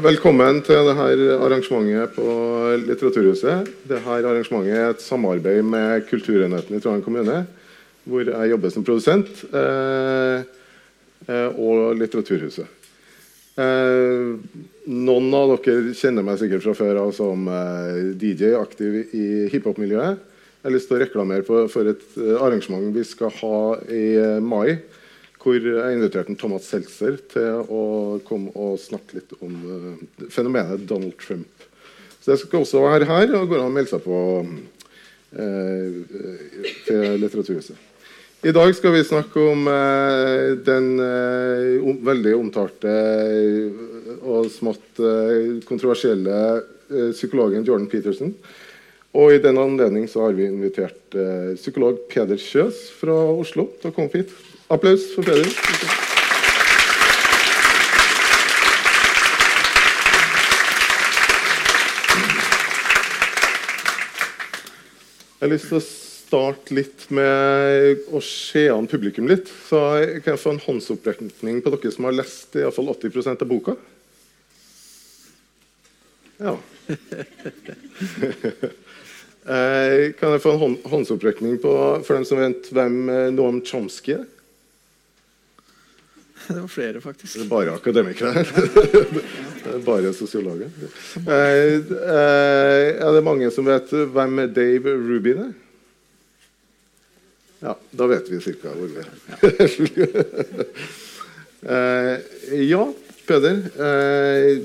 [0.00, 2.24] Velkommen til dette arrangementet på
[2.80, 3.66] Litteraturhuset.
[3.84, 7.42] Dette arrangementet er et samarbeid med Kulturenheten i Trondheim kommune,
[8.08, 10.46] hvor jeg jobber som produsent, eh,
[11.28, 12.64] eh, og Litteraturhuset.
[13.60, 14.32] Eh,
[14.88, 17.44] noen av dere kjenner meg sikkert fra før av som
[18.16, 20.16] DJ, aktiv i hiphop-miljøet.
[20.62, 24.78] Jeg har lyst til å reklamere for, et arrangement vi skal ha i mai
[25.42, 27.82] hvor jeg inviterte Thomas Seltzer til å
[28.26, 31.66] komme og snakke litt om uh, fenomenet Donald Trump.
[32.22, 35.88] Så jeg skal også være her, og går an å melde seg på uh,
[36.86, 37.88] til Litteraturhuset.
[38.42, 42.94] I dag skal vi snakke om uh, den om, veldig omtalte
[44.22, 45.02] og smått
[45.66, 46.38] kontroversielle
[47.14, 48.34] psykologen Jordan Peterson.
[49.18, 51.16] Og I den anledning har vi invitert
[51.58, 54.32] psykolog Peder Kjøs fra Oslo til å komme hit.
[54.72, 55.44] Applaus for Peder.
[65.36, 69.50] Jeg har lyst til å starte litt med å se an publikum litt.
[69.68, 73.76] Så jeg få en håndsopprekning på dere som har lest i fall 80% av boka.
[76.40, 76.56] Ja.
[79.42, 81.70] Eh, kan jeg få en håndsopprekning på,
[82.06, 84.28] for dem som vet hvem eh, Noam Chomsky er?
[86.52, 87.34] Det var flere, faktisk.
[87.38, 88.48] Det er bare akademikere her.
[89.72, 90.68] er bare sosiologer.
[91.16, 95.52] Eh, eh, er det mange som vet hvem Dave Rubin er?
[97.62, 98.74] Ja, da vet vi ca.
[98.74, 99.10] hvor vi er.
[101.72, 102.84] eh, ja,
[103.26, 103.60] Peder.
[103.88, 104.62] Eh,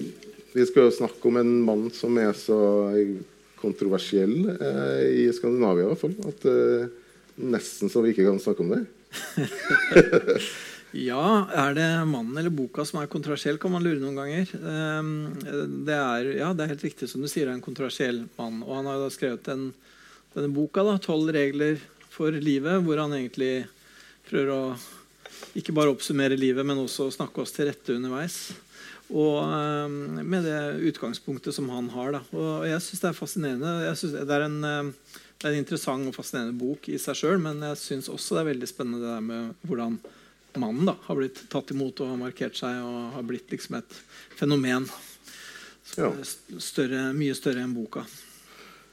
[0.57, 2.57] vi skal jo snakke om en mann som er så
[3.61, 6.17] kontroversiell eh, i Skandinavia, i hvert fall.
[6.25, 6.47] At
[7.37, 8.81] nesten så vi ikke kan snakke om det.
[10.95, 14.51] Ja, Er det mannen eller boka som er kontroversiell, kan man lure noen ganger.
[14.55, 15.09] Ehm,
[15.85, 18.61] det er, ja, det er helt riktig som du sier, det er en kontroversiell mann.
[18.63, 19.73] Og han har da skrevet den,
[20.35, 23.67] denne boka, da, 'Tolv regler for livet', hvor han egentlig
[24.29, 24.61] prøver å
[25.59, 28.55] ikke bare oppsummere livet, men også snakke oss til rette underveis.
[29.11, 32.15] Og um, med det utgangspunktet som han har.
[32.15, 32.21] Da.
[32.31, 33.73] Og jeg syns det er fascinerende.
[33.91, 34.93] det, er en, ehm,
[35.37, 38.41] det er en interessant og fascinerende bok i seg sjøl, men jeg syns også det
[38.41, 39.99] er veldig spennende det der med hvordan
[40.59, 43.99] mannen da, har blitt tatt imot og har markert seg og har blitt liksom et
[44.37, 44.87] fenomen.
[45.87, 48.03] Større, mye større enn boka.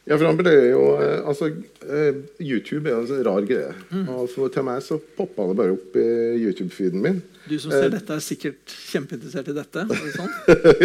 [0.05, 1.49] Ja, for han ble jo eh, altså,
[1.89, 3.71] eh, YouTube er en rar greie.
[3.89, 4.09] Mm.
[4.29, 6.09] For, til meg så poppa det bare opp i
[6.43, 7.23] YouTube-feeden min.
[7.49, 9.85] Du som ser eh, dette, er sikkert kjempeinteressert i dette?
[9.85, 10.35] Er det sånn?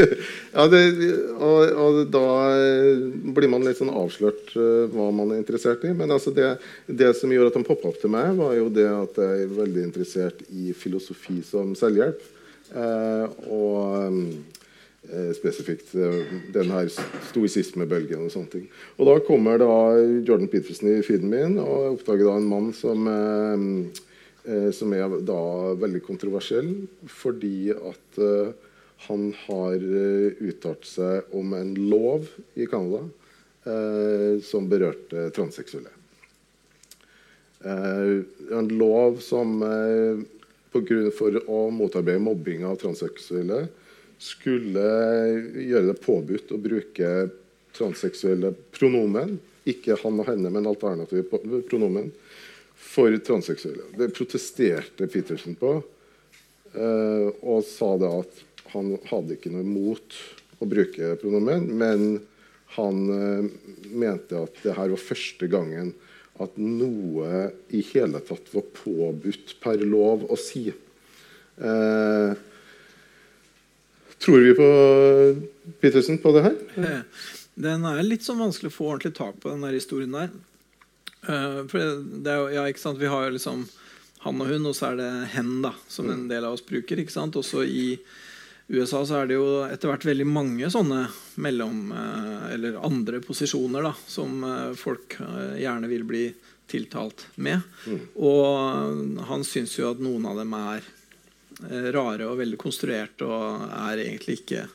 [0.56, 0.82] ja, det,
[1.36, 2.24] og, og, da
[2.62, 3.04] eh,
[3.36, 5.92] blir man litt sånn avslørt uh, hva man er interessert i.
[5.96, 6.54] Men altså det,
[6.88, 9.56] det, som gjorde at han poppa opp til meg, var jo det at jeg er
[9.60, 12.24] veldig interessert i filosofi som selvhjelp.
[12.70, 14.59] Uh, og
[15.34, 16.90] spesifikt eh, den her
[17.30, 18.66] stoisismebølgen og sånne ting.
[18.98, 19.74] Og da kommer da
[20.28, 25.42] Jordan Peterson i feeden min, og oppdager da en mann som, eh, som er da
[25.82, 26.72] veldig kontroversiell
[27.10, 28.20] fordi at
[29.06, 29.84] han har
[30.44, 32.26] uttalt seg om en lov
[32.60, 33.04] i Canada
[34.44, 35.92] som berørte transseksuelle.
[37.64, 39.60] en lov som
[40.72, 43.68] på grunn for å motarbeide mobbing av transseksuelle
[44.20, 44.86] skulle
[45.56, 47.12] gjøre det påbudt å bruke
[47.76, 49.38] transseksuelle pronomen,
[49.70, 51.24] ikke han og henne, men alternative
[51.70, 52.10] pronomen,
[52.80, 53.92] for transseksuelle.
[54.00, 55.78] Det protesterte Petersen på,
[56.74, 58.44] eh, og sa det at
[58.74, 60.20] han hadde ikke noe imot
[60.60, 62.06] å bruke pronomen, men
[62.76, 63.50] han eh,
[63.90, 65.94] mente at det her var første gangen
[66.40, 70.70] at noe i hele tatt var påbudt per lov å si.
[71.60, 72.32] Eh,
[74.20, 74.70] Tror vi på
[75.80, 77.04] Petersen på det her?
[77.60, 80.32] Den er litt sånn vanskelig å få ordentlig tak på, den der historien der.
[81.24, 81.78] For
[82.24, 83.66] det er jo, ja, ikke sant, Vi har liksom
[84.24, 87.00] han og hun, og så er det hen, da, som en del av oss bruker.
[87.00, 87.38] ikke sant?
[87.40, 87.96] Også i
[88.68, 91.06] USA så er det jo etter hvert veldig mange sånne
[91.42, 95.16] mellom uh, eller andre posisjoner da, som uh, folk
[95.60, 96.26] gjerne vil bli
[96.70, 97.64] tiltalt med.
[97.88, 98.02] Mm.
[98.28, 100.99] Og han syns jo at noen av dem er Eh,
[101.94, 104.68] rare og veldig konstruert og er egentlig ikke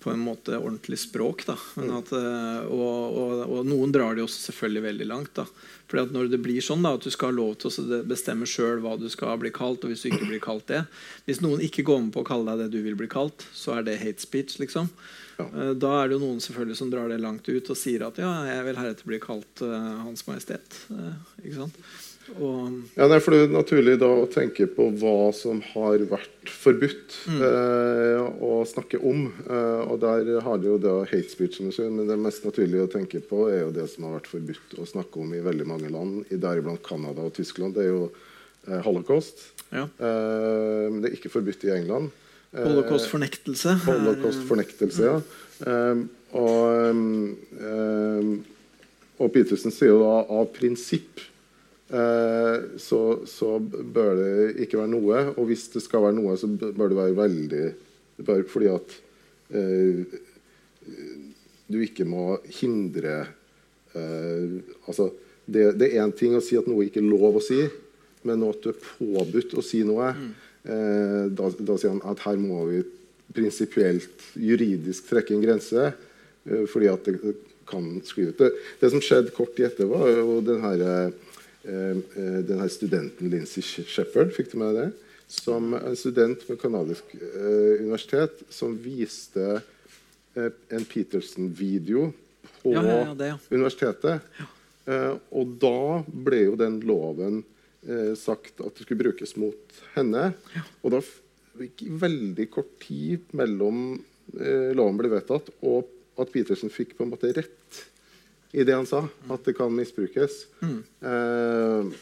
[0.00, 1.44] på en måte ordentlig språk.
[1.46, 1.56] Da.
[1.98, 5.32] At, eh, og, og, og, noen drar det også selvfølgelig veldig langt.
[5.36, 5.46] Da.
[5.86, 8.48] Fordi at Når det blir sånn da, at du skal ha lov til å bestemme
[8.48, 10.82] sjøl hva du skal bli kalt, og hvis du ikke blir kalt det
[11.28, 13.78] Hvis noen ikke går med på å kalle deg det du vil bli kalt, så
[13.78, 14.58] er det hate speech.
[14.62, 14.90] liksom.
[15.36, 15.46] Ja.
[15.46, 18.20] Eh, da er det jo noen selvfølgelig som drar det langt ut og sier at
[18.22, 20.84] ja, jeg vil heretter bli kalt uh, Hans Majestet.
[20.88, 21.12] Uh,
[21.42, 21.82] ikke sant?
[22.34, 26.50] Og, Ja, nei, for Det er naturlig da å tenke på hva som har vært
[26.50, 29.28] forbudt eh, å snakke om.
[29.46, 32.44] Eh, og Der har du jo da hate speech, som du sier, men det mest
[32.46, 35.44] naturlige å tenke på er jo det som har vært forbudt å snakke om i
[35.44, 37.76] veldig mange land, i deriblant Canada og Tyskland.
[37.76, 38.10] Det er jo
[38.68, 39.52] eh, holocaust.
[39.70, 39.86] ja.
[39.86, 42.10] Eh, men det er ikke forbudt i England.
[42.52, 43.78] Eh, Holocaust-fornektelse.
[43.86, 45.20] Holocaust-fornektelse, ja.
[45.66, 46.02] Um,
[46.36, 46.98] og,
[49.16, 51.22] og Petersen sier jo da av prinsipp
[51.86, 53.00] så,
[53.30, 54.30] så bør det
[54.64, 55.20] ikke være noe.
[55.36, 57.66] Og hvis det skal være noe, så bør det være veldig
[58.26, 58.96] bør, Fordi at
[59.54, 60.18] eh,
[61.66, 63.20] du ikke må hindre
[63.94, 64.56] eh,
[64.88, 65.10] Altså,
[65.46, 67.60] det, det er én ting å si at noe ikke er lov å si,
[68.26, 70.10] men at du er påbudt å si noe.
[70.10, 70.34] Mm.
[71.38, 72.80] da, da sier han at her må vi
[73.36, 75.92] prinsipielt, juridisk trekke en grense.
[76.46, 77.36] eh, fordi at det
[77.66, 78.38] kan skli ut.
[78.38, 80.84] Det, det som skjedde kort etter, var jo den her,
[81.66, 85.02] eh, eh, den her studenten Lindsay Shepherd, fikk du med deg det?
[85.26, 92.12] Som en student ved kanadisk eh, universitet som viste eh, en Peterson-video
[92.60, 94.22] på Ja, ja, ja, det, universitetet.
[94.86, 97.42] Eh, og da ble jo den loven
[97.82, 100.30] eh, sagt at det skulle brukes mot henne.
[100.86, 101.02] Og da
[101.58, 103.98] gikk veldig kort tid mellom
[104.36, 105.86] loven ble vedtatt og
[106.20, 107.78] at Peterson fikk på en måte rett
[108.56, 110.44] i det han sa, at det kan misbrukes.
[110.64, 111.96] Eh,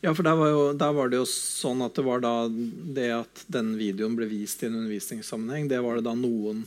[0.00, 3.10] Ja, for der var, jo, der var det jo sånn at det var da det
[3.12, 6.62] at den videoen ble vist i en undervisningssammenheng, det var det da noen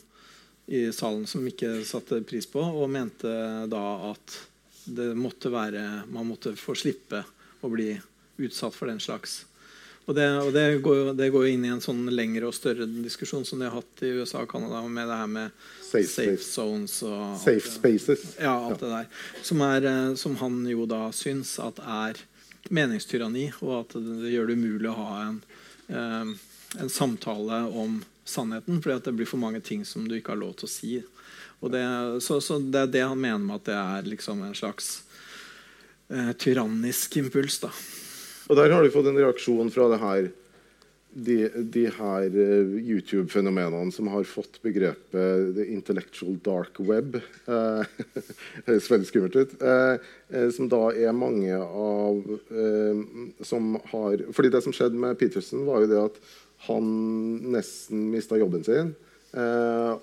[0.67, 3.31] i salen som ikke satte pris på, og mente
[3.71, 4.37] da at
[4.85, 7.23] det måtte være Man måtte få slippe
[7.65, 7.89] å bli
[8.37, 9.41] utsatt for den slags.
[10.07, 12.55] Og det, og det, går, jo, det går jo inn i en sånn lengre og
[12.55, 16.07] større diskusjon som de har hatt i USA og Canada med det her med Safe
[16.07, 18.23] safe, zones og alt safe det- spaces.
[18.39, 19.09] ja, alt det der.
[19.43, 22.21] Som, er, eh, som han jo da syns at er
[22.71, 25.37] meningstyranni, og at det, gjør det umulig å ha en,
[25.87, 26.33] eh,
[26.83, 30.41] en samtale om sannheten, fordi at det blir for mange ting som du ikke har
[30.41, 30.97] lov til å si.
[31.63, 31.83] Og det,
[32.23, 35.01] så, så det er det han mener med at det er liksom en slags
[36.11, 37.59] eh, tyrannisk impuls.
[37.63, 37.71] da.
[38.47, 40.29] Og der har du fått en reaksjon fra det her
[41.17, 41.37] de,
[41.73, 47.17] de her eh, YouTube-fenomenene som har fått begrepet the intellectual dark web.
[47.47, 48.03] eh,
[48.67, 49.55] høres veldig skummelt ut.
[49.61, 49.95] eh,
[50.29, 52.21] eh, som da er mange av
[52.51, 53.01] eh,
[53.41, 56.21] som har fordi det som skjedde med Peterson, var jo det at
[56.67, 56.85] han
[57.53, 58.95] nesten mista jobben sin.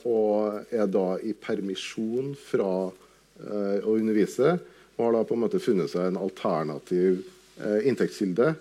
[0.07, 4.53] og er da i permisjon fra å undervise.
[4.95, 7.25] Og har da på en måte funnet seg en alternativ
[7.61, 8.55] inntektskilde.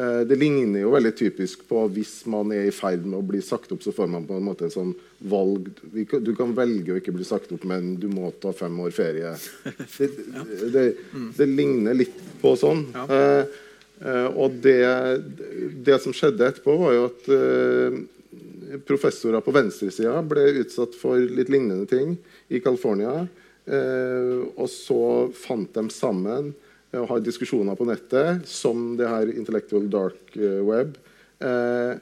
[0.00, 3.40] Eh, det ligner jo veldig typisk på hvis man er i ferd med å bli
[3.42, 4.90] sagt opp, så får man på en måte en sånn
[5.32, 5.70] valg
[6.20, 9.32] Du kan velge å ikke bli sagt opp, men du må ta fem år ferie.
[9.98, 10.10] Det,
[10.74, 10.84] det,
[11.38, 12.84] det ligner litt på sånn.
[12.94, 13.06] Ja.
[13.16, 13.56] Eh,
[14.04, 14.78] eh, og det,
[15.86, 17.98] det som skjedde etterpå, var jo at eh,
[18.86, 22.14] professorer på venstresida ble utsatt for litt lignende ting
[22.52, 23.24] i California.
[23.66, 25.02] Eh, og så
[25.34, 30.60] fant de sammen eh, og har diskusjoner på nettet, som det her Intellectual Dark eh,
[30.64, 30.96] Web,
[31.44, 31.98] eh,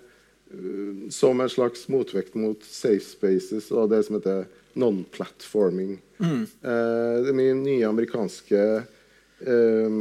[1.11, 4.45] som en slags motvekt mot safe spaces og det som heter
[4.79, 5.97] non-platforming.
[6.21, 9.97] Eh, det er mye nye amerikanske eh,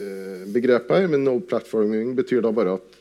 [0.00, 2.96] eh, begreper, men no-platforming betyr da bare at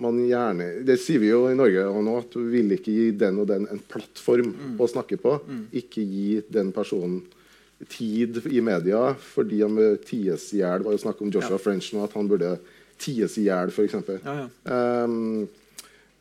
[0.00, 3.42] man gjerne Det sier vi jo i Norge nå, at du vil ikke gi den
[3.42, 5.34] og den en plattform å snakke på.
[5.76, 7.20] Ikke gi den personen
[7.88, 10.82] tid i media fordi han ties i hjel.
[10.82, 11.62] Det var jo snakk om Joshua Ja.
[11.62, 12.58] French nå, at han burde
[13.00, 13.96] ties i hjel, f.eks.
[14.24, 14.46] Ja, ja.
[15.04, 15.48] Um,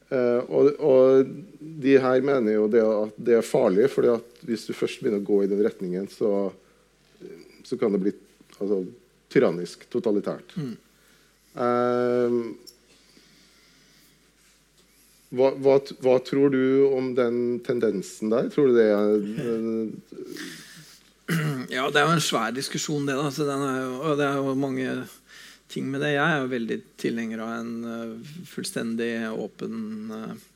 [0.09, 4.73] eh, og, og de her mener jo det at det er farlig, at hvis du
[4.73, 6.49] først begynner å gå i den retningen, så,
[7.67, 8.15] så kan det bli
[8.59, 8.85] altså,
[9.29, 10.55] tyrannisk, totalitært.
[11.59, 12.55] Um,
[15.29, 18.47] hva, hva, hva tror du om den tendensen der?
[18.53, 19.11] Tror du det er
[19.43, 19.91] eh,
[21.69, 23.17] Ja, det er jo en svær diskusjon, det.
[23.17, 23.29] da.
[23.33, 24.93] Så den er og det er jo mange
[25.69, 26.15] ting med det.
[26.15, 29.75] Jeg er jo veldig tilhenger av en eh, fullstendig åpen
[30.15, 30.47] eh,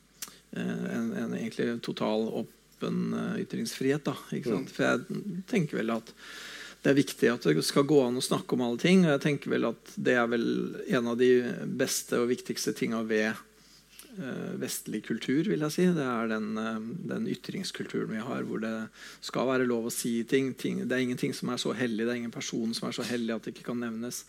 [0.64, 4.06] en, en egentlig total åpen eh, ytringsfrihet.
[4.10, 4.74] da, ikke sant?
[4.74, 6.14] For jeg tenker vel at
[6.84, 9.06] det er viktig at det skal gå an å snakke om alle ting.
[9.06, 10.48] Og jeg tenker vel at det er vel
[10.90, 11.32] en av de
[11.80, 13.32] beste og viktigste tinga ved
[14.62, 15.86] vestlig kultur, vil jeg si.
[15.96, 16.80] Det er den, eh,
[17.14, 18.90] den ytringskulturen vi har, hvor det
[19.22, 20.54] skal være lov å si ting.
[20.54, 20.88] ting.
[20.88, 23.36] Det er ingenting som er så hellig, det er ingen person som er så hellig
[23.36, 24.24] at det ikke kan nevnes.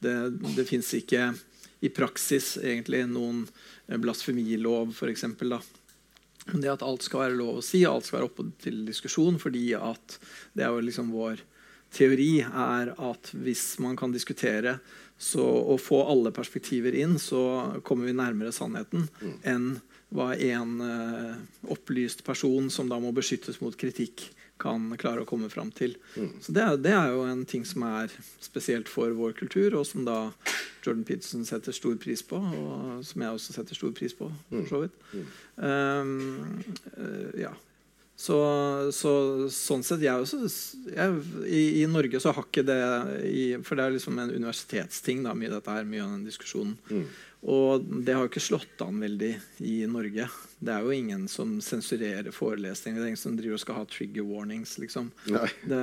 [0.00, 0.14] Det,
[0.56, 1.34] det fins ikke
[1.80, 3.46] i praksis egentlig noen
[3.88, 5.24] eh, blasfemilov, f.eks.
[6.54, 9.72] Det at alt skal være lov å si, alt skal være oppe til diskusjon, fordi
[9.74, 10.18] at
[10.52, 11.40] det er jo liksom vår
[11.94, 14.78] teori er at hvis man kan diskutere
[15.18, 19.36] så, og få alle perspektiver inn, så kommer vi nærmere sannheten Mm.
[19.44, 19.68] enn
[20.14, 21.36] hva en uh,
[21.72, 24.28] opplyst person som da må beskyttes mot kritikk,
[24.60, 25.96] kan klare å komme fram til.
[26.14, 26.28] Mm.
[26.40, 29.86] Så det er, det er jo en ting som er spesielt for vår kultur, og
[29.88, 30.30] som da
[30.84, 34.70] Jordan Peterson setter stor pris på, og som jeg også setter stor pris på, for
[34.70, 35.00] så vidt.
[35.10, 35.26] Mm.
[35.64, 37.50] Um, uh, ja.
[38.16, 38.36] Så,
[38.94, 39.12] så
[39.50, 40.44] sånn sett jeg også,
[40.86, 41.14] jeg,
[41.50, 42.78] i, I Norge så har ikke det
[43.26, 46.76] i, For det er liksom en universitetsting, da, mye dette her, mye av den diskusjonen.
[46.92, 47.08] Mm.
[47.44, 49.32] Og det har jo ikke slått an veldig
[49.68, 50.28] i Norge.
[50.64, 52.96] Det er jo ingen som sensurerer forelesninger.
[52.96, 54.78] Det er ingen som driver og skal ha trigger warnings.
[54.80, 55.10] liksom.
[55.28, 55.80] Det,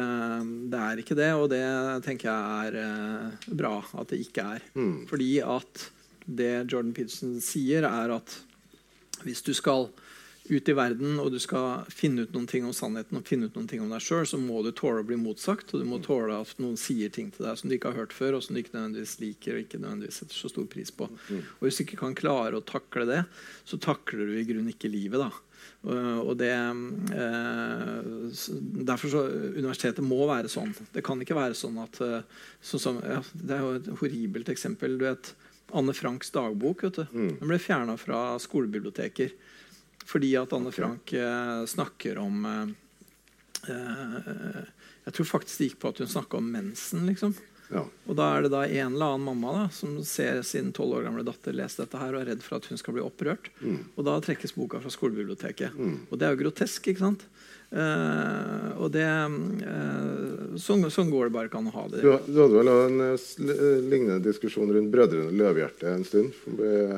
[0.73, 1.61] det er ikke det, og det
[2.07, 4.65] tenker jeg er eh, bra at det ikke er.
[4.73, 5.03] Mm.
[5.11, 5.85] Fordi at
[6.25, 8.39] det Jordan Peterson sier, er at
[9.21, 9.91] hvis du skal
[10.49, 13.55] ut i verden og du skal finne ut noen ting om sannheten og finne ut
[13.55, 15.99] noen ting om deg sjøl, så må du tåle å bli motsagt, og du må
[16.03, 18.55] tåle at noen sier ting til deg som du ikke har hørt før, og som
[18.55, 21.05] du ikke nødvendigvis liker og ikke nødvendigvis setter så stor pris på.
[21.05, 23.21] Og Hvis du ikke kan klare å takle det,
[23.65, 25.19] så takler du i grunnen ikke livet.
[25.21, 25.31] da.
[25.85, 28.01] Og- det, eh,
[28.85, 29.21] derfor så
[29.57, 30.73] Universitetet må være sånn.
[30.93, 32.23] Det kan ikke være sånn at så
[32.63, 34.97] sånn som, ja, Det er jo et horribelt eksempel.
[34.97, 35.33] du vet,
[35.73, 37.39] Anne Franks dagbok vet du, Mm.
[37.39, 39.31] den ble fjerna fra skolebiblioteker
[40.05, 44.61] fordi at Anne Frank eh, snakker om eh, eh,
[45.05, 47.05] Jeg tror faktisk det gikk på at hun snakka om mensen.
[47.09, 47.35] liksom.
[47.71, 47.85] Ja.
[48.09, 51.07] Og da er det da en eller annen mamma da, som ser sin tolv år
[51.07, 53.47] gamle datter lese dette her og er redd for at hun skal bli opprørt.
[53.63, 53.79] Mm.
[53.95, 55.77] Og da trekkes boka fra skolebiblioteket.
[55.77, 55.97] Mm.
[56.09, 57.25] Og det er jo grotesk, ikke sant?
[57.71, 62.01] Uh, og det uh, sånn, sånn går det bare ikke an å ha det.
[62.03, 63.29] Du, du hadde vel en uh,
[63.87, 66.35] lignende diskusjon rundt Brødrene Løvhjerte en stund.
[66.59, 66.97] Ved,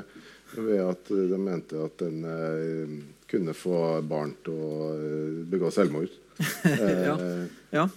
[0.57, 2.93] ved at de mente at den eh,
[3.31, 6.11] kunne få barn til å eh, begå selvmord.
[7.07, 7.17] Ja.
[7.17, 7.87] Eh, Ja.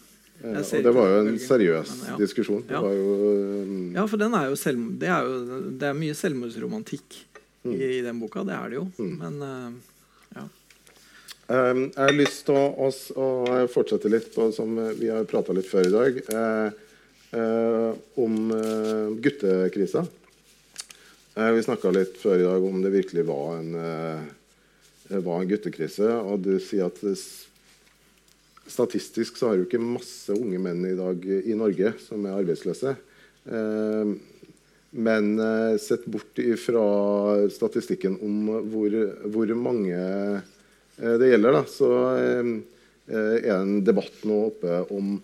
[0.47, 2.17] og det var jo en seriøs men ja.
[2.21, 2.63] diskusjon.
[2.69, 2.83] Det Ja.
[2.85, 3.15] var jo
[3.65, 3.95] um...
[3.97, 7.23] ja, for den er jo selv, det, er jo, det er mye selvmordsromantikk
[7.67, 7.73] Mm.
[7.75, 8.45] i, i den boka.
[8.47, 8.85] Det er det jo.
[9.03, 9.73] Men uh,
[10.37, 10.45] ja.
[11.49, 15.67] Um, jeg har lyst til å, å fortsette litt på som vi har prata litt
[15.67, 16.69] før i dag, eh,
[17.35, 17.91] uh,
[18.23, 18.39] om
[19.23, 20.05] guttekrisa.
[21.37, 25.49] Eh, vi snakka litt før i dag om det virkelig var en, eh, var en
[25.51, 26.09] guttekrise.
[26.25, 26.97] Og du sier at
[28.67, 32.97] statistisk så har jo ikke masse unge menn i dag i Norge som er arbeidsløse.
[33.53, 34.15] Eh,
[34.97, 35.27] men
[35.79, 36.87] sett bort fra
[37.53, 38.91] statistikken om hvor,
[39.29, 39.93] hvor mange
[40.97, 45.21] det gjelder, da, så er det en debatt nå oppe om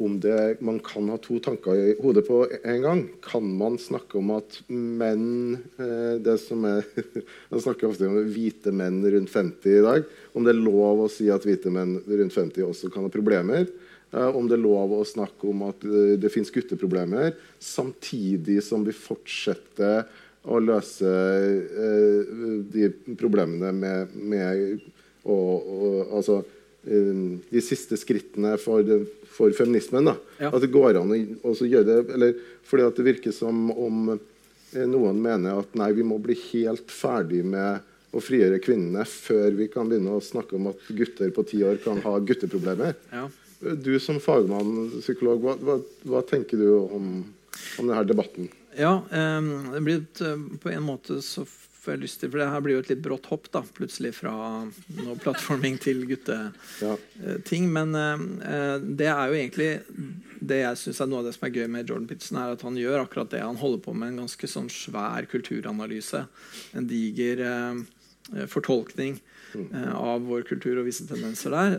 [0.00, 3.02] om det, man kan ha to tanker i hodet på en gang.
[3.24, 6.86] Kan man snakke om at menn eh, det som er,
[7.52, 10.08] Man snakker ofte om hvite menn rundt 50 i dag.
[10.32, 13.68] Om det er lov å si at hvite menn rundt 50 også kan ha problemer.
[14.10, 18.86] Eh, om det er lov å snakke om at eh, det fins gutteproblemer, samtidig som
[18.86, 20.08] vi fortsetter
[20.48, 21.10] å løse
[22.72, 22.86] de
[23.20, 24.78] problemene med, med
[25.28, 26.38] og, og, altså,
[26.82, 28.86] de siste skrittene for,
[29.28, 30.08] for feminismen.
[30.08, 30.16] Da.
[30.38, 30.50] Ja.
[30.54, 32.34] At det går an å gjøre det eller,
[32.64, 36.90] Fordi at det virker som om eh, noen mener at nei, vi må bli helt
[36.92, 41.44] ferdig med å frigjøre kvinnene før vi kan begynne å snakke om at gutter på
[41.46, 42.96] ti år kan ha gutteproblemer.
[43.14, 43.28] ja.
[43.60, 45.74] Du som fagmann, psykolog, hva, hva,
[46.08, 47.10] hva tenker du om,
[47.76, 48.46] om denne debatten?
[48.72, 51.44] Ja, eh, det blir eh, på en måte så
[51.80, 54.12] får jeg lyst til For det her blir jo et litt brått hopp, da, plutselig
[54.18, 54.32] fra
[54.64, 57.70] noe plattforming til gutteting.
[57.70, 57.76] Ja.
[57.76, 59.70] Men uh, det er jo egentlig
[60.40, 62.64] det jeg synes er noe av det som er gøy med Jordan Pitson, er at
[62.64, 63.42] han gjør akkurat det.
[63.44, 66.22] Han holder på med en ganske sånn svær kulturanalyse.
[66.76, 69.18] En diger uh, fortolkning
[69.56, 71.76] uh, av vår kultur og visse tendenser der.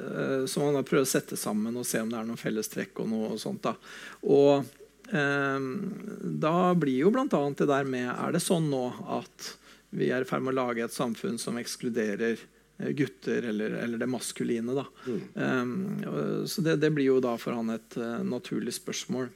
[0.49, 3.11] som han da prøver å sette sammen og se om det er noen fellestrekk og
[3.13, 3.65] noe og sånt.
[3.69, 3.77] da.
[4.25, 4.77] Og
[5.11, 7.25] da blir jo bl.a.
[7.27, 9.49] det der med Er det sånn nå at
[9.91, 12.39] vi er i ferd med å lage et samfunn som ekskluderer
[12.79, 14.73] eh, gutter, eller, eller det maskuline?
[14.77, 14.85] da.
[15.07, 15.63] Eh,
[16.07, 19.29] og- så det, det blir jo da for han et uh, naturlig spørsmål.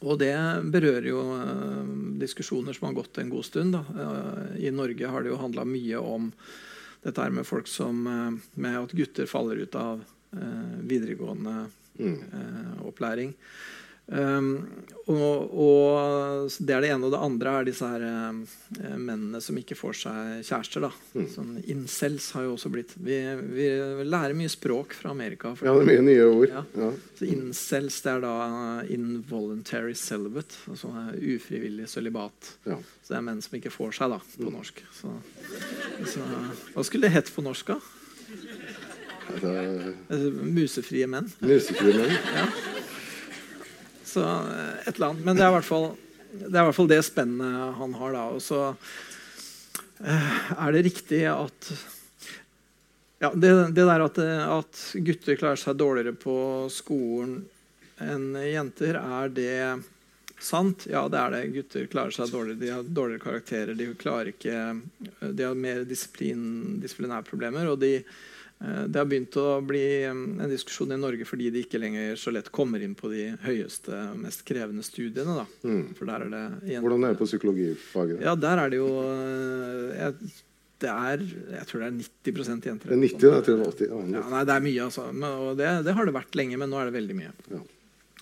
[0.00, 0.32] Og det
[0.72, 1.84] berører jo uh,
[2.20, 3.74] diskusjoner som har gått en god stund.
[3.74, 6.30] Eh, I Norge har det jo handla mye om
[7.02, 8.02] dette her med folk som
[8.54, 10.02] Med at gutter faller ut av
[10.86, 11.66] videregående
[12.00, 12.16] Mm.
[12.86, 13.34] opplæring.
[14.10, 14.66] Um,
[15.10, 17.06] og, og Det er det ene.
[17.06, 20.84] Og det andre er disse her eh, mennene som ikke får seg kjærester.
[20.86, 20.90] da.
[21.14, 21.26] Mm.
[21.32, 23.16] Sånn incels har jo også blitt Vi,
[23.54, 23.68] vi
[24.06, 25.54] lærer mye språk fra Amerika.
[25.62, 26.48] Ja, det er mye nye ord.
[26.52, 26.64] Ja.
[26.78, 26.90] Ja.
[27.18, 28.34] så incels det er da
[28.90, 32.52] involuntary celibate, altså ufrivillig sølibat.
[32.70, 32.78] Ja.
[33.02, 34.82] Så det er menn som ikke får seg, da, på norsk.
[35.00, 35.14] Så,
[36.14, 36.26] så,
[36.76, 37.80] hva skulle det hett på norsk, da?
[39.40, 41.28] Det er Eh, Musefrie menn?
[41.42, 42.14] Musefrie menn.
[42.34, 42.46] Ja.
[44.10, 45.24] Så eh, et eller annet.
[45.26, 45.88] Men det er i hvert fall
[46.30, 48.16] det, er hvert det spennet han har.
[48.16, 48.60] da, Og så
[50.02, 51.70] eh, er det riktig at
[53.20, 56.34] ja, det, det der at, at, gutter klarer seg dårligere på
[56.72, 57.42] skolen
[58.00, 59.56] enn jenter, er det
[60.40, 60.86] sant?
[60.88, 61.42] Ja, det er det.
[61.52, 62.60] Gutter klarer seg dårligere.
[62.62, 63.76] De har dårligere karakterer.
[63.76, 63.90] De
[64.32, 64.54] ikke
[65.20, 67.68] De har mer disiplin, disiplinærproblemer.
[67.68, 68.06] Og de, eh,
[68.60, 72.50] det har begynt å bli en diskusjon i Norge fordi de ikke lenger så lett
[72.52, 75.46] kommer inn på de høyeste, mest krevende studiene.
[75.64, 75.94] Mm.
[75.96, 78.20] For der er det Hvordan er det på psykologifaget?
[78.20, 80.32] Ja, der er det jo eh, jeg,
[80.84, 82.84] det er jeg tror det er 90 jenter.
[82.84, 84.14] Det er 90, jeg tror det var 80.
[84.18, 85.08] Ja, nei, det er mye, altså.
[85.08, 87.32] Og det, det, har det vært lenge, men nå er det veldig mye.
[87.52, 87.62] Ja.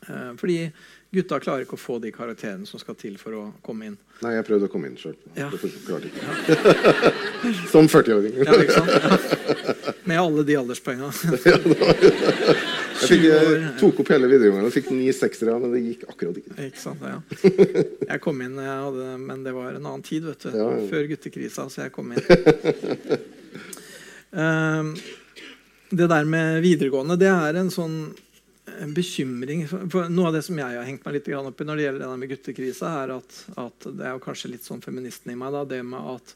[0.07, 0.71] Eh, fordi
[1.11, 3.97] gutta klarer ikke å få de karakterene som skal til for å komme inn.
[4.23, 5.17] Nei, jeg prøvde å komme inn sjøl.
[5.39, 5.49] Ja.
[7.73, 8.35] Som 40-åring.
[8.43, 8.91] ja, ikke sant?
[8.93, 8.99] Ja.
[10.09, 11.13] Med alle de alderspoengene.
[12.99, 16.35] Jeg fikk, jeg tok opp hele videregående og fikk ni seksere, men det gikk akkurat
[16.41, 16.51] ikke.
[16.65, 17.23] Ikke sant, ja.
[18.09, 20.51] Jeg kom inn, jeg hadde, men det var en annen tid, vet du.
[20.91, 22.19] Før guttekrisa, så jeg kom inn.
[24.35, 24.99] Um,
[26.03, 28.11] det der med videregående, det er en sånn
[28.95, 31.87] bekymring for Noe av det som jeg har hengt meg litt opp i når det
[31.87, 35.39] gjelder det med guttekrisa, er at, at, det er jo kanskje litt sånn feministen i
[35.39, 35.55] meg.
[35.55, 36.35] Da, det med at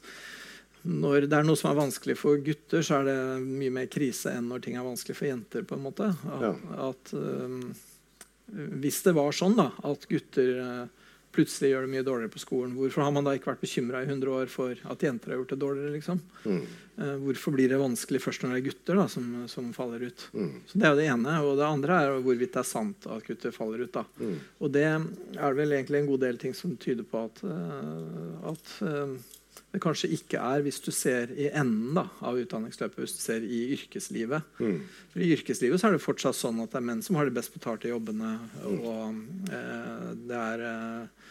[0.83, 4.33] når det er noe som er vanskelig for gutter, så er det mye mer krise
[4.35, 5.63] enn når ting er vanskelig for jenter.
[5.67, 6.09] på en måte.
[6.11, 6.53] At, ja.
[6.89, 7.61] at um,
[8.83, 11.02] Hvis det var sånn da, at gutter uh,
[11.33, 12.75] plutselig gjør det mye dårligere på skolen.
[12.77, 15.53] Hvorfor har man da ikke vært bekymra i 100 år for at jenter har gjort
[15.53, 15.93] det dårligere?
[15.97, 16.21] liksom?
[16.45, 16.63] Mm.
[16.93, 20.25] Uh, hvorfor blir det vanskelig først når det er gutter da, som, som faller ut?
[20.33, 20.51] Mm.
[20.69, 21.37] Så Det er jo det ene.
[21.41, 23.93] Og det andre er hvorvidt det er sant at gutter faller ut.
[23.95, 24.05] da.
[24.21, 24.35] Mm.
[24.61, 28.75] Og det er vel egentlig en god del ting som tyder på at, uh, at
[28.85, 29.17] uh,
[29.73, 33.41] det kanskje ikke er hvis du ser i enden da, av utdanningsløpet, hvis du ser
[33.41, 34.45] i yrkeslivet.
[34.61, 34.83] Mm.
[35.09, 37.33] For I yrkeslivet så er det fortsatt sånn at det er menn som har de
[37.33, 38.35] best betalte jobbene.
[38.69, 39.17] og
[39.49, 41.23] eh, det er eh,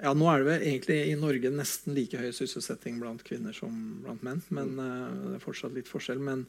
[0.00, 3.74] ja, Nå er det vel egentlig i Norge nesten like høy sysselsetting blant kvinner som
[4.06, 4.40] blant menn.
[4.48, 6.24] Men eh, det er fortsatt litt forskjell.
[6.24, 6.46] Men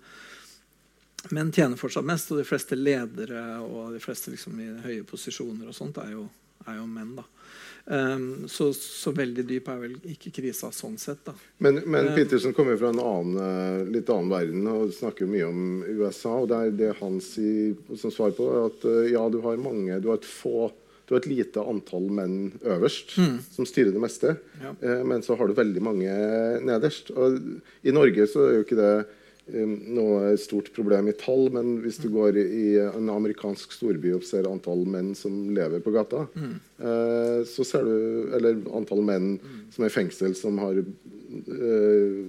[1.35, 5.67] menn tjener fortsatt mest, og de fleste ledere og de fleste liksom, i høye posisjoner
[5.67, 6.29] og sånt er jo,
[6.63, 7.17] er jo menn.
[7.19, 7.27] da.
[7.85, 11.23] Um, så, så, veldig dyp er vel ikke krisa sånn sett.
[11.25, 11.33] da.
[11.57, 15.47] Men, men Um, Petersen kommer fra en annen, eh, litt annen verden og snakker mye
[15.49, 16.35] om USA.
[16.43, 19.99] og Det er det han sier som svar på, at eh, ja, du har mange,
[20.01, 20.69] du har et få
[21.11, 23.17] du har et lite antall menn øverst
[23.51, 24.37] som styrer det meste.
[24.61, 24.69] Ja.
[24.79, 26.13] Eh, men så har du veldig mange
[26.63, 27.11] nederst.
[27.11, 27.35] Og
[27.83, 28.93] I Norge så er jo ikke det
[29.49, 34.25] eh, noe stort problem i tall, men hvis du går i en amerikansk storby og
[34.27, 39.33] ser antall menn som lever på gata, eh, så ser du Eller antall menn
[39.71, 42.19] som er i fengsel, som har eh,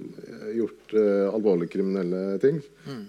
[0.55, 2.61] gjort eh, alvorlige kriminelle ting,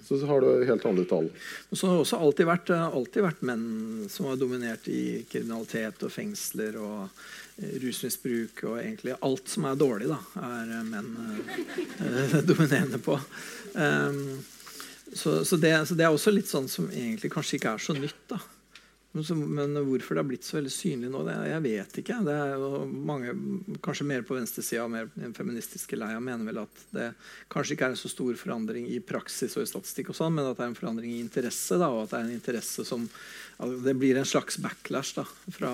[0.05, 1.31] så har du helt andre tall.
[1.71, 3.65] Men så har det også alltid vært, alltid vært menn
[4.11, 7.25] som har dominert i kriminalitet og fengsler og
[7.57, 11.13] rusmisbruk og egentlig alt som er dårlig, da, er eh, menn
[12.03, 13.19] eh, dominerende på.
[13.75, 14.43] Um,
[15.15, 17.95] så, så, det, så det er også litt sånn som egentlig kanskje ikke er så
[17.95, 18.23] nytt.
[18.33, 18.41] da.
[19.15, 22.17] Men, hvorfor det har blitt så veldig synlig nå, det, jeg vet ikke.
[22.27, 23.35] Det er jo mange,
[23.85, 27.13] Kanskje mer på venstresida, mer den feministiske leia, mener vel at det
[27.53, 30.49] kanskje ikke er en så stor forandring i praksis og i statistikk, og sånn, men
[30.49, 31.79] at det er en forandring i interesse.
[31.79, 35.15] Da, og at det er en interesse som altså, Det blir en slags backlash.
[35.21, 35.29] da,
[35.61, 35.73] fra,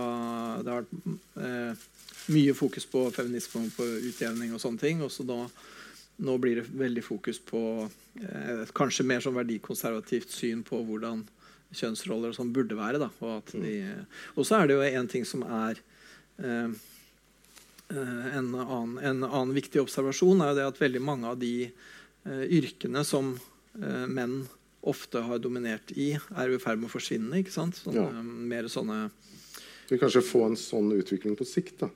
[0.60, 1.88] Det har vært eh,
[2.36, 5.00] mye fokus på feminisme og på utjevning og sånne ting.
[5.00, 5.46] og så da
[6.20, 7.88] nå blir det veldig fokus på
[8.20, 11.24] eh, kanskje mer sånn verdikonservativt syn på hvordan
[11.76, 13.00] kjønnsroller og sånn burde være.
[13.02, 13.74] Da, og, at de,
[14.36, 15.80] og så er det jo en ting som er
[16.42, 16.70] eh,
[17.90, 22.44] en, annen, en, annen, viktig observasjon, er jo det at veldig mange av de eh,
[22.60, 24.42] yrkene som eh, menn
[24.80, 27.42] ofte har dominert i, er i ferd med å forsvinne.
[27.42, 27.82] ikke sant?
[27.82, 28.22] Sånne, Ja.
[28.22, 29.10] Mer sånne
[29.90, 31.80] Vi kanskje få en sånn utvikling på sikt.
[31.82, 31.90] da.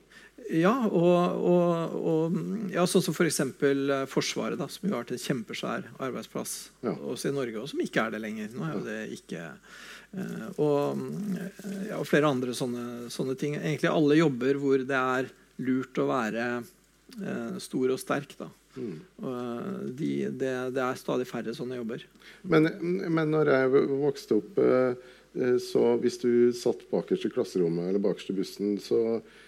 [0.53, 2.35] Ja, og, og, og
[2.73, 3.39] ja, sånn som f.eks.
[3.57, 6.51] For Forsvaret, da, som jo har vært en kjempesvær arbeidsplass
[6.85, 6.93] Ja.
[6.93, 8.51] også i Norge, og som ikke er det lenger.
[8.53, 11.01] Nå er jo det ikke eh, og,
[11.39, 13.57] eh, ja, og flere andre sånne, sånne ting.
[13.57, 15.31] Egentlig alle jobber hvor det er
[15.65, 18.35] lurt å være eh, stor og sterk.
[18.37, 18.51] Da.
[18.77, 18.95] Mm.
[19.25, 22.05] Eh, de, det, det er stadig færre sånne jobber.
[22.43, 24.93] Men, men når jeg vokste opp, eh,
[25.39, 29.41] eh, så hvis du satt bakerst i klasserommet eller bakerst i bussen, så eh,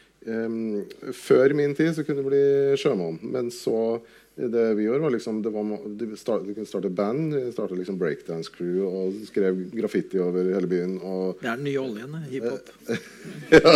[1.16, 2.46] Før min tid så kunne du bli
[2.80, 4.02] sjømann, men så
[4.38, 5.64] Det vi gjorde, var liksom det var,
[5.98, 11.00] Du kunne starte band, starte liksom breakdance crew og skrev graffiti over hele byen.
[11.02, 12.70] Og, det er den nye oljen, hiphop.
[13.56, 13.74] ja.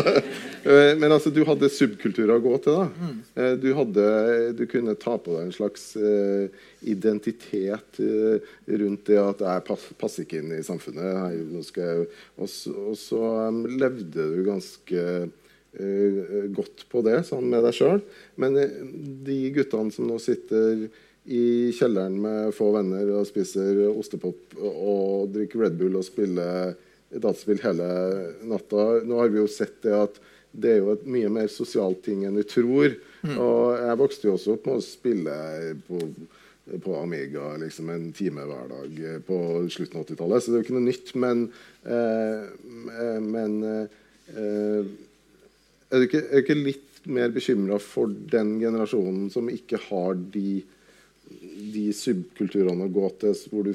[0.61, 2.77] Eh, men altså, du hadde subkulturer å gå til.
[2.77, 2.85] da.
[2.93, 3.17] Mm.
[3.33, 4.05] Eh, du, hadde,
[4.59, 6.45] du, kunne ta på deg en slags uh,
[6.85, 11.33] identitet uh, rundt det at jeg pass, passer ikke inn i samfunnet.
[11.73, 12.05] Jeg,
[12.37, 15.07] og, så, og så um, levde du ganske
[16.51, 18.01] godt på det sammen med deg sjøl.
[18.41, 18.57] Men
[19.25, 20.89] de guttene som nå sitter
[21.31, 26.73] i kjelleren med få venner og spiser ostepop og drikker Red Bull og spiller
[27.11, 27.87] dataspill hele
[28.47, 32.01] natta Nå har vi jo sett det at det er jo et mye mer sosialt
[32.03, 32.95] ting enn vi tror.
[33.23, 33.37] Mm.
[33.39, 35.35] Og jeg vokste jo også opp med å spille
[35.87, 35.99] på,
[36.83, 39.37] på Amiga liksom en time hver dag på
[39.71, 41.13] slutten av 80-tallet, så det er jo ikke noe nytt.
[41.23, 41.45] Men,
[41.87, 44.91] eh, men eh,
[45.91, 50.19] er, du ikke, er, du ikke, litt mer bekymra for den generasjonen som ikke har
[50.33, 50.61] de,
[51.73, 53.73] de subkulturene å gå til, hvor du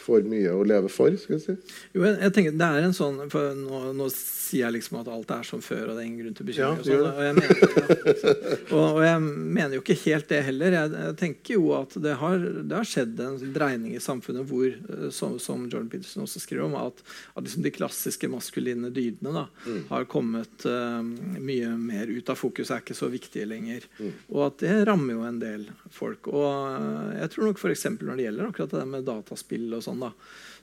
[0.00, 1.14] for mye å leve for?
[1.20, 1.76] skal jeg si?
[1.94, 5.10] Jo, jeg, jeg tenker det er en sånn, for nå, nå sier jeg liksom at
[5.12, 6.78] alt er som før, og det er ingen grunn til bekymring.
[6.78, 9.22] Ja, og, sånn, og, jeg mener, ja, og, og, jeg
[9.58, 10.76] mener jo ikke helt det heller.
[10.78, 14.68] Jeg, jeg tenker jo at det har, det har, skjedd en dreining i samfunnet hvor,
[14.68, 17.02] eh, som, som Jordan Peterson også skriver om, at,
[17.36, 19.80] at liksom de klassiske maskuline dydene da, mm.
[19.92, 23.86] har kommet uh, mye mer ut av fokus, er ikke så viktige lenger.
[23.98, 24.12] Mm.
[24.34, 26.30] Og at det rammer jo en del folk.
[26.32, 27.88] Og uh, jeg tror nok f.eks.
[28.00, 29.41] når det gjelder akkurat det med dataspill
[29.76, 30.12] og sånn, da,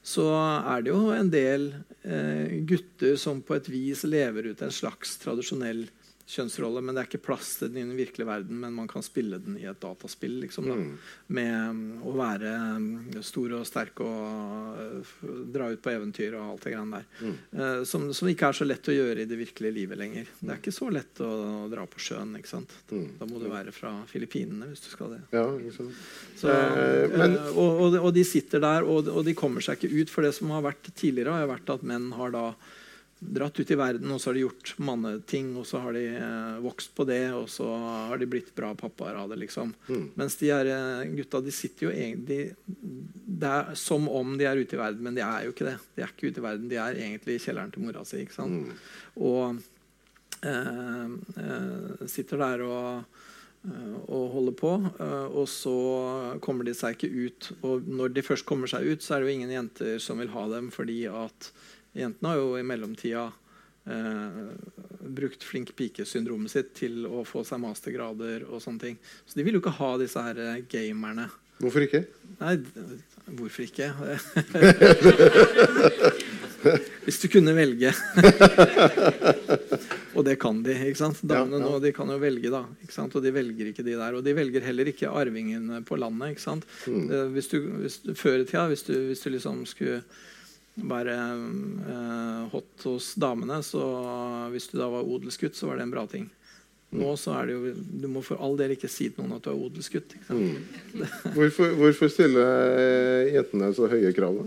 [0.05, 1.69] så er det jo en del
[2.03, 5.87] eh, gutter som på et vis lever ut en slags tradisjonell
[6.29, 8.59] kjønnsrolle, men det er ikke plass til den i den virkelige verden.
[8.61, 10.35] Men man kan spille den i et dataspill.
[10.43, 10.91] Liksom, da, mm.
[11.37, 12.89] Med um, å være um,
[13.25, 15.13] stor og sterk og uh,
[15.49, 17.07] dra ut på eventyr og alt det greiene der.
[17.25, 17.37] Mm.
[17.55, 20.29] Uh, som, som, ikke er så lett å gjøre i det virkelige livet lenger.
[20.39, 21.29] Det er ikke så lett å,
[21.65, 22.35] å dra på sjøen.
[22.37, 22.75] ikke sant?
[22.93, 23.07] Mm.
[23.17, 25.23] Da må du være fra Filippinene hvis du skal det.
[25.33, 25.89] Ja, liksom.
[26.37, 29.81] så, eh, men, uh, og, og, og, de sitter der, og, og de kommer seg
[29.81, 30.13] ikke ut.
[30.13, 32.51] For det som har vært tidligere, har vært at menn har da
[33.19, 36.59] dratt ut i verden, og så har de gjort manneting, og så har de eh,
[36.63, 37.67] vokst på det, og så
[38.07, 39.41] har de blitt bra pappaer av det.
[39.43, 39.73] liksom.
[39.89, 40.05] Mm.
[40.15, 44.61] Mens de her eh, gutta de sitter jo egentlig Det er som om de er
[44.61, 45.77] ute i verden, men de er jo ikke det.
[45.95, 48.21] De er ikke ute i verden, de er egentlig i kjelleren til mora si.
[48.23, 48.69] ikke sant?
[48.69, 48.85] Mm.
[49.27, 49.59] Og
[50.47, 52.87] eh, eh sitter der og
[53.67, 54.71] eh, og holder på.
[55.35, 55.75] Og så
[56.39, 57.49] kommer de seg ikke ut.
[57.67, 60.31] Og når de først kommer seg ut, så er det jo ingen jenter som vil
[60.31, 61.51] ha dem fordi at
[61.99, 63.25] Jentene har jo i mellomtida
[63.89, 64.39] eh,
[65.19, 68.97] brukt flink pike-syndromet sitt til å få seg mastergrader og sånne ting.
[69.25, 71.29] Så de vil jo ikke ha disse her eh, gamerne.
[71.59, 72.05] Hvorfor ikke?
[72.39, 72.55] Nei,
[73.35, 73.89] hvorfor ikke?
[77.03, 77.91] Hvis du kunne velge.
[80.15, 80.75] og det kan de.
[80.87, 81.19] ikke sant?
[81.27, 82.63] Damene nå de kan jo velge, da.
[82.83, 83.15] ikke sant?
[83.15, 84.15] Og de velger ikke de der.
[84.15, 86.35] Og de velger heller ikke arvingene på landet.
[86.35, 86.67] ikke sant?
[86.87, 87.05] Mm.
[87.07, 90.01] Eh, hvis du, hvis, før i tida, hvis du, hvis du liksom skulle
[90.87, 93.61] være eh, hot hos damene.
[93.65, 93.81] Så
[94.53, 96.29] hvis du da var odelsgutt, så var det en bra ting.
[96.89, 99.45] Nå så er det jo Du må for all del ikke si til noen at
[99.45, 100.15] du er odelsgutt.
[100.33, 100.55] Mm.
[101.35, 104.39] Hvorfor, hvorfor stiller eh, jentene så høye krav?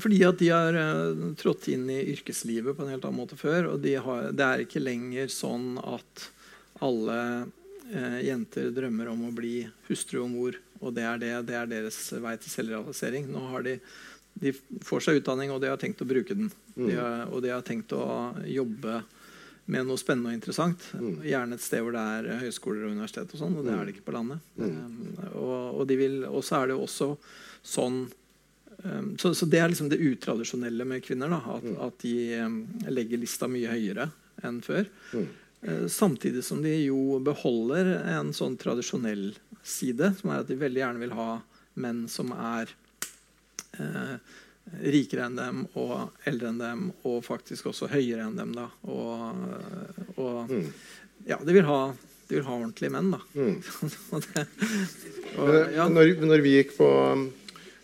[0.00, 3.74] Fordi at de har uh, trådt inn i yrkeslivet på en helt annen måte før.
[3.74, 6.30] Og de har, det er ikke lenger sånn at
[6.80, 11.58] alle uh, jenter drømmer om å bli hustru og mor, og det er, det, det
[11.58, 13.28] er deres vei til selvrealisering.
[13.28, 13.76] Nå har de
[14.34, 14.52] de
[14.84, 16.50] får seg utdanning, og de har tenkt å bruke den.
[16.76, 16.84] Mm.
[16.86, 18.04] De har, og de har tenkt å
[18.48, 19.02] jobbe
[19.70, 20.86] med noe spennende og interessant.
[20.96, 21.18] Mm.
[21.26, 23.94] Gjerne et sted hvor det er høyskoler og universitet, og sånn, og det er det
[23.94, 24.46] ikke på landet.
[24.56, 24.72] Mm.
[24.78, 27.12] Um, og, og, de vil, og, så er det også
[27.74, 31.30] sånn um, så, så, det er liksom det utradisjonelle med kvinner.
[31.36, 31.76] Da, at, mm.
[31.86, 32.58] at de um,
[32.90, 34.10] legger lista mye høyere
[34.46, 34.88] enn før.
[35.12, 39.30] Uh, samtidig som de jo beholder en sånn tradisjonell
[39.62, 41.30] side, som er at de veldig gjerne vil ha
[41.80, 42.79] menn som er eh,
[44.80, 48.54] rikere enn dem og eldre enn dem og faktisk også høyere enn dem.
[48.56, 49.42] da Og,
[50.16, 50.68] og mm.
[51.28, 51.80] ja, de vil, ha,
[52.28, 53.20] de vil ha ordentlige menn, da.
[53.34, 53.58] Mm.
[54.26, 54.46] det,
[55.36, 55.88] og, ja.
[55.90, 56.90] når, når, vi gikk på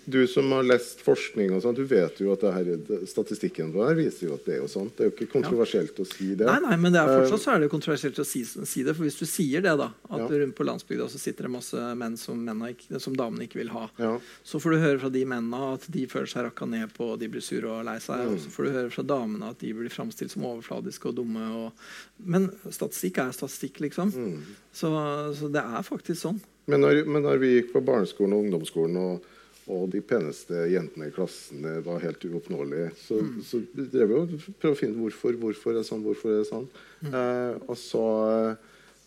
[0.09, 2.69] du som har lest forskning, og sånt, du vet jo at her,
[3.11, 4.92] statistikken på det viser jo at det er jo sant.
[4.95, 6.05] Det er jo ikke kontroversielt ja.
[6.05, 6.47] å si det.
[6.47, 8.95] Nei, nei, men det er fortsatt så er det kontroversielt å si, si, det.
[8.95, 10.29] For hvis du sier det, da, at ja.
[10.45, 13.85] rundt på landsbygda så sitter det masse menn som, ikke, som damene ikke vil ha,
[13.99, 14.14] ja.
[14.47, 17.23] så får du høre fra de mennene at de føler seg rakka ned på, og
[17.23, 18.23] de blir sure og lei seg.
[18.23, 18.35] Mm.
[18.37, 21.49] Og så får du høre fra damene at de blir framstilt som overfladiske og dumme.
[21.64, 21.87] Og...
[22.23, 24.14] Men statistikk er statistikk, liksom.
[24.14, 24.59] Mm.
[24.71, 24.92] Så,
[25.35, 26.38] så, det er faktisk sånn.
[26.71, 29.33] Men når, men når vi gikk på barneskolen og ungdomsskolen og
[29.72, 32.92] og de peneste jentene i klassen var helt uoppnåelige.
[33.00, 33.37] Så, mm.
[33.46, 35.38] så drev vi og prøvde å finne hvorfor.
[35.42, 36.05] Hvorfor er det sånn?
[36.07, 36.68] Hvorfor er det sånn?
[37.02, 37.11] Mm.
[37.11, 38.07] Eh, og så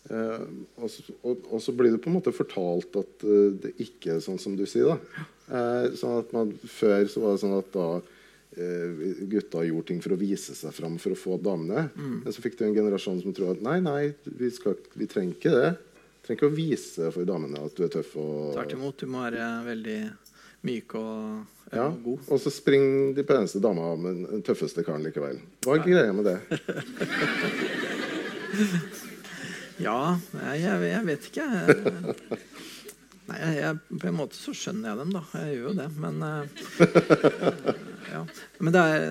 [0.08, 0.46] Eh,
[0.80, 4.24] og, og, og så blir det på en måte fortalt at uh, det ikke er
[4.24, 4.88] sånn som du sier.
[4.88, 5.26] da.
[5.50, 7.86] Eh, sånn at man, Før så var det sånn at da
[8.56, 11.88] eh, gutta gjorde ting for å vise seg fram for å få damene.
[11.96, 15.36] Men så fikk du en generasjon som tror at nei, nei, vi, skal, vi trenger
[15.36, 15.70] ikke det.
[15.74, 18.16] Vi trenger ikke å vise for damene at du er tøff.
[18.20, 18.54] og...
[18.56, 18.98] Tvert imot.
[19.02, 20.00] Du må være veldig
[20.66, 22.18] myk og, Ja, og god.
[22.34, 25.38] og så springer de peneste dama med den tøffeste karen likevel.
[25.64, 26.38] Hva er greia med det?
[29.80, 30.18] Ja,
[30.60, 31.44] jeg, jeg vet ikke.
[31.48, 32.16] Jeg,
[33.30, 35.22] nei, jeg, jeg, på en måte så skjønner jeg dem, da.
[35.38, 35.86] Jeg gjør jo det.
[36.02, 36.44] Men, eh,
[38.12, 38.20] ja.
[38.60, 39.06] men det er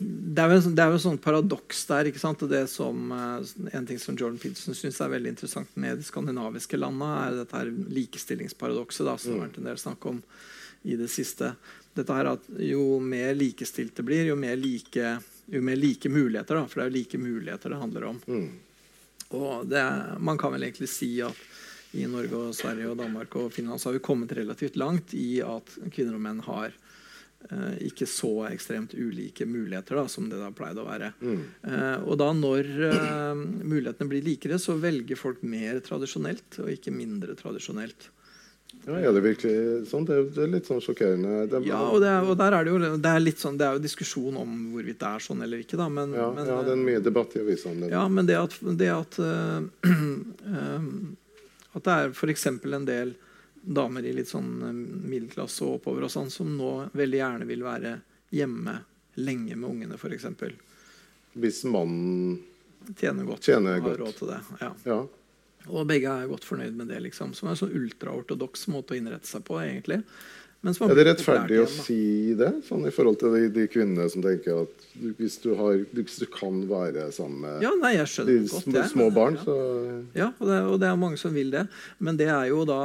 [0.00, 2.08] det er, jo, det er jo et sånt paradoks der.
[2.08, 2.40] ikke sant?
[2.44, 6.06] Og det som, eh, En ting som Jordan Peterson syns er veldig interessant med de
[6.06, 10.22] skandinaviske landene, er dette her likestillingsparadokset da, som det har vært en del snakk om
[10.88, 11.52] i det siste.
[11.94, 15.20] Dette her at Jo mer likestilt det blir, jo mer like,
[15.52, 16.54] jo mer like muligheter.
[16.56, 18.22] da, For det er jo like muligheter det handler om.
[18.26, 18.50] Mm.
[19.36, 19.84] Og det,
[20.18, 21.36] man kan vel egentlig si at
[21.92, 25.42] i Norge og Sverige og Danmark og Finland så har vi kommet relativt langt i
[25.42, 26.72] at kvinner og menn har
[27.82, 31.10] ikke så ekstremt ulike muligheter da, som det da pleide å være.
[31.24, 31.42] Mm.
[31.66, 36.94] Eh, og da når eh, mulighetene blir likere, så velger folk mer tradisjonelt og ikke
[36.94, 38.10] mindre tradisjonelt.
[38.86, 40.04] Ja, er det virkelig sånn?
[40.08, 41.40] Det er, det er litt sånn sjokkerende.
[41.50, 43.76] Det Ja, og, det og der er det jo det er litt sånn, det er
[43.76, 45.78] jo diskusjon om hvorvidt det er sånn eller ikke.
[45.80, 47.90] da, men, ja, men, ja, det er mye debatt i avisene det.
[47.92, 49.66] Ja, men det at, det at, uh,
[50.54, 50.86] eh,
[51.74, 52.46] at det er f.eks.
[52.54, 53.12] en del
[53.62, 54.72] damer i litt sånn eh,
[55.10, 57.94] middelklasse og oppover og sånn, som nå veldig gjerne vil være
[58.34, 58.78] hjemme
[59.20, 60.26] lenge med ungene, f.eks.
[61.40, 62.38] Hvis mannen
[62.96, 63.44] Tjener godt.
[63.44, 63.98] Tjener og har godt.
[64.00, 64.38] råd til det.
[64.62, 64.70] Ja.
[64.88, 65.00] Ja.
[65.68, 67.34] Og begge er godt fornøyd med det, liksom.
[67.36, 70.00] Som er en sånn ultraortodoks måte å innrette seg på, egentlig.
[70.64, 72.48] Er det rettferdig å si det?
[72.66, 76.18] Sånn I forhold til de, de kvinnene som tenker at du, hvis, du har, hvis
[76.20, 78.90] du kan være sammen med Ja, nei, jeg de det godt, små, jeg.
[78.92, 79.44] små barn, Ja.
[79.44, 79.54] så
[80.18, 81.66] Ja, og det, og det er mange som vil det.
[82.00, 82.80] Men det er jo da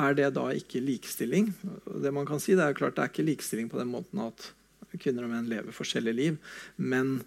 [0.00, 1.52] Er det da ikke likestilling?
[2.02, 4.22] Det man kan si, det er jo klart det er ikke likestilling på den måten
[4.24, 4.50] at
[5.00, 6.38] kvinner og menn lever forskjellige liv.
[6.76, 7.18] Men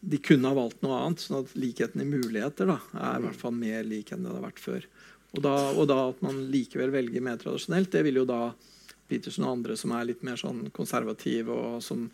[0.00, 1.22] de kunne ha valgt noe annet.
[1.22, 4.44] sånn at likheten i muligheter da, er i hvert fall mer lik enn det har
[4.44, 4.88] vært før.
[5.34, 8.40] Og da, og da at man likevel velger mer tradisjonelt, det vil jo da
[9.06, 12.08] Petersen og andre som er litt mer sånn konservative og som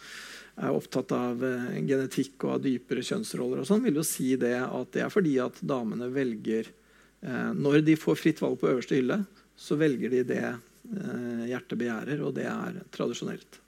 [0.60, 4.58] er opptatt av eh, genetikk og av dypere kjønnsroller og sånn, vil jo si det
[4.60, 8.98] at det er fordi at damene velger eh, Når de får fritt valg på øverste
[8.98, 9.22] hylle,
[9.62, 13.60] så velger de det eh, hjertet begjærer, og det er tradisjonelt.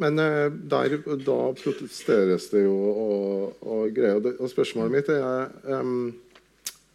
[0.00, 4.32] Men eh, der, da protesteres det jo og, og greier.
[4.36, 6.12] Og spørsmålet mitt er um,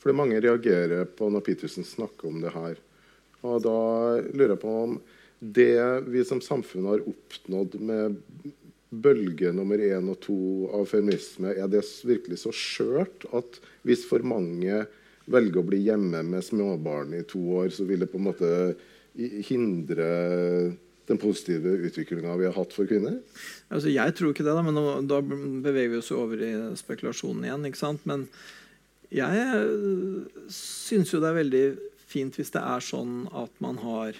[0.02, 2.78] Fordi mange reagerer på når Petersen snakker om det her.
[3.46, 3.80] Og da
[4.34, 5.00] lurer jeg på om
[5.40, 8.20] det vi som samfunn har oppnådd med
[8.90, 10.38] bølge nummer én og to
[10.74, 14.86] av feminisme, er det virkelig så skjørt at hvis for mange
[15.32, 18.50] velger å bli hjemme med småbarn i to år, så vil det på en måte
[19.48, 20.10] hindre
[21.06, 23.20] den positive utviklinga vi har hatt for kvinner?
[23.70, 27.46] Altså, jeg tror ikke det, da, men nå, da beveger vi oss over i spekulasjonen
[27.46, 27.68] igjen.
[27.70, 28.06] ikke sant?
[28.10, 28.26] Men
[29.14, 31.66] jeg øh, syns jo det er veldig
[32.10, 34.18] fint hvis det er sånn at man har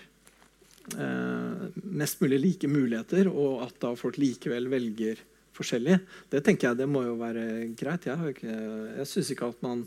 [0.98, 5.22] eh, mest mulig like muligheter, og at da folk likevel velger
[5.56, 6.00] forskjellig.
[6.32, 7.46] Det tenker jeg det må jo være
[7.78, 8.08] greit.
[8.10, 8.58] Jeg, ikke,
[9.00, 9.86] jeg syns ikke at man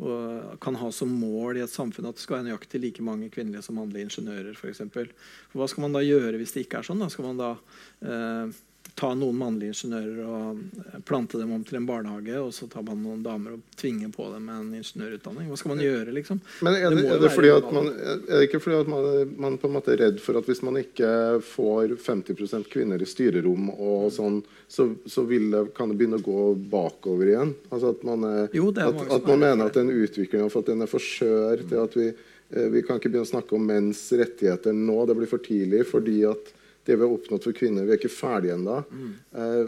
[0.00, 3.30] og, kan ha som mål i et samfunn at det skal være nøyaktig like mange
[3.32, 4.56] kvinnelige som mannlige ingeniører.
[4.56, 7.04] For for hva skal man da gjøre hvis det ikke er sånn?
[7.04, 7.52] Da skal man da
[8.00, 8.58] eh,
[9.00, 12.84] ta noen mannlige ingeniører og eh, plante dem om til en barnehage, og så tar
[12.86, 15.48] man noen damer og tvinger på dem en ingeniørutdanning?
[15.48, 16.40] Hva skal man gjøre, liksom?
[16.66, 19.34] Men er Det det, er det, fordi at man, er det ikke fordi at man,
[19.46, 21.12] man på en måte er redd for at hvis man ikke
[21.46, 26.50] får 50% kvinner i styrerom, og sånn, så, så det, kan det begynne å gå
[26.72, 27.56] bakover igjen?
[27.70, 30.72] Altså at man, er, Jo, at, at man er mener at den utviklingen for at
[30.74, 32.12] den er for skjør til at vi,
[32.52, 35.04] eh, vi kan ikke begynne å snakke om menns rettigheter nå.
[35.08, 38.12] Det blir for tidlig fordi at det vi har oppnådd for kvinner, vi er ikke
[38.12, 38.80] ferdige ennå.
[38.90, 39.12] Mm.
[39.36, 39.66] Uh,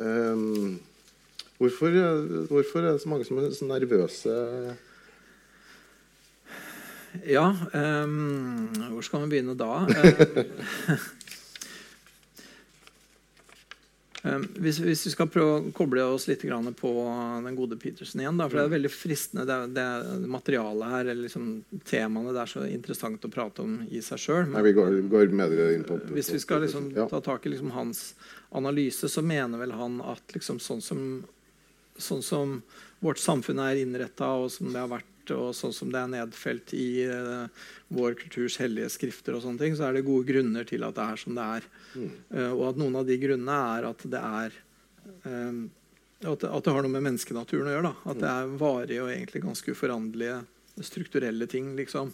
[0.00, 0.80] um,
[1.58, 1.98] hvorfor,
[2.50, 4.38] hvorfor er det så mange som er så nervøse?
[7.28, 7.50] Ja,
[8.04, 9.82] um, hvor skal man begynne da?
[14.22, 16.44] hvis, hvis vi skal prøve å koble oss litt
[16.78, 16.90] på
[17.42, 21.08] den gode Petersen igjen, da, for det er veldig fristende det, det er materialet her,
[21.08, 21.48] eller liksom
[21.88, 24.54] temaene, det er så interessant å prate om i seg sjøl.
[24.62, 27.74] Vi går, går med dere inn på Hvis vi skal liksom ta tak i liksom
[27.74, 28.12] hans
[28.54, 31.02] analyse, så mener vel han at liksom sånn som,
[31.98, 32.60] sånn som
[33.02, 36.72] vårt samfunn er innretta, og som det har vært, og sånn som det er nedfelt
[36.74, 37.46] i uh,
[37.94, 41.04] vår kulturs hellige skrifter, og sånne ting, så er det gode grunner til at det
[41.04, 41.68] er som det er.
[41.94, 42.10] Mm.
[42.34, 44.58] Uh, og at noen av de grunnene er at det er
[45.28, 45.62] um,
[46.22, 47.90] at, det, at det har noe med menneskenaturen å gjøre.
[47.90, 48.10] da.
[48.12, 50.40] At det er varige og egentlig ganske uforanderlige
[50.80, 51.76] strukturelle ting.
[51.76, 52.12] liksom.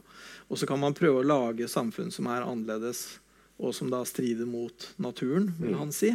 [0.48, 3.18] Og så kan man prøve å lage samfunn som er annerledes,
[3.58, 6.14] og som da strider mot naturen, vil han si.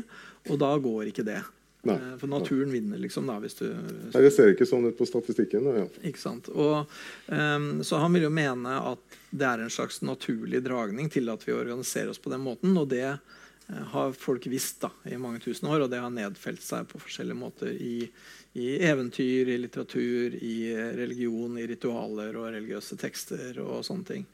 [0.50, 1.42] Og da går ikke det.
[1.84, 1.96] Nei.
[1.96, 3.28] Eh, For naturen vinner, liksom.
[3.28, 3.68] da, hvis du...
[4.14, 5.68] Nei, det ser ikke sånn ut på statistikken.
[5.76, 5.88] Ja.
[6.08, 6.48] Ikke sant?
[6.50, 6.92] Og,
[7.28, 11.44] um, så han vil jo mene at det er en slags naturlig dragning til at
[11.44, 12.72] vi organiserer oss på den måten.
[12.80, 16.64] Og det uh, har folk visst da, i mange tusen år, og det har nedfelt
[16.64, 18.08] seg på forskjellige måter i,
[18.56, 20.58] i eventyr, i litteratur, i
[20.96, 24.28] religion, i ritualer og religiøse tekster og sånne ting.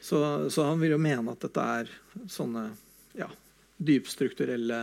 [0.00, 1.96] Så, så han vil jo mene at dette er
[2.30, 2.70] sånne
[3.18, 3.28] ja,
[3.76, 4.78] dypstrukturelle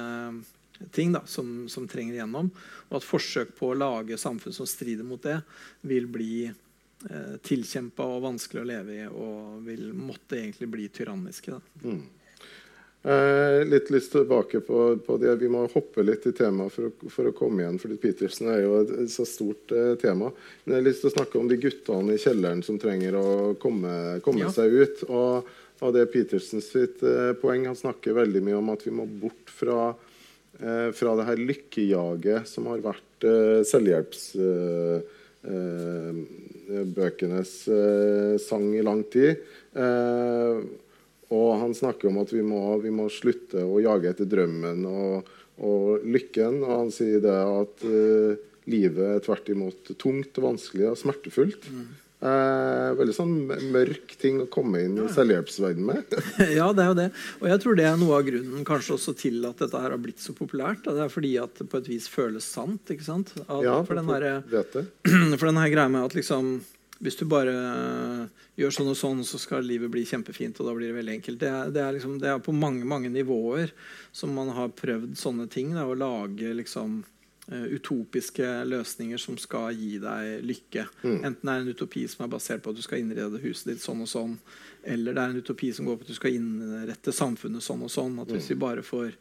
[0.91, 2.49] ting da, som, som trenger igjennom.
[2.89, 5.39] Og at forsøk på å lage samfunn som strider mot det,
[5.87, 11.55] vil bli eh, tilkjempa og vanskelig å leve i og vil måtte egentlig bli tyranniske.
[11.55, 11.95] Da.
[13.03, 15.35] Eh, litt lyst tilbake på, på det.
[15.35, 17.79] Vi må hoppe litt i temaet for, for å komme igjen.
[17.81, 20.29] fordi Petersen er jo et, så stort eh, tema.
[20.63, 23.25] Men jeg har lyst til å snakke om de guttene i kjelleren som trenger å
[23.59, 24.53] komme, komme Ja.
[24.55, 25.03] seg ut.
[25.09, 25.51] Og,
[25.83, 27.67] og det er Petersens sitt eh, poeng.
[27.67, 29.89] Han snakker veldig mye om at vi må bort fra,
[30.95, 34.29] fra det her lykkejaget som har vært eh, selvhjelps...
[34.37, 36.23] Eh, eh,
[37.67, 39.43] eh, sang i lang tid.
[39.75, 40.63] Eh,
[41.33, 45.29] og han snakker om at vi må, vi må slutte å jage etter drømmen og,
[45.65, 46.61] og lykken.
[46.63, 48.37] Og han sier det at eh,
[48.69, 51.67] livet er tvert imot tungt og vanskelig og smertefullt.
[52.23, 53.33] Eh, veldig sånn
[53.73, 56.13] mørk ting å komme inn i selvhjelpsverdenen med.
[56.59, 57.07] ja, det er jo det.
[57.41, 59.99] Og jeg tror det er noe av grunnen kanskje også til at dette her har
[59.99, 60.85] blitt så populært.
[60.87, 62.79] Det er fordi at det på et vis føles sant.
[62.93, 63.33] ikke sant?
[63.43, 64.29] At, ja, for den her.
[65.43, 66.55] For den her greia med at liksom
[67.03, 67.51] hvis du bare
[68.55, 70.59] gjør sånn og sånn, så skal livet bli kjempefint.
[70.61, 71.39] og da blir Det veldig enkelt.
[71.41, 73.73] Det er, det er, liksom, det er på mange mange nivåer
[74.15, 75.73] som man har prøvd sånne ting.
[75.75, 77.01] Da, å lage liksom
[77.51, 80.85] utopiske løsninger som skal gi deg lykke.
[81.03, 83.83] Enten det er en utopi som er basert på at du skal innrede huset ditt
[83.83, 84.37] sånn og sånn,
[84.87, 87.91] eller det er en utopi som går på at du skal innrette samfunnet sånn og
[87.91, 88.15] sånn.
[88.23, 89.11] At hvis vi bare får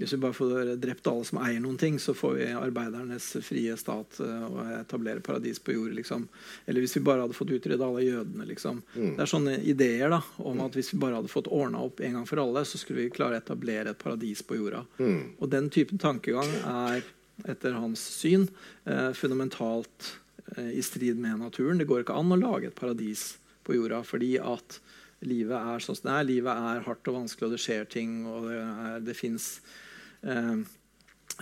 [0.00, 3.74] hvis vi bare får drept alle som eier noen ting, så får vi arbeidernes frie
[3.76, 5.92] stat eh, og etablere paradis på jord.
[5.98, 6.24] Liksom.
[6.64, 8.46] Eller hvis vi bare hadde fått utrydda alle jødene.
[8.48, 8.80] Liksom.
[8.94, 12.16] Det er sånne ideer da, om at hvis vi bare hadde fått ordna opp en
[12.16, 14.86] gang for alle, så skulle vi klare å etablere et paradis på jorda.
[15.36, 17.04] Og den typen tankegang er
[17.48, 18.48] etter hans syn
[18.84, 20.14] eh, fundamentalt
[20.56, 21.78] eh, i strid med naturen.
[21.80, 24.80] Det går ikke an å lage et paradis på jorda fordi at
[25.26, 26.28] livet er sånn som det er.
[26.30, 29.48] Livet er hardt og vanskelig, og det skjer ting, og det, er- det fins
[30.24, 30.54] eh,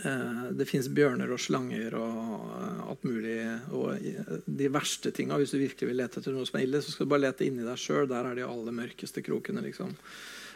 [0.05, 2.49] eh, det bjørner og slanger og
[2.91, 3.39] alt mulig.
[3.71, 6.91] Og de verste tinga, hvis du virkelig vil lete etter noe som er ille, så
[6.95, 8.09] skal du bare lete inni deg sjøl.
[8.11, 9.63] Der er de aller mørkeste krokene.
[9.63, 9.95] liksom.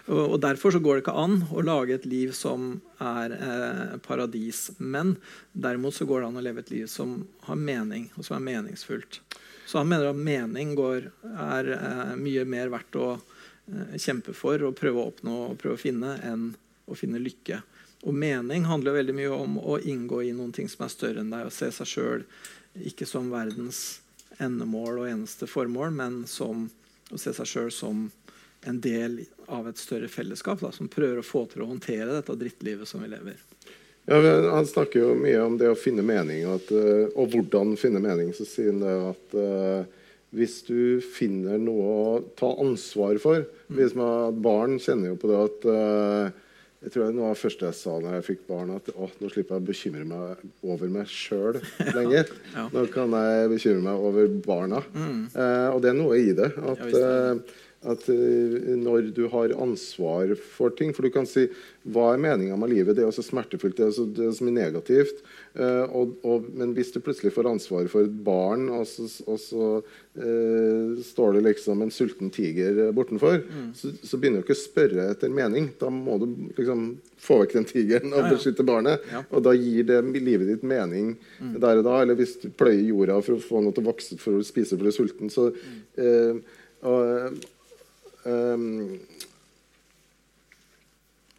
[0.07, 4.71] Og, Derfor så går det ikke an å lage et liv som er eh, paradis.
[4.79, 5.15] Men
[5.53, 8.47] derimot så går det an å leve et liv som har mening, og som er
[8.49, 9.21] meningsfullt.
[9.67, 11.07] Så han mener at mening går,
[11.47, 15.79] er eh, mye mer verdt å eh, kjempe for og prøve å oppnå og prøve
[15.79, 16.51] å finne, enn
[16.91, 17.63] å finne lykke.
[18.03, 21.31] Og mening handler veldig mye om å inngå i noen ting som er større enn
[21.31, 22.25] deg, og se seg sjøl
[22.91, 24.01] ikke som verdens
[24.43, 26.67] endemål og eneste formål, men som,
[27.13, 28.09] å se seg sjøl som
[28.67, 29.23] en del
[29.53, 33.03] av et større fellesskap da, som prøver å få til å håndtere dette drittlivet som
[33.03, 33.41] vi lever.
[34.07, 37.77] Ja, men Han snakker jo mye om det å finne mening, at, eh, og hvordan
[37.79, 38.33] finne mening.
[38.35, 40.01] Så sier han det at uh,
[40.35, 45.43] hvis du finner noe å ta ansvar for hvis man, Barn kjenner jo på det
[45.43, 46.41] at uh,
[46.83, 49.29] jeg tror det av det første jeg sa når jeg fikk barn, at å, nå
[49.31, 51.61] slipper jeg å bekymre meg over meg sjøl
[51.99, 52.33] lenger.
[52.57, 52.65] Ja.
[52.73, 54.81] Nå kan jeg bekymre meg over barna.
[54.91, 56.49] Eh, og det er noe i det.
[56.59, 56.83] At,
[57.83, 61.49] At eh, når du har ansvar for ting For du kan si
[61.91, 62.95] hva er meninga med livet?
[62.95, 65.17] Det er jo så smertefullt, det er så, det er så mye negativt.
[65.59, 69.41] Uh, og, og, men hvis du plutselig får ansvar for et barn, og så, og
[69.43, 73.73] så uh, står det liksom en sulten tiger bortenfor, Mm.
[73.75, 75.73] så, så begynner du ikke å spørre etter mening.
[75.81, 76.85] Da må du liksom
[77.19, 78.35] få vekk den tigeren og Ja, ja.
[78.37, 79.03] beskytte barnet.
[79.11, 79.25] Ja.
[79.25, 79.33] Mm.
[79.35, 81.17] Og da gir det livet ditt mening
[81.59, 81.97] der og da.
[82.05, 84.79] Eller hvis du pløyer jorda for å få noe til å vokse for å spise
[84.79, 85.33] for du er sulten.
[85.35, 85.49] Så,
[85.99, 86.39] eh,
[88.29, 88.99] ehm,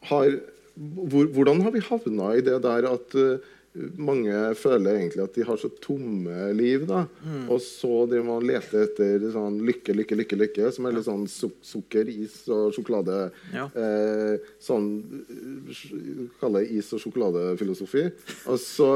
[0.10, 0.38] har,
[0.76, 3.52] hvor, hvordan har vi havna i det der at uh,
[3.98, 7.08] mange føler egentlig at de har så tomme liv, da.
[7.50, 11.08] Og så driver man og leter etter sånn lykke, lykke, lykke, lykke, som er litt
[11.08, 13.32] sånn suk sukker, is og sjokolade.
[13.56, 13.66] Ja.
[13.74, 14.92] Eh, sånn
[15.26, 18.06] eh, kalle det is- og sjokoladefilosofi.
[18.54, 18.92] Og så,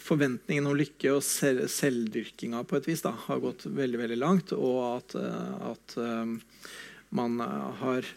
[0.00, 4.54] forventningen om lykke og selv, selvdyrkinga på et vis da, har gått veldig veldig langt,
[4.56, 6.32] og at, eh, at eh,
[7.14, 8.08] man eh, har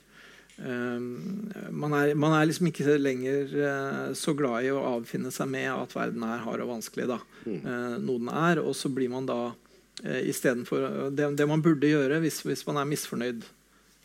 [0.57, 0.99] eh,
[1.69, 5.69] man, er, man er liksom ikke lenger eh, så glad i å avfinne seg med
[5.73, 7.09] at verden er hard og vanskelig.
[7.13, 9.41] da, eh, noe den er, Og så blir man da
[10.03, 13.45] eh, istedenfor det, det man burde gjøre hvis, hvis man er misfornøyd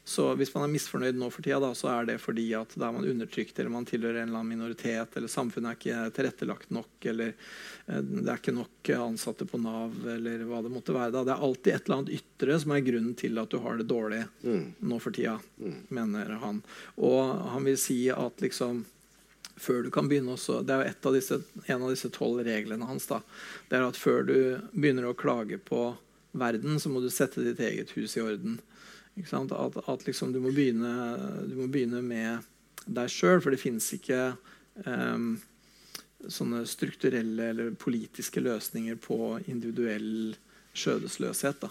[0.08, 2.86] så hvis man er misfornøyd nå for tida, da, så er det fordi at da
[2.88, 6.70] er man undertrykt, eller man tilhører en eller annen minoritet, eller samfunnet er ikke tilrettelagt
[6.72, 11.12] nok, eller eh, det er ikke nok ansatte på Nav, eller hva det måtte være.
[11.12, 11.26] Da.
[11.28, 13.88] Det er alltid et eller annet ytre som er grunnen til at du har det
[13.90, 14.22] dårlig
[14.80, 15.36] nå for tida,
[15.92, 16.62] mener han.
[16.96, 18.86] Og han vil si at liksom
[19.58, 22.44] før du kan begynne også, Det er jo et av disse, en av disse tolv
[22.46, 23.06] reglene hans.
[23.10, 23.20] da,
[23.68, 24.38] det er at Før du
[24.72, 25.96] begynner å klage på
[26.32, 28.60] verden, så må du sette ditt eget hus i orden.
[29.26, 30.94] At, at liksom du, må begynne,
[31.48, 32.46] du må begynne med
[32.86, 34.32] deg sjøl, for det fins ikke
[34.86, 35.34] um,
[36.26, 40.36] sånne strukturelle eller politiske løsninger på individuell
[40.78, 41.62] skjødesløshet.
[41.62, 41.70] Da.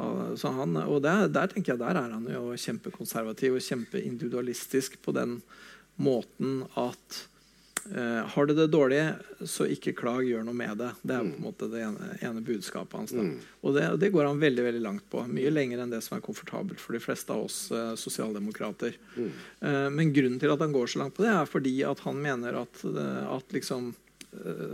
[0.00, 5.14] Ah, han, og der, der tenker jeg der er han jo kjempekonservativ og kjempeindividualistisk på
[5.16, 5.38] den
[5.98, 7.24] måten at
[8.28, 8.98] har du det dårlig,
[9.48, 10.90] så ikke klag, gjør noe med det.
[11.00, 13.14] Det er på en måte det ene, ene budskapet hans.
[13.16, 13.24] Da.
[13.64, 15.22] Og det, det går han veldig veldig langt på.
[15.30, 18.98] Mye lenger enn det som er komfortabelt for de fleste av oss eh, sosialdemokrater.
[19.16, 22.20] Eh, men grunnen til at han går så langt på det, er fordi at han
[22.20, 24.07] mener at, eh, at liksom, eh,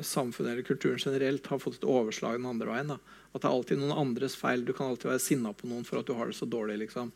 [0.02, 2.94] samfunnet eller kulturen generelt har fått et overslag den andre veien.
[2.94, 2.98] Da.
[3.32, 4.64] At det er alltid noen andres feil.
[4.66, 6.78] Du kan alltid være sinna på noen for at du har det så dårlig.
[6.84, 7.12] liksom.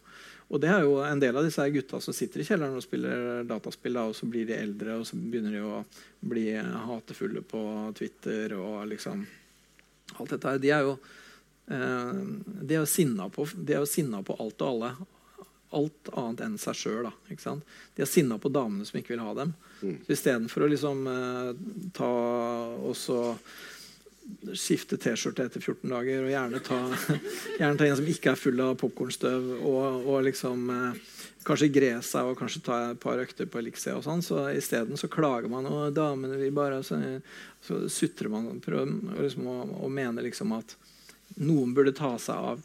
[0.48, 3.42] Og det er jo en del av disse gutta som sitter i kjelleren og spiller
[3.48, 5.82] dataspill, da, og så blir de eldre, og så begynner de å
[6.24, 7.62] bli hatefulle på
[7.98, 9.26] Twitter og liksom
[10.16, 10.60] Alt dette her.
[10.62, 10.92] De er jo
[11.68, 12.20] eh,
[12.64, 14.88] de er jo sinna på, på alt og alle.
[15.76, 17.10] Alt annet enn seg sjøl.
[17.28, 19.56] De er sinna på damene som ikke vil ha dem.
[19.80, 21.50] Så istedenfor å liksom eh,
[21.96, 22.12] ta
[22.78, 23.18] og så
[24.52, 26.78] skifte T-skjorte etter 14 dager, og gjerne ta,
[27.60, 30.98] gjerne ta en som ikke er full av popkornstøv, og, og liksom eh,
[31.48, 35.00] kanskje gre seg og kanskje ta et par økter på Elixia og sånn, så isteden
[35.00, 36.98] så klager man, og damene vil bare Så,
[37.64, 40.76] så sutrer man prøver og, liksom, og, og mener liksom at
[41.38, 42.62] noen burde ta seg av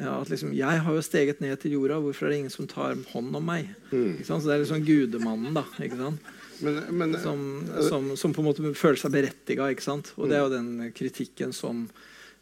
[0.00, 2.96] at liksom, Jeg har jo steget ned til jorda, hvorfor er det ingen som tar
[3.12, 3.68] hånd om meg?
[4.16, 4.42] Ikke sant?
[4.42, 5.64] Så Det er liksom gudemannen, da.
[6.62, 9.68] Men, men som, som, som på en måte føler seg berettiga.
[10.16, 11.88] Og det er jo den kritikken som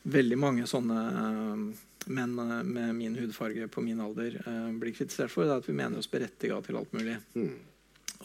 [0.03, 1.64] veldig mange sånne eh,
[2.07, 5.44] menn eh, med min hudfarge på min alder eh, blir kritisert for.
[5.44, 7.18] Det er at vi mener oss berettiga til alt mulig.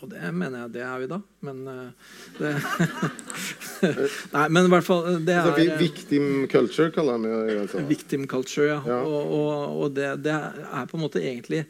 [0.03, 1.17] Og det mener jeg det er vi da.
[1.47, 2.49] Men eh, det
[4.35, 7.59] Nei, men i hvert fall det altså, er vi- Victim culture kaller han det.
[7.61, 7.83] Altså.
[7.87, 8.81] Victim culture, ja.
[8.85, 8.97] Ja.
[9.07, 11.63] Og, og, og det, det er på en måte egentlig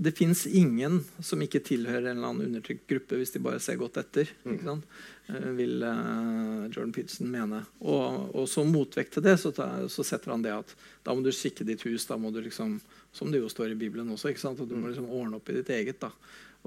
[0.00, 3.76] Det fins ingen som ikke tilhører en eller annen undertrykt gruppe, hvis de bare ser
[3.80, 4.30] godt etter.
[4.48, 4.86] Ikke sant?
[5.30, 7.60] Eh, Vil uh, Jordan Peterson mene.
[7.80, 10.72] Og, og som motvekt til det så, så setter han det at
[11.06, 12.08] da må du skikke ditt hus.
[12.08, 12.78] Da må du liksom,
[13.14, 14.60] som det jo står i Bibelen også, ikke sant?
[14.64, 16.00] Og du må liksom ordne opp i ditt eget.
[16.02, 16.12] da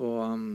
[0.02, 0.46] og um,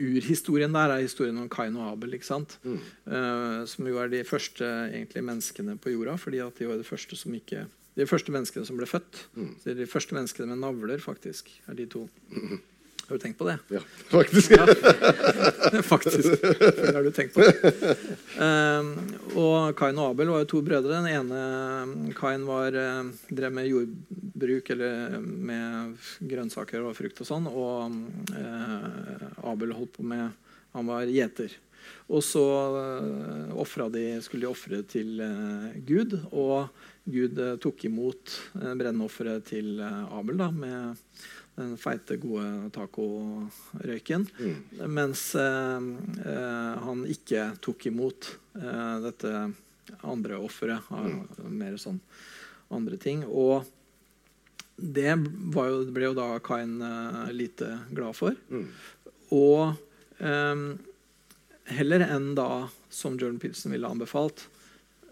[0.00, 2.14] Urhistorien der er historien om Kain og Abel.
[2.16, 2.56] ikke sant?
[2.64, 6.16] Eh, som jo er de første egentlig, menneskene på jorda.
[6.16, 7.66] fordi at de var de første som ikke
[7.98, 9.26] de første menneskene som ble født.
[9.34, 9.54] Mm.
[9.64, 12.08] de første menneskene med navler, faktisk, er de to.
[13.10, 13.58] Har du tenkt på det?
[13.68, 14.52] Ja, faktisk.
[15.82, 16.42] faktisk.
[16.42, 17.42] Det har du tenkt på.
[18.38, 18.92] Um,
[19.34, 21.00] og Kain og Abel var jo to brødre.
[21.00, 27.50] Den ene Kain var, eh, drev med jordbruk eller med grønnsaker og frukt og sånn.
[27.50, 27.98] Og
[28.38, 30.30] eh, Abel holdt på med
[30.78, 31.58] Han var gjeter.
[32.14, 32.44] Og så
[33.90, 36.70] de, skulle de ofre til uh, Gud, og
[37.10, 40.94] Gud uh, tok imot uh, brennofferet til Abel da, med
[41.60, 44.26] den feite, gode tacorøyken.
[44.40, 44.88] Mm.
[44.90, 48.32] Mens han ikke tok imot
[49.04, 49.34] dette
[50.00, 50.88] andre offeret.
[50.90, 51.52] Mm.
[51.60, 52.00] Mer sånn
[52.72, 53.24] andre ting.
[53.26, 53.68] Og
[54.80, 56.78] det jo, ble jo da Kain
[57.36, 58.36] lite glad for.
[58.48, 58.68] Mm.
[59.36, 59.76] Og
[60.18, 60.64] um,
[61.70, 64.48] heller enn da, som Jordan Peterson ville anbefalt,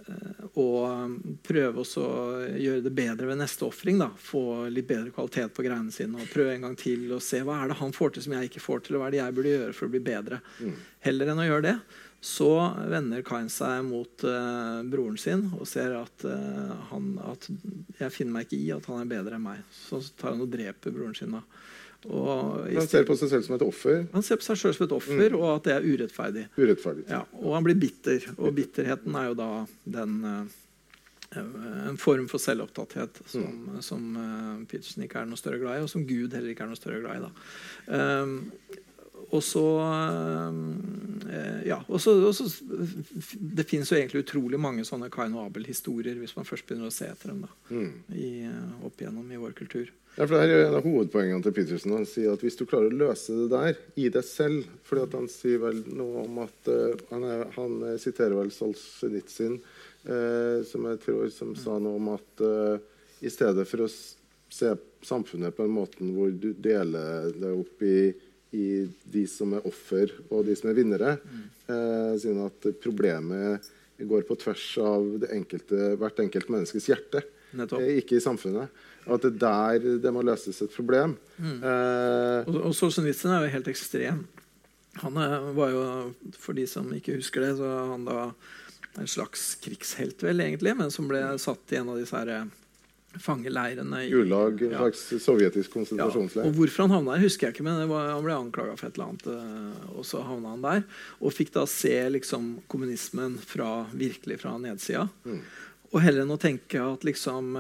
[0.09, 0.67] uh, å
[1.47, 2.09] prøve å
[2.57, 4.01] gjøre det bedre ved neste ofring.
[4.23, 4.43] Få
[4.73, 7.73] litt bedre kvalitet på greiene sine og prøve en gang til og se hva er
[7.73, 9.57] det han får til som jeg ikke får til, og hva er det jeg burde
[9.57, 10.43] gjøre for å bli bedre.
[10.59, 10.77] Mm.
[11.07, 11.77] Heller enn å gjøre det,
[12.21, 12.51] så
[12.91, 17.47] vender Kain seg mot uh, broren sin og ser at, uh, han, at
[18.01, 19.63] jeg finner meg ikke i at han er bedre enn meg.
[19.87, 21.37] Så tar han og dreper broren sin.
[21.37, 21.45] da.
[22.07, 24.05] Han ser på seg selv som et offer?
[24.13, 25.37] Han ser på seg selv som et offer, mm.
[25.41, 26.47] og at det er urettferdig.
[26.55, 27.05] urettferdig.
[27.11, 28.29] Ja, og han blir bitter.
[28.39, 29.51] Og bitterheten er jo da
[29.99, 31.41] den, uh,
[31.91, 33.81] en form for selvopptatthet som, mm.
[33.85, 36.71] som uh, Peterson ikke er noe større glad i, og som Gud heller ikke er
[36.71, 37.27] noe større glad i.
[37.27, 37.99] Da.
[37.99, 38.39] Um,
[39.35, 39.63] og så
[41.67, 42.47] ja, og så, og så
[43.59, 46.95] Det fins jo egentlig utrolig mange sånne Kain og Abel-historier hvis man først begynner å
[46.95, 47.91] se etter dem da, mm.
[48.15, 48.31] i,
[48.87, 49.91] opp igjennom i vår kultur.
[50.19, 51.93] Ja, for det er en av hovedpoengene til Petersen.
[51.95, 55.15] Han sier at hvis du klarer å løse det der i deg selv fordi at
[55.15, 59.61] Han sier vel noe om at uh, han, er, han, siterer vel Solzjenitsyn,
[60.09, 62.83] uh, som jeg tror som sa noe om at uh,
[63.23, 64.75] i stedet for å se
[65.07, 68.11] samfunnet på en måte hvor du deler det opp i,
[68.59, 68.69] i
[69.15, 71.15] de som er offer, og de som er vinnere,
[71.71, 73.71] uh, siden at problemet
[74.03, 77.23] går på tvers av enkelte, hvert enkelt menneskes hjerte,
[77.55, 78.75] ikke i samfunnet.
[79.09, 81.17] At det er der det må løses et problem.
[81.39, 81.59] Mm.
[81.63, 84.27] Eh, og, og Solzjenitsyn er jo helt ekstrem.
[85.03, 85.19] Han
[85.57, 85.83] var jo,
[86.39, 88.31] For de som ikke husker det, så han da
[88.99, 92.49] en slags krigshelt, vel, egentlig, men som ble satt i en av disse her eh,
[93.23, 94.01] fangeleirene.
[94.05, 94.81] I, Gulag, en ja.
[94.83, 96.47] slags sovjetisk konsentrasjonsleir.
[96.47, 96.51] Ja.
[96.51, 98.99] Og Hvorfor han havna der, husker jeg ikke, men var, han ble anklaga for et
[98.99, 99.29] eller annet.
[99.35, 100.83] Eh, og så havna han der.
[101.23, 105.07] Og fikk da se liksom, kommunismen fra, virkelig fra nedsida.
[105.29, 105.41] Mm.
[105.93, 107.55] Og heller enn å tenke at liksom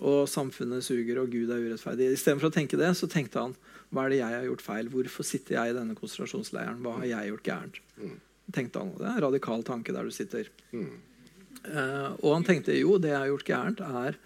[0.00, 2.12] og samfunnet suger, og Gud er urettferdig.
[2.16, 3.54] Istedenfor å tenke det, så tenkte han
[3.92, 4.90] hva er det jeg har gjort feil?
[4.92, 6.80] Hvorfor sitter jeg i denne konsentrasjonsleiren?
[6.84, 7.80] Hva har jeg gjort gærent?
[8.00, 8.18] Mm.
[8.52, 10.48] tenkte han, Det er en radikal tanke der du sitter.
[10.72, 10.94] Mm.
[11.62, 14.16] Uh, og han tenkte jo, det jeg har gjort gærent, er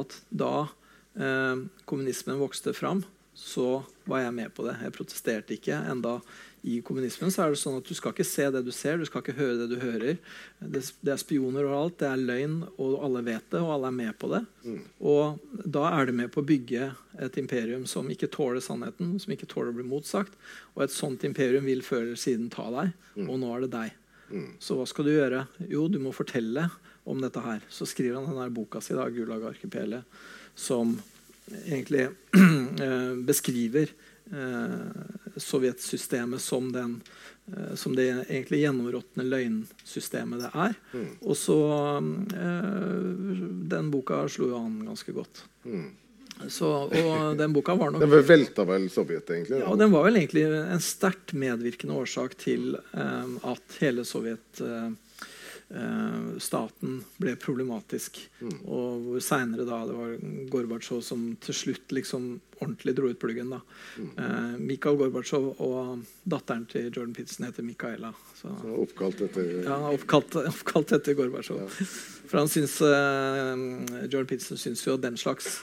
[0.00, 3.04] at da uh, kommunismen vokste fram,
[3.36, 4.78] så var jeg med på det.
[4.82, 5.76] Jeg protesterte ikke.
[5.92, 6.18] Enda
[6.62, 9.06] i kommunismen så er det sånn at du skal ikke se det du ser, du
[9.08, 10.18] skal ikke høre det du hører.
[10.60, 13.88] Det, det er spioner og alt, det er løgn, og alle vet det, og alle
[13.88, 14.42] er med på det.
[14.66, 14.82] Mm.
[15.12, 16.90] Og da er det med på å bygge
[17.24, 20.36] et imperium som ikke tåler sannheten, som ikke tåler å bli motsagt.
[20.74, 23.24] Og et sånt imperium vil før eller siden ta deg, mm.
[23.24, 23.96] og nå er det deg.
[24.30, 24.50] Mm.
[24.62, 25.46] Så hva skal du gjøre?
[25.72, 26.68] Jo, du må fortelle
[27.08, 27.64] om dette her.
[27.72, 30.20] Så skriver han denne boka si, da, 'Gulag-arkipelet',
[30.54, 30.92] som
[31.64, 32.10] egentlig
[32.84, 33.90] eh, beskriver
[35.36, 37.00] sovjetsystemet som, den,
[37.50, 40.76] eh, som det egentlig gjennområtne løgnsystemet det er.
[40.92, 41.08] Mm.
[41.20, 41.58] Og så
[43.70, 45.42] Den boka slo jo an ganske godt.
[45.64, 45.88] Mm.
[46.48, 49.58] Så, og den boka var nok Den velta vel Sovjet, egentlig?
[49.60, 54.88] Ja, den var vel egentlig en sterkt medvirkende årsak til um, at hele Sovjet uh,
[54.88, 54.96] Eh,
[56.42, 58.16] staten ble problematisk.
[58.40, 58.54] Mm.
[58.66, 60.16] Og hvor seinere da det var
[60.50, 63.50] Gorbatsjov som til slutt liksom ordentlig dro ut pluggen.
[63.50, 63.60] da.
[63.96, 64.10] Mm.
[64.18, 68.12] Eh, Mikhail Gorbatsjov og datteren til Jordan Pitson heter Mikaela.
[68.36, 71.62] Så, så oppkalt etter Ja, oppkalt, oppkalt etter Gorbatsjov.
[71.62, 71.88] Ja.
[72.30, 75.60] For han syns eh, Jordan Pitson syns jo den slags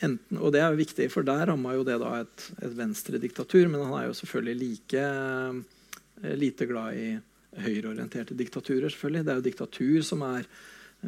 [0.00, 3.66] enten, Og det er jo viktig, for der ramma jo det da et, et venstrediktatur,
[3.68, 7.10] men han er jo selvfølgelig like eh, lite glad i
[7.58, 8.88] høyreorienterte diktaturer.
[8.88, 9.24] selvfølgelig.
[9.24, 10.46] Det er jo diktatur som er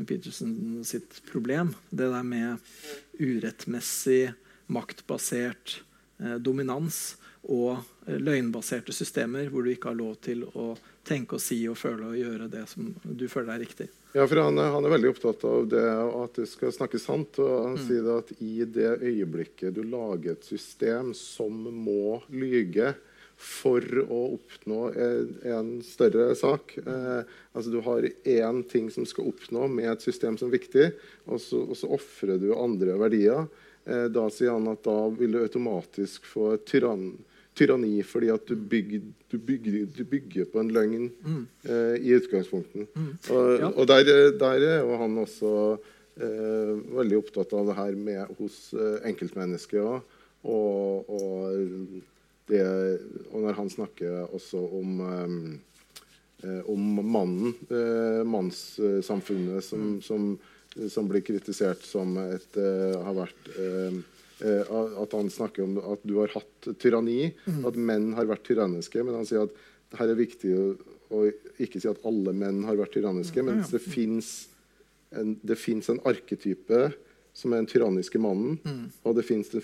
[0.07, 1.75] Peterson sitt problem.
[1.91, 2.59] Det der med
[3.21, 4.33] urettmessig,
[4.73, 5.83] maktbasert
[6.23, 10.73] eh, dominans og eh, løgnbaserte systemer hvor du ikke har lov til å
[11.05, 13.89] tenke og si og føle og gjøre det som du føler er riktig.
[14.13, 17.39] Ja, for han er, han er veldig opptatt av det at det skal snakke sant.
[17.41, 17.85] og Han mm.
[17.87, 22.93] sier at i det øyeblikket du lager et system som må lyge,
[23.43, 26.77] for å oppnå en større sak.
[26.79, 30.89] Eh, altså Du har én ting som skal oppnå med et system som er viktig,
[31.27, 33.49] og så, og så ofrer du andre verdier.
[33.85, 37.17] Eh, da sier han at da vil du automatisk få tyrann,
[37.59, 41.43] tyranni fordi at du bygger, du bygger, du bygger på en løgn mm.
[41.67, 42.87] eh, i utgangspunkten.
[42.95, 43.11] Mm.
[43.35, 43.73] Og, ja.
[43.73, 45.53] og der, der, er jo han også
[46.23, 46.73] eh,
[47.03, 50.19] veldig opptatt av det her med hos eh, enkeltmennesket òg.
[50.43, 52.03] Og, og
[52.51, 52.63] det,
[53.31, 55.37] og når han snakker også om um,
[56.43, 60.33] eh, om mannen, eh, mannssamfunnet, som, som,
[60.89, 63.55] som, blir kritisert som et eh, har vært
[64.43, 67.61] At han snakker om at du har hatt tyranni, mm.
[67.69, 69.05] at menn har vært tyranniske.
[69.07, 69.53] Men han sier at
[69.93, 70.65] det her er viktig å,
[71.15, 71.21] å
[71.63, 74.33] ikke si at alle menn har vært tyranniske, men det fins
[75.15, 76.81] en, en arketype
[77.33, 78.83] som er den tyranniske mannen, mm.
[79.07, 79.63] og det fins den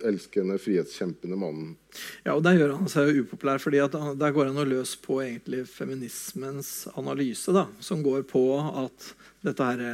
[0.00, 1.76] frihetselskende, frihetskjempende mannen.
[2.24, 5.20] Ja, og Der gjør han seg jo upopulær, fordi der går han jo løs på
[5.22, 9.84] egentlig feminismens analyse, da, som går på at dette her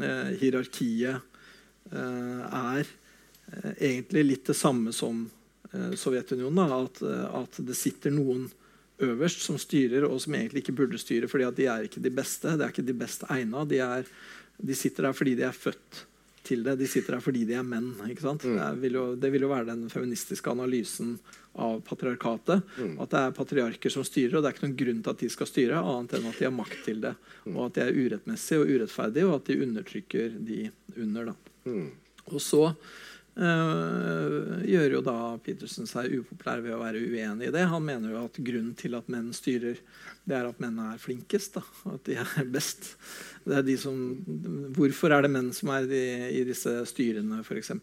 [0.00, 1.20] eh, hierarkiet
[1.92, 5.30] eh, er eh, egentlig litt det samme som
[5.72, 6.56] eh, Sovjetunionen.
[6.56, 8.48] Da, at, eh, at, det sitter noen
[9.02, 12.14] øverst som styrer, og som egentlig ikke burde styre, fordi at de er ikke de
[12.14, 12.56] beste.
[12.56, 13.64] De er ikke de best egna.
[13.66, 13.82] De
[14.54, 16.04] de sitter der fordi de er født
[16.44, 16.76] til det.
[16.80, 17.92] De sitter her fordi de er menn.
[17.94, 18.12] Mm.
[18.44, 21.16] Det, vil jo, det, vil jo, være den feministiske analysen
[21.54, 22.64] av patriarkatet.
[22.76, 22.94] Mm.
[23.02, 25.30] At det er patriarker som styrer, og det er ikke noen grunn til at de
[25.32, 27.14] skal styre, annet enn at de har makt til det.
[27.46, 27.56] Mm.
[27.56, 30.60] Og at de er urettmessige og urettferdige, og at de undertrykker de
[30.96, 31.34] under.
[31.64, 31.90] Mm.
[32.30, 32.68] Og så
[33.34, 37.64] Uh, gjør jo da Petersen seg upopulær ved å være uenig i det.
[37.66, 39.80] Han mener jo at grunnen til at menn styrer,
[40.24, 41.58] det er at mennene er flinkest.
[41.58, 41.62] Da.
[41.92, 42.94] At de er best.
[43.44, 43.96] Det er de som,
[44.72, 46.00] hvorfor er det menn som er de,
[46.32, 47.74] i disse styrene, f.eks.?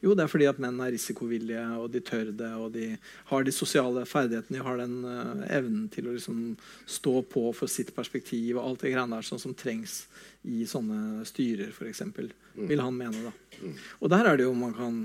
[0.00, 2.94] Jo, det er fordi at menn er risikovillige, og de tør det, og de
[3.28, 4.56] har de sosiale ferdighetene.
[4.56, 6.54] De har den uh, evnen til å liksom
[6.88, 10.06] stå på for sitt perspektiv og alt det greiene der sånn som trengs
[10.48, 12.00] i sånne styrer, f.eks.
[12.08, 12.64] Mm.
[12.70, 13.60] Vil han mene, da.
[13.60, 13.76] Mm.
[14.00, 15.04] Og der er det jo man kan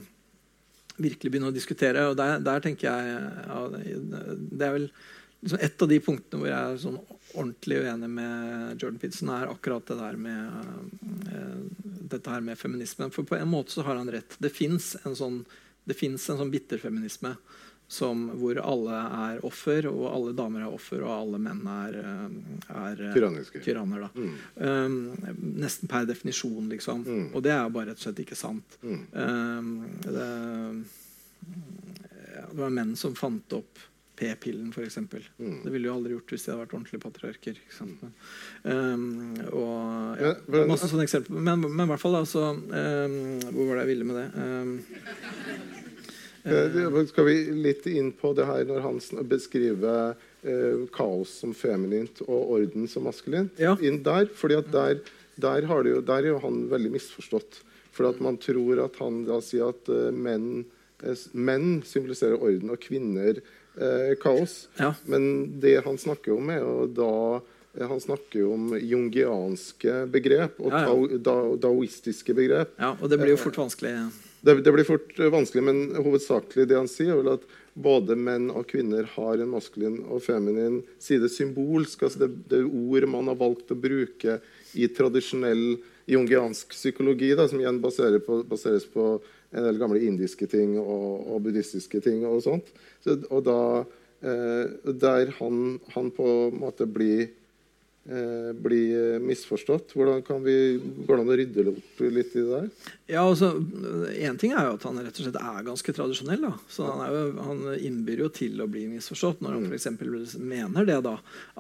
[0.99, 2.07] virkelig begynne å diskutere.
[2.11, 4.91] Og der, der tenker jeg ja, Det er vel
[5.41, 9.51] liksom et av de punktene hvor jeg er sånn ordentlig uenig med Jordan Pitson, er
[9.51, 10.49] akkurat det der med
[11.29, 11.59] uh,
[12.09, 13.13] dette her med feminismen.
[13.13, 14.35] For på en måte så har han rett.
[14.41, 15.43] Det fins en sånn,
[15.85, 17.35] det en sånn bitterfeminisme
[17.89, 22.25] som, hvor alle er offer, og alle damer er offer, og alle menn er, eh,
[22.77, 23.15] er eh,
[23.65, 24.03] tyranner.
[24.13, 24.35] Mm.
[24.61, 24.97] Um,
[25.57, 27.01] nesten per definisjon, liksom.
[27.07, 27.23] Mm.
[27.33, 28.77] Og det er bare rett og slett ikke sant.
[28.85, 29.01] Mm.
[29.09, 29.71] Um,
[30.05, 30.27] det,
[32.35, 33.81] det, var menn som fant opp
[34.19, 34.99] p-pillen, f.eks.
[35.39, 35.59] Mm.
[35.63, 37.61] Det ville jo aldri gjort hvis de hadde vært ordentlige patriarker.
[37.79, 38.13] Men,
[38.63, 39.03] um,
[39.55, 40.33] og, ja,
[40.69, 41.39] masse sånne eksempler.
[41.39, 44.27] Men, men i hvert fall, altså Hvor var det jeg ville med det?
[44.35, 44.73] Um,
[47.09, 52.53] skal vi litt inn på det her når han beskriver eh, kaos som feminint og
[52.55, 53.51] orden som maskulint?
[53.59, 53.75] Ja.
[53.83, 55.01] Inn der, fordi at der,
[55.35, 57.61] der, jo, der, er jo han veldig misforstått.
[57.95, 60.63] For at man tror at han da sier at uh, menn,
[61.33, 63.41] menn, symboliserer orden, og kvinner
[63.79, 64.67] eh, kaos.
[64.79, 64.93] Ja.
[65.09, 67.13] Men det han snakker om, er jo da
[67.79, 71.19] han snakker om jungianske begrep og ja, ja.
[71.23, 71.35] Da,
[71.67, 72.73] daoistiske begrep.
[72.81, 73.93] Ja, og det blir jo fort vanskelig.
[74.41, 77.45] Det, det, blir fort vanskelig, men hovedsakelig det han sier, er vel at
[77.79, 82.03] både menn og kvinner har en maskulin og feminin side symbolsk.
[82.03, 84.39] altså det, det ord man har valgt å bruke
[84.73, 89.19] i tradisjonell jungiansk psykologi, da, som igjen baserer på, baseres på
[89.51, 92.23] en del gamle indiske ting og, og buddhistiske ting.
[92.27, 92.69] og sånt.
[93.03, 93.59] Så, og da,
[94.21, 97.29] eh, Der han, han, på en måte blir
[98.05, 98.81] eh, bli
[99.23, 99.95] misforstått?
[99.97, 102.69] Hvordan kan vi, Går det an å rydde opp litt i det der?
[103.15, 103.55] Ja, altså,
[104.13, 106.45] Én ting er jo at han rett og slett er ganske tradisjonell.
[106.45, 106.53] da.
[106.69, 109.77] Så Han, jo, han innbyr jo til å bli misforstått når han mm.
[109.79, 110.37] f.eks.
[110.37, 111.01] mener det.
[111.09, 111.17] da,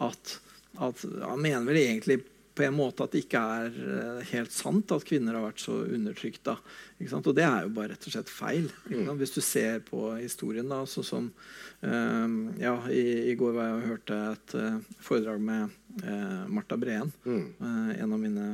[0.09, 0.37] at,
[0.77, 2.21] at Han mener vel egentlig
[2.59, 5.77] på en måte at det ikke er eh, helt sant at kvinner har vært så
[5.87, 6.49] undertrykt.
[6.51, 8.67] Og det er jo bare rett og slett feil.
[8.91, 9.13] Mm.
[9.21, 11.29] Hvis du ser på historien, da, så som
[11.79, 16.75] um, ja, i, i, går var jeg og hørte et uh, foredrag med uh, Marta
[16.79, 17.45] Breen, mm.
[17.63, 18.49] uh, en av mine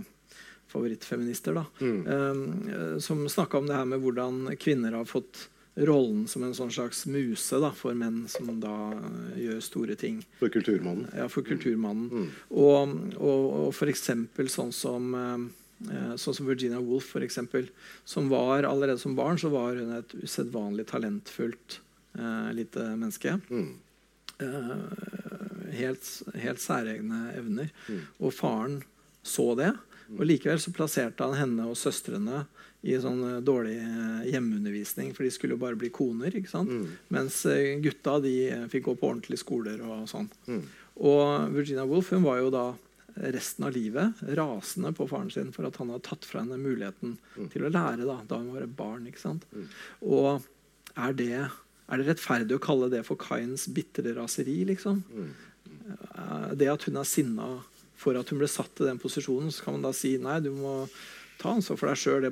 [0.69, 1.99] favorittfeminister, da, mm.
[2.05, 6.71] um, som snakka om det her med hvordan kvinner har fått rollen som en sånn
[6.71, 10.21] slags muse da, for menn som da uh, gjør store ting.
[10.39, 11.09] For kulturmannen?
[11.17, 12.07] Ja, for kulturmannen.
[12.11, 12.29] Mm.
[12.55, 17.67] Og, og, og for eksempel sånn som, uh, sånn som Virginia Woolf, for eksempel,
[18.07, 21.81] som var allerede som barn så var hun et usedvanlig talentfullt
[22.19, 23.39] uh, lite menneske.
[23.49, 23.73] Mm.
[25.71, 26.07] helt,
[26.43, 27.69] helt særegne evner.
[27.87, 28.01] Mm.
[28.19, 28.81] Og faren
[29.23, 29.69] så det.
[30.13, 32.43] Og Likevel så plasserte han henne og søstrene
[32.85, 36.33] i sånn eh, dårlig eh, hjemmeundervisning, for de skulle jo bare bli koner.
[36.37, 36.71] ikke sant?
[36.71, 36.97] Mm.
[37.15, 38.35] Mens eh, gutta de
[38.71, 40.29] fikk gå på ordentlige skoler og sånn.
[40.49, 40.63] Mm.
[41.09, 42.65] Og Virginia Woolf hun var jo da
[43.31, 47.13] resten av livet rasende på faren sin for at han hadde tatt fra henne muligheten
[47.15, 47.47] mm.
[47.53, 49.07] til å lære da, da hun var et barn.
[49.09, 49.47] ikke sant?
[49.55, 49.69] Mm.
[50.11, 50.29] Og
[50.95, 55.01] er det, er det, rettferdig å kalle det for Kains bitre raseri, liksom?
[55.09, 55.31] Mm.
[56.59, 57.47] Det at hun er sinna
[57.97, 60.51] for at hun ble satt i den posisjonen, så kan man da si nei, du
[60.53, 60.83] må
[61.41, 62.27] ta ansvar for deg sjøl.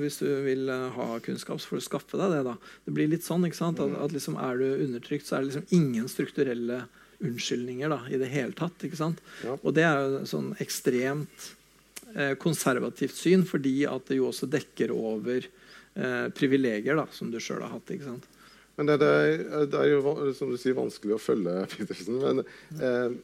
[0.00, 2.42] Hvis du vil eh, ha kunnskap, så får du skaffe deg det.
[2.48, 2.54] da.
[2.86, 3.82] Det blir litt sånn ikke sant?
[3.82, 6.84] at, at liksom, Er du undertrykt, så er det liksom ingen strukturelle
[7.24, 8.86] unnskyldninger da, i det hele tatt.
[8.86, 9.22] ikke sant?
[9.44, 9.56] Ja.
[9.60, 11.50] Og det er jo sånn ekstremt
[12.14, 17.40] eh, konservativt syn, fordi at det jo også dekker over eh, privilegier da, som du
[17.42, 17.94] sjøl har hatt.
[17.94, 18.30] ikke sant?
[18.74, 22.18] Men det, det, er, det er jo som du sier, vanskelig å følge Petersen.
[22.22, 22.42] Men
[22.80, 23.14] eh,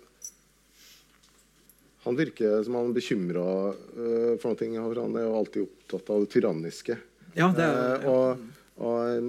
[2.04, 4.86] han virker som han er bekymra uh, for noe.
[5.00, 6.96] Han er jo alltid opptatt av det tyranniske.
[7.36, 8.48] Ja, det er, uh, og
[8.80, 9.26] og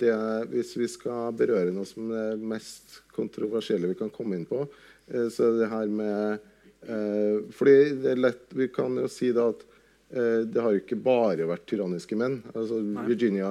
[0.00, 0.14] det,
[0.50, 4.64] hvis vi skal berøre noe som er det mest kontroversielle vi kan komme inn på,
[4.66, 6.40] uh, så er det her med
[6.86, 9.77] eh, fordi det er lett, Vi kan jo si da at eh,
[10.08, 12.38] det har ikke bare vært tyranniske menn.
[12.54, 13.50] Altså, Virginia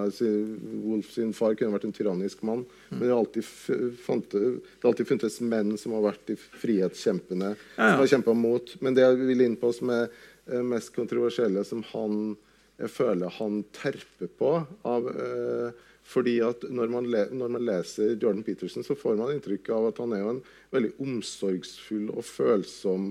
[0.81, 2.63] Woolf sin far kunne vært en tyrannisk mann.
[2.89, 3.45] Men det har alltid,
[4.81, 7.91] alltid funtes menn som har vært de frihetskjempende, Ja, ja.
[7.91, 8.73] som har kjempa mot.
[8.81, 12.33] Men det jeg vil inn på som er eh, mest kontroversielle, som han
[12.77, 14.51] jeg føler han terper på
[14.85, 19.33] av, uh, fordi at når man, le, når man leser Jordan Peterson, så får man
[19.33, 20.43] inntrykk av at han er jo en
[20.75, 23.09] veldig omsorgsfull og følsom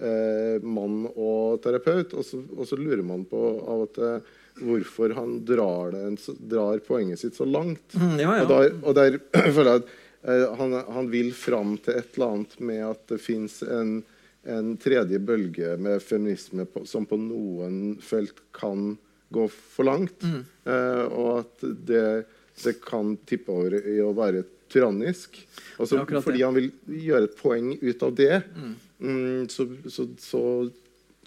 [0.00, 2.14] eh, mann og terapeut.
[2.18, 4.20] Og så, og så lurer man på av og til
[4.58, 7.94] hvorfor han drar, det, drar poenget sitt så langt.
[7.94, 8.44] Mm, ja, ja.
[8.44, 9.18] Og der, og der
[9.56, 9.90] føler jeg at
[10.22, 14.00] eh, han, han vil fram til et eller annet med at det fins en,
[14.48, 18.96] en tredje bølge med feminisme på, som på noen felt kan
[19.34, 20.22] gå for langt.
[20.24, 20.42] Mm.
[20.64, 22.06] Eh, og at det,
[22.64, 25.38] det kan tippe over i å være tyrannisk.
[25.80, 26.70] Altså, fordi han vil
[27.08, 28.74] gjøre et poeng ut av det, mm,
[29.48, 30.40] så, så, så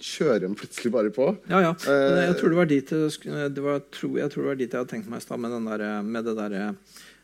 [0.02, 1.28] kjører de plutselig bare på.
[1.48, 1.72] Ja, ja.
[1.86, 4.72] Men Eh, jeg tror det var dit det, var, tror, jeg tror det var dit
[4.72, 6.64] jeg hadde tenkt meg i stad, med, den der, med det derre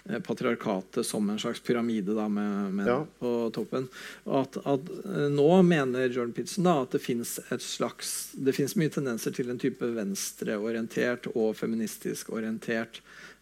[0.09, 3.01] eh, patriarkatet som en slags pyramide da, med menn Ja.
[3.21, 3.89] på toppen.
[4.25, 7.03] At, at eh, Nå mener Jordan Pitson da, at det
[8.57, 13.38] fins mye tendenser til en type venstreorientert og feministisk orientert eh,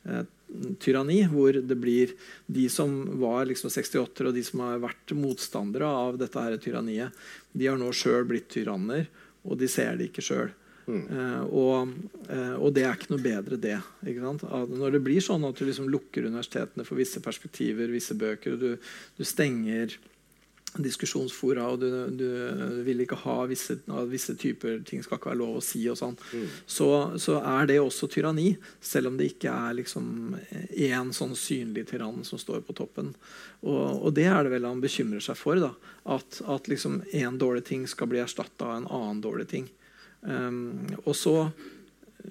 [0.83, 2.13] tyranni, hvor det blir
[2.47, 7.27] de som var liksom 68-ere, og de som har vært motstandere av dette her tyranniet,
[7.53, 9.09] de har nå sjøl blitt tyranner,
[9.47, 10.55] og de ser det ikke sjøl.
[10.87, 11.95] Eh, og,
[12.31, 13.79] eh, og det er ikke noe bedre, det.
[14.07, 14.45] Ikke sant?
[14.47, 18.55] At når det blir sånn at du liksom lukker universitetene for visse perspektiver, visse bøker,
[18.55, 19.97] og du, du stenger
[20.83, 23.79] diskusjonsfora, og du, du vil ikke ha visse,
[24.11, 26.17] visse typer ting skal ikke være lov å si, og sånn,
[26.67, 26.89] så,
[27.23, 28.55] så er det også tyranni.
[28.81, 30.37] Selv om det ikke er liksom
[30.71, 33.15] én sånn synlig tyrann som står på toppen.
[33.63, 35.61] Og, og det er det vel han bekymrer seg for.
[35.63, 35.73] da,
[36.17, 39.71] At, at liksom én dårlig ting skal bli erstatta av en annen dårlig ting.
[40.27, 41.37] Um, og så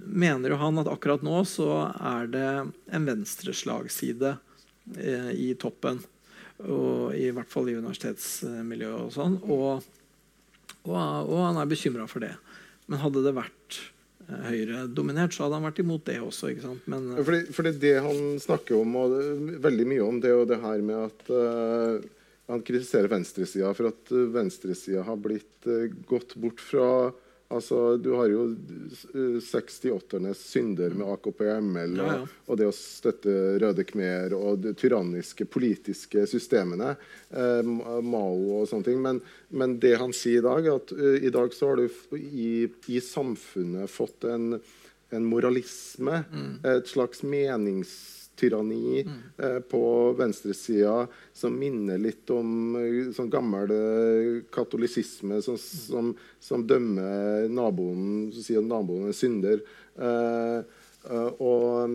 [0.04, 2.50] mener jo han at akkurat nå så er det
[2.92, 4.36] en venstreslagside
[4.98, 6.02] eh, i toppen.
[6.64, 9.36] Og I hvert fall i universitetsmiljøet og sånn.
[9.44, 9.84] Og,
[10.88, 12.32] og, og han er bekymra for det.
[12.88, 13.80] Men hadde det vært
[14.28, 16.54] eh, Høyre-dominert, så hadde han vært imot det også.
[16.54, 16.88] ikke sant?
[16.92, 20.38] Men eh, Fordi, fordi det han snakker om, og det, veldig mye om, det er
[20.38, 22.12] jo det her med at uh,
[22.52, 26.88] Han kritiserer venstresida for at venstresida har blitt uh, gått bort fra
[27.56, 32.22] Altså, Du har jo uh, 68-ernes synder med AKP og Ja, ja.
[32.48, 36.96] og det å støtte Røde Khmer og de tyranniske politiske systemene.
[37.32, 39.02] Eh, Mao og sånne ting.
[39.02, 42.66] Men, men det han sier i dag, at uh, i dag så har du i,
[42.92, 44.60] i samfunnet fått en
[45.14, 46.24] en moralisme,
[46.66, 47.22] et slags
[48.36, 49.08] meningstyranni
[49.38, 56.66] eh, på venstresida som minner litt om eh, sånn gammel eh, katolisisme som, som, som
[56.68, 59.62] dømmer naboen, som sier at naboen er synder.
[59.98, 60.64] Eh,
[61.12, 61.90] eh, og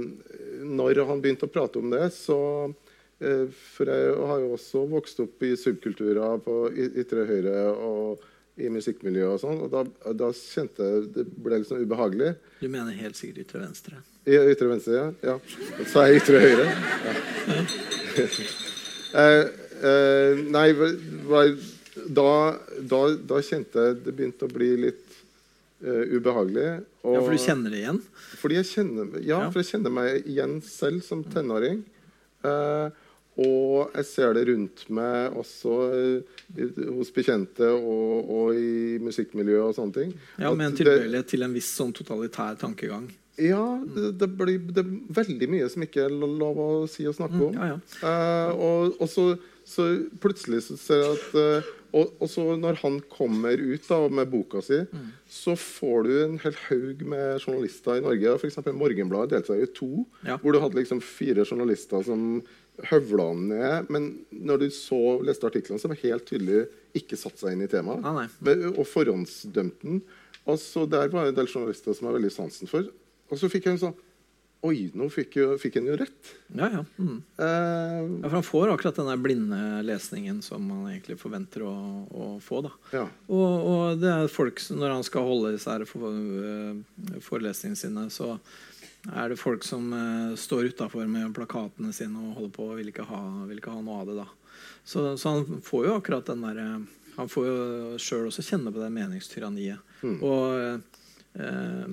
[0.64, 2.72] når han begynte å prate om det, så
[3.20, 8.22] For jeg har jo også vokst opp i subkulturer på ytre høyre og
[8.61, 12.34] i musikkmiljøet og sånn, og da, da kjente jeg det ble sånn ubehagelig.
[12.61, 14.00] du mener helt sikkert ytre venstre.
[14.28, 15.06] I ytre venstre, ja.
[15.24, 15.36] ja.
[15.90, 16.66] Så er jeg ytre høyre.
[17.11, 17.62] Ja.
[19.20, 19.44] eh,
[19.90, 20.66] eh, nei,
[22.11, 22.26] da,
[22.92, 23.00] da,
[23.32, 25.06] da kjente jeg det begynte å bli litt
[25.84, 26.68] eh, ubehagelig.
[27.04, 28.02] Og, Ja, For du kjenner det igjen?
[28.40, 29.50] fordi jeg kjenner, ja, Ja.
[29.50, 31.82] for jeg kjenner meg igjen selv som tenåring.
[32.44, 32.90] Eh,
[33.41, 36.66] og jeg ser det rundt meg også eh,
[36.99, 40.12] hos bekjente og, og i musikkmiljøet og sånne ting.
[40.43, 43.09] Ja, Med en tilbøyelighet til en viss sånn totalitær tankegang.
[43.41, 43.62] ja,
[43.97, 47.41] det, det blir det er veldig mye som ikke er lov å si og snakke
[47.41, 47.55] om.
[47.55, 48.09] Mm, ja, ja.
[48.11, 49.24] Eh, og, og så,
[49.64, 49.86] så
[50.20, 54.28] plutselig så ser jeg at eh, og, og så når han kommer ut da, med
[54.30, 55.09] boka si, Mm.
[55.26, 58.36] så får du en hel haug med journalister i Norge.
[58.38, 58.61] F.eks.
[58.78, 59.88] Morgenbladet delte seg i to,
[60.28, 60.36] Ja.
[60.38, 62.43] hvor du hadde liksom fire journalister som
[62.89, 63.91] høvla han ned.
[63.93, 66.66] Men når du så leste artiklene, så var helt tydelig
[66.97, 68.05] ikke satt seg inn i temaet.
[68.05, 68.55] Nei.
[68.74, 70.05] Og forhåndsdømte den.
[70.49, 72.89] Og så Der var det en del journalister som har veldig sansen for.
[73.31, 73.99] Og så fikk jeg en sånn
[74.61, 76.31] Oi, nå fikk, jo, fikk han jo rett.
[76.53, 76.81] Ja, ja.
[77.01, 77.22] Mm.
[77.41, 77.47] Uh,
[78.20, 81.72] ja, for han får akkurat den der blinde lesningen som man egentlig forventer å,
[82.12, 82.61] å få.
[82.66, 82.72] da.
[82.93, 83.07] ja.
[83.33, 86.76] Og, og det er folk som, når han skal holde disse her øh,
[87.24, 88.35] forelesningene sine, så
[89.09, 92.90] er det folk som uh, står utafor med plakatene sine og holder på og vil
[92.92, 94.16] ikke ha, vil ikke ha noe av det.
[94.20, 94.26] da.
[94.84, 96.66] Så, så han får jo akkurat den derre
[97.16, 99.80] Han får jo sjøl også kjenne på det meningstyranniet.
[100.05, 100.18] Mm.
[100.24, 100.80] Og
[101.40, 101.88] uh,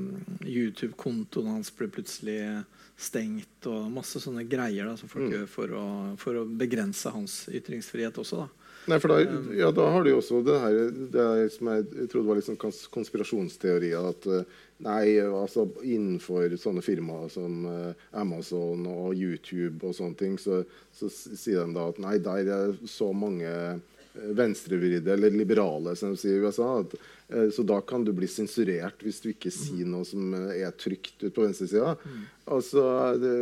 [0.46, 2.40] YouTube-kontoen hans blir plutselig
[2.98, 5.34] stengt, og masse sånne greier da, som folk Mm.
[5.36, 5.86] gjør for å,
[6.18, 8.46] for å begrense hans ytringsfrihet også.
[8.46, 8.48] da.
[8.88, 9.20] Nei, for da,
[9.54, 10.78] ja, da har du jo også det her
[11.12, 14.00] det som jeg, trodde var sånn konspirasjonsteorier.
[14.14, 14.46] At eh,
[14.84, 20.62] nei, altså innenfor sånne firmaer som eh, Amazon og YouTube og sånne ting, så,
[20.94, 23.80] så sier de da at nei, der er så mange eh,
[24.38, 26.70] venstrevridde eller liberale, som de sier i USA.
[26.84, 26.94] At,
[27.34, 31.26] eh, så da kan du bli sensurert hvis du ikke sier noe som er trygt
[31.26, 31.96] ut på venstresida.
[32.46, 32.86] Altså,
[33.22, 33.36] det,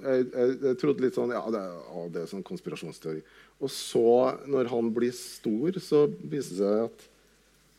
[0.00, 3.20] jeg, jeg, jeg trodde litt sånn Ja, det, ja, det er sånn konspirasjonsteori.
[3.60, 4.08] Og så,
[4.50, 7.10] når han blir stor, så viser det seg at,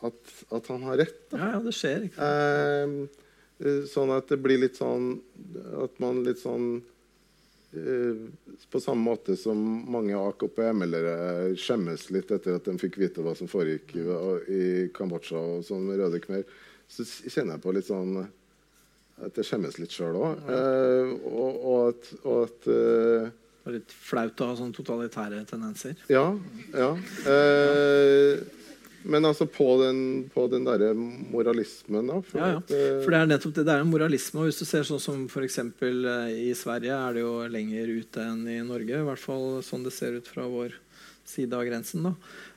[0.07, 1.21] at, at han har rett.
[1.31, 1.39] Da.
[1.41, 2.07] Ja, ja, det skjer.
[2.07, 2.29] ikke?
[2.29, 3.23] Eh,
[3.65, 5.15] eh, sånn at det blir litt sånn
[5.83, 6.69] At man litt sånn
[7.75, 8.23] eh,
[8.71, 9.59] På samme måte som
[9.91, 14.07] mange AKP-meldere skjemmes litt etter at de fikk vite hva som foregikk i,
[14.51, 14.63] i
[14.95, 16.43] Kambodsja og sånn med Røde Khmer,
[16.91, 18.19] så kjenner jeg på litt sånn
[19.23, 20.43] at jeg skjemmes litt sjøl òg.
[20.51, 23.29] Eh, og, og at, og at eh,
[23.63, 25.95] Det er litt flaut å ha sånne totalitære tendenser.
[26.11, 26.25] Ja.
[26.75, 26.89] ja.
[27.31, 28.43] Eh,
[29.05, 29.99] men altså på den,
[30.33, 32.21] på den derre moralismen, da.
[32.25, 32.61] For Ja, ja.
[32.73, 33.65] eh, For det er nettopp det.
[33.67, 34.41] Det er en moralisme.
[34.41, 35.59] Og hvis du ser sånn som f.eks.
[35.61, 38.97] i Sverige, er det jo lenger ute enn i Norge.
[39.01, 40.73] I hvert fall sånn det ser ut fra vår
[41.25, 42.03] side av grensen.
[42.05, 42.13] da.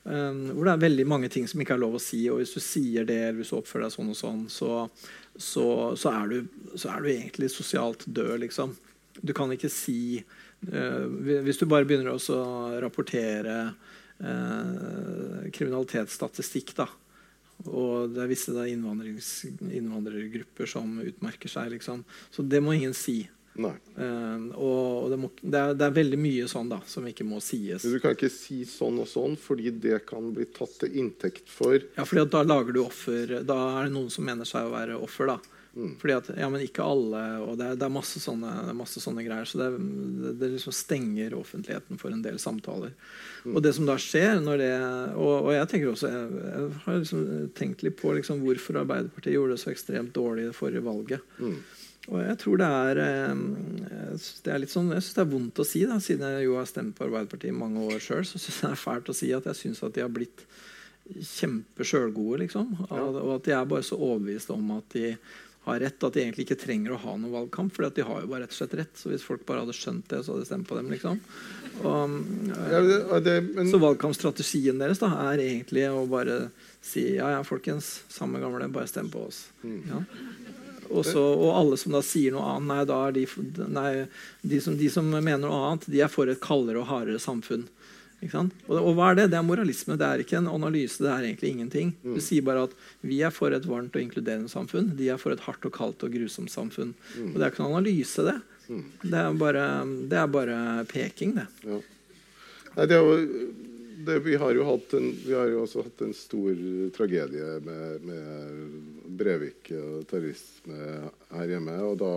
[0.09, 2.23] Um, hvor det er veldig mange ting som ikke er lov å si.
[2.33, 4.73] Og hvis du sier det, eller hvis du oppfører deg sånn og sånn, så,
[5.37, 5.65] så,
[5.97, 8.77] så, er, du, så er du egentlig sosialt død, liksom.
[9.21, 11.07] Du kan ikke si eh,
[11.43, 12.37] Hvis du bare begynner å
[12.85, 16.89] rapportere eh, kriminalitetsstatistikk, da,
[17.67, 21.73] og det er visse innvandrergrupper som utmerker seg.
[21.75, 22.05] Liksom.
[22.31, 23.25] Så det må ingen si.
[23.59, 23.75] Nei.
[23.99, 27.41] Uh, og det, må, det, er, det er veldig mye sånn da, som ikke må
[27.43, 27.83] sies.
[27.83, 31.75] Du kan ikke si sånn og sånn, fordi det kan bli tatt til inntekt for
[31.75, 35.01] Ja, fordi Da lager du offer Da er det noen som mener seg å være
[35.03, 35.35] offer.
[35.35, 35.58] da.
[36.01, 38.79] Fordi at, ja, men ikke alle Og det er, det er, masse, sånne, det er
[38.79, 39.47] masse sånne greier.
[39.49, 39.69] Så det,
[40.41, 42.95] det, liksom stenger offentligheten for en del samtaler.
[43.49, 44.73] Og det som da skjer når det
[45.15, 47.27] Og, og jeg tenker også Jeg, jeg har liksom
[47.59, 51.37] tenkt litt på liksom hvorfor Arbeiderpartiet gjorde det så ekstremt dårlig i det forrige valget.
[51.39, 51.61] Mm.
[52.09, 53.01] Og jeg tror det er
[54.45, 56.57] det er litt sånn, jeg synes det er vondt å si, da, siden jeg jo
[56.57, 58.25] har stemt på Arbeiderpartiet i mange år sjøl.
[58.25, 60.47] Så syns jeg det er fælt å si at jeg syns at de har blitt
[61.09, 62.73] kjempesjølgode, liksom.
[62.89, 65.13] Og, og at de er bare så overbevist om at de
[65.67, 67.75] har rett, at de egentlig ikke trenger å ha noen valgkamp.
[67.75, 68.95] For de har jo bare rett og slett rett.
[68.97, 70.91] Så hvis folk bare hadde skjønt det, så hadde de stemt på dem.
[70.95, 71.21] liksom.
[71.83, 72.17] Og,
[72.55, 76.41] eh, ja, det, det, men, så valgkampstrategien deres da, er egentlig å bare
[76.85, 79.47] si ja, ja, folkens, samme gamle, bare stem på oss.
[79.63, 80.03] Ja.
[80.89, 83.27] Og, så, og alle som da sier noe annet, nei, da er de,
[83.69, 83.91] nei,
[84.41, 87.67] de, som, de som mener noe annet, de er for et kaldere og hardere samfunn.
[88.67, 89.27] Og, og hva er det?
[89.31, 89.97] Det er moralisme.
[90.01, 90.99] Det er ikke en analyse.
[91.05, 91.93] Det er egentlig ingenting.
[92.03, 92.75] Du sier bare at
[93.07, 94.91] vi er for et varmt og inkluderende samfunn.
[94.99, 96.95] De er for et hardt og kaldt og grusomt samfunn.
[97.31, 98.39] Og det er ikke noen analyse, det.
[99.05, 99.65] Det er bare,
[100.11, 100.59] det er bare
[100.91, 101.47] peking, det.
[101.65, 101.79] ja.
[102.77, 103.15] Nei, det jo
[104.07, 104.51] det, vi, har
[104.97, 106.61] en, vi har jo også hatt en stor
[106.95, 108.77] tragedie med, med
[109.19, 111.75] Brevik og terrorisme her hjemme.
[111.83, 112.13] Og da,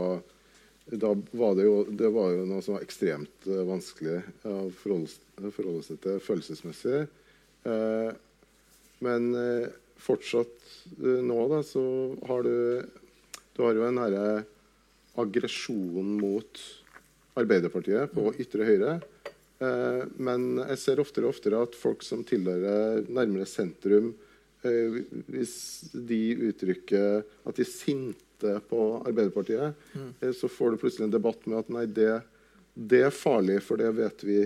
[0.86, 5.52] da var det jo det var jo noe som var ekstremt uh, vanskelig å forholde,
[5.54, 7.06] forholde seg til følelsesmessig.
[7.62, 8.12] Uh,
[9.02, 10.66] men eh, fortsatt
[11.02, 11.82] nå, da, så
[12.30, 12.86] har du
[13.56, 14.44] Du har jo en herre
[15.20, 16.62] aggresjon mot
[17.38, 18.94] Arbeiderpartiet på ytre høyre.
[20.22, 24.14] Men jeg ser oftere og oftere at folk som tilhører nærmere sentrum,
[24.62, 25.56] hvis
[25.92, 26.22] de
[26.52, 28.31] uttrykker at de er sinte
[28.70, 30.34] på Arbeiderpartiet, mm.
[30.38, 32.22] så får du plutselig en debatt med at nei, det,
[32.74, 34.42] det er farlig, for det vet vi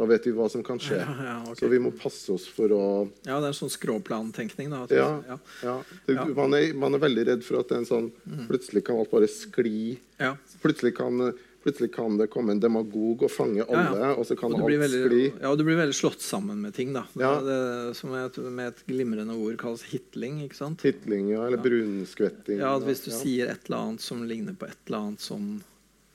[0.00, 1.00] da vet vi hva som kan skje.
[1.04, 1.58] Ja, ja, okay.
[1.60, 2.84] Så vi må passe oss for å
[3.26, 4.70] Ja, det er en sånn skråplantenkning.
[4.72, 4.84] da.
[4.94, 5.10] Ja.
[5.26, 5.76] ja.
[6.06, 6.26] det, Ja.
[6.36, 8.10] Man, er, man er veldig redd for at det er en sånn
[8.48, 9.98] Plutselig kan alt bare skli.
[10.20, 10.36] Ja.
[10.62, 11.32] Plutselig kan,
[11.62, 13.80] plutselig kan det komme en demagog og fange Ja, ja.
[13.90, 15.22] alle, og så kan Og alt veldig, skli.
[15.42, 16.92] ja, du blir veldig slått sammen med ting.
[16.96, 17.04] da.
[17.20, 17.34] Ja.
[17.44, 20.42] det, som et, med et glimrende ord kalles hitling.
[20.46, 20.82] ikke sant?
[20.86, 22.58] Hitling ja, eller brunskvetting.
[22.62, 23.18] Ja, at Hvis du ja.
[23.18, 25.62] sier et eller annet som ligner på et eller annet som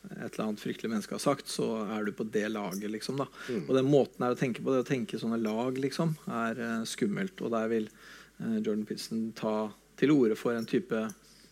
[0.06, 2.90] et eller annet fryktelig menneske har sagt, så er du på det laget.
[2.92, 3.26] liksom da.
[3.50, 3.64] Mm.
[3.68, 6.84] Og den måten her å tenke på, det å tenke sånne lag, liksom, er uh,
[6.86, 7.42] skummelt.
[7.42, 7.88] Og der vil
[8.42, 11.08] uh, Jordan Pitson ta til orde for en type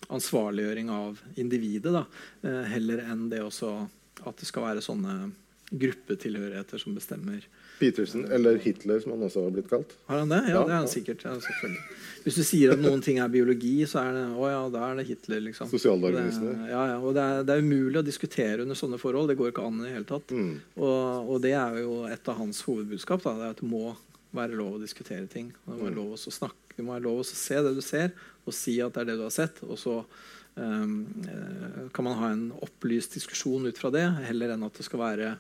[0.09, 2.05] ansvarliggjøring av individet, da,
[2.43, 3.87] eh, heller enn det også
[4.25, 5.31] at det skal være sånne
[5.73, 7.43] gruppetilhørigheter som bestemmer.
[7.79, 9.95] Petersen, eller Hitler, som han også har blitt kalt.
[10.07, 10.41] Har han det?
[10.47, 11.23] Ja, Ja, det er han sikkert.
[11.25, 11.81] Ja, selvfølgelig.
[12.23, 14.95] Hvis du sier at noen ting er biologi, så er det å ja, da er
[15.01, 15.41] det Hitler.
[15.41, 15.67] liksom.
[15.71, 16.53] Sosialdarwinisme.
[16.69, 19.27] Ja, ja, og det er, det er umulig å diskutere under sånne forhold.
[19.33, 20.27] Det går ikke an i det hele tatt.
[20.31, 20.53] Mm.
[20.77, 23.23] Og, og det er jo et av hans hovedbudskap.
[23.25, 23.95] Da, det er at det må
[24.33, 25.51] være lov å diskutere ting.
[25.65, 25.99] Det må være Mm.
[25.99, 28.13] lov å snakke, det må være lov å se det du ser,
[28.43, 29.61] og si at det er det du har sett.
[29.65, 34.80] Og så eh, kan man ha en opplyst diskusjon ut fra det, heller enn at
[34.80, 35.34] det skal være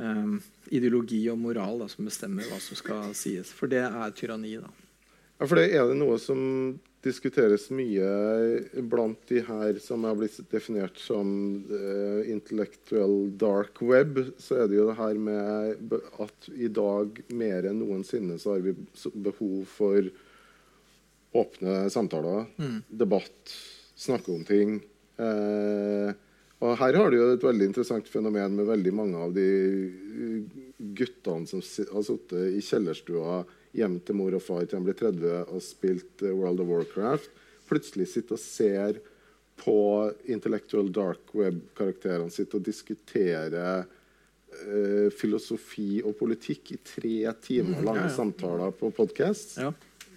[0.00, 0.38] ehm,
[0.74, 3.52] ideologi og moral da, som bestemmer hva som skal sies.
[3.54, 4.58] For det er tyranni.
[4.62, 4.72] da.
[5.38, 6.40] Ja, for det er det noe som
[7.04, 11.28] diskuteres mye blant de her som har blitt definert som
[11.70, 17.70] uh, intellectual dark web, så er det jo det her med at i dag mer
[17.70, 18.74] enn noensinne så har vi
[19.14, 20.10] behov for
[21.36, 22.82] åpne samtaler, Mm.
[22.88, 23.52] debatt,
[23.96, 24.80] snakke om ting.
[25.18, 26.12] Eh,
[26.60, 29.48] og her har du jo et veldig interessant fenomen med veldig mange av de
[30.78, 33.44] guttene som har sittet i kjellerstua
[33.76, 37.30] hjemme til mor og far til de blir 30 og spilt eh, World of Warcraft,
[37.68, 39.00] plutselig sitter og ser
[39.58, 39.76] på
[40.30, 48.10] intellectual dark web-karakterene sitt og diskuterer eh, filosofi og politikk i tre timer lange ja,
[48.10, 48.16] ja.
[48.16, 49.58] samtaler på podkast.
[49.58, 49.72] Ja.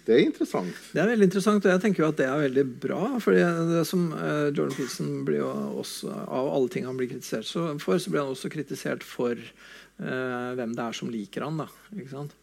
[0.06, 0.78] Det er interessant.
[0.90, 3.02] Det er veldig interessant, og jeg tenker jo at det er veldig bra.
[3.22, 7.46] fordi det som eh, Jordan Peterson blir jo også, Av alle ting han blir kritisert
[7.46, 11.62] for, så blir han også kritisert for uh, hvem det er som liker han.
[11.62, 12.34] da, ikke sant?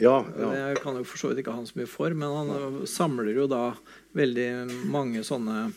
[0.00, 0.50] Ja, ja.
[0.50, 3.36] Det kan jo for så vidt ikke han så mye for, men han eh, samler
[3.36, 3.64] jo da
[4.16, 4.48] veldig
[4.90, 5.68] mange sånne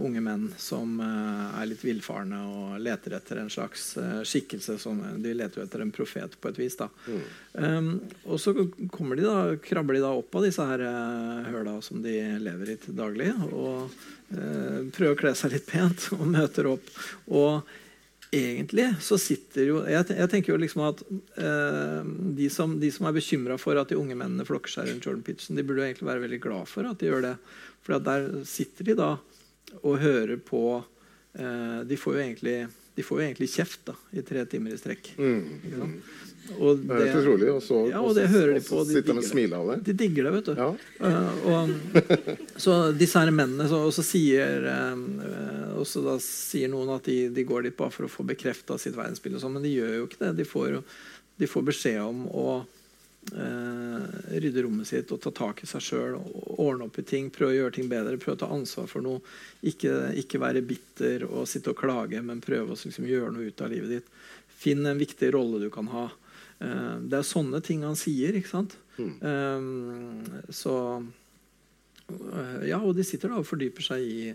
[0.00, 4.76] unge menn som eh, er litt villfarne og leter etter en slags eh, skikkelse.
[4.82, 6.76] Som, de leter jo etter en profet på et vis.
[6.80, 6.88] da.
[7.06, 7.22] Mm.
[7.54, 7.92] Um,
[8.24, 8.54] og så
[8.92, 12.74] kommer de da, krabber de da opp av disse her uh, høla som de lever
[12.74, 13.86] i til daglig, og
[14.34, 16.92] uh, prøver å kle seg litt pent og møter opp.
[17.30, 17.62] Og
[18.34, 21.02] egentlig så sitter jo Jeg, jeg tenker jo liksom at
[21.38, 22.00] eh,
[22.38, 25.22] de, som, de som er bekymra for at de unge mennene flokker seg rundt Jordan
[25.26, 27.34] Pitchen, de burde jo egentlig være veldig glad for at de gjør det.
[27.84, 29.10] For der sitter de da
[29.82, 32.58] og hører på eh, de, får jo egentlig,
[32.94, 35.14] de får jo egentlig kjeft da, i tre timer i strekk.
[35.18, 35.96] Mm.
[36.60, 37.48] Og Det er helt utrolig.
[37.54, 39.24] Og så, Ja, og det hører de på, de sitter det.
[39.24, 39.78] smiler av det.
[39.88, 40.54] De digger det, vet du.
[40.60, 40.68] Ja.
[41.00, 41.72] Uh, og,
[42.64, 47.08] så disse her mennene så, Og så sier uh, og så da sier noen at
[47.08, 49.96] de, de går dit bare for å få bekrefta sitt verdensbilde, sånn, men de gjør
[49.98, 50.32] jo ikke det.
[50.38, 50.78] De får,
[51.40, 52.46] de får beskjed om å
[53.32, 56.18] eh, rydde rommet sitt og ta tak i seg sjøl.
[56.60, 59.22] Ordne opp i ting, prøve å gjøre ting bedre, prøve å ta ansvar for noe.
[59.66, 63.64] Ikke, ikke være bitter og sitte og klage, men prøve å liksom, gjøre noe ut
[63.64, 64.14] av livet ditt.
[64.64, 66.08] Finn en viktig rolle du kan ha.
[66.60, 68.78] Eh, det er sånne ting han sier, ikke sant?
[68.98, 69.14] Mm.
[69.30, 70.74] Eh, så
[72.08, 74.34] eh, Ja, og de sitter da og fordyper seg i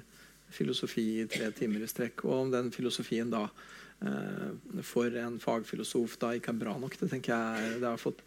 [0.50, 2.26] filosofi i tre timer i strekk.
[2.28, 7.12] Og om den filosofien da eh, for en fagfilosof da ikke er bra nok, det
[7.14, 8.24] tenker jeg det har fått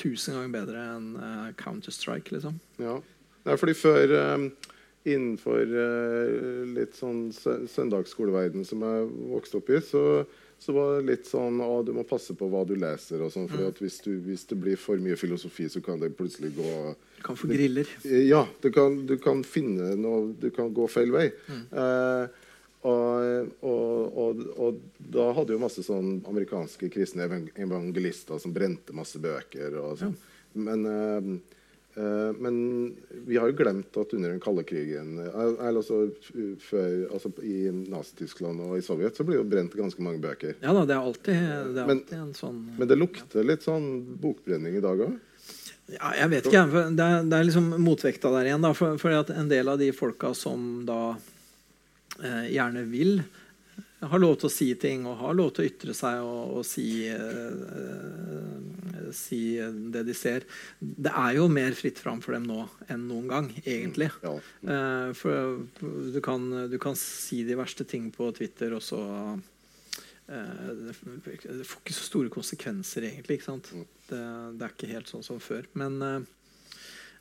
[0.00, 2.58] tusen ganger bedre enn uh, Counter-Strike, liksom.
[2.82, 2.98] Ja.
[3.46, 4.50] Nei, fordi før um,
[5.08, 10.02] Innenfor uh, litt sånn søndagsskoleverden som jeg vokste opp i, så,
[10.60, 13.22] så var det litt sånn å, du må passe på hva du leser.
[13.24, 16.12] og sånn, for at hvis, du, hvis det blir for mye filosofi, så kan det
[16.18, 16.74] plutselig gå
[17.16, 17.88] Du kan få griller.
[18.04, 21.30] Ja, du kan, du kan finne noe Du kan gå feil vei.
[21.48, 22.49] Eh,
[22.80, 24.76] og, og, og, og
[25.12, 27.26] da hadde jo masse sånn amerikanske kristne
[27.60, 29.76] evangelister som brente masse bøker.
[29.82, 30.14] Og sånn.
[30.56, 31.28] Men, uh,
[32.00, 32.56] uh, men
[33.28, 36.00] vi har jo glemt at under den kalde krigen eh, eller altså,
[36.64, 40.56] før, altså I Nazi-Tyskland og i Sovjet så ble jo brent ganske mange bøker.
[40.64, 41.34] Ja da, det er alltid,
[41.76, 43.90] det er Men- alltid en sånn Men det lukter litt sånn
[44.24, 45.18] bokbrenning i dag òg.
[45.90, 46.64] Ja, jeg vet ikke.
[46.94, 48.62] Det er, det er liksom motvekta der igjen.
[48.62, 51.16] Da, for, for en del av de folka som da
[52.50, 53.20] gjerne vil
[54.08, 56.64] ha lov til å si ting og ha lov til å ytre seg og, og
[56.64, 59.40] si, eh, si
[59.92, 60.46] det de ser
[60.80, 64.10] Det er jo mer fritt fram for dem nå enn noen gang, egentlig.
[64.24, 64.34] Ja.
[64.74, 65.60] Eh, for
[66.16, 69.00] du kan, du kan si de verste ting på Twitter, og så
[70.30, 70.96] eh, det,
[71.44, 73.40] det får ikke så store konsekvenser, egentlig.
[73.40, 73.58] ikke?
[73.60, 73.86] Mm.
[74.08, 75.68] Det, det er ikke helt sånn som før.
[75.78, 76.20] Men, eh,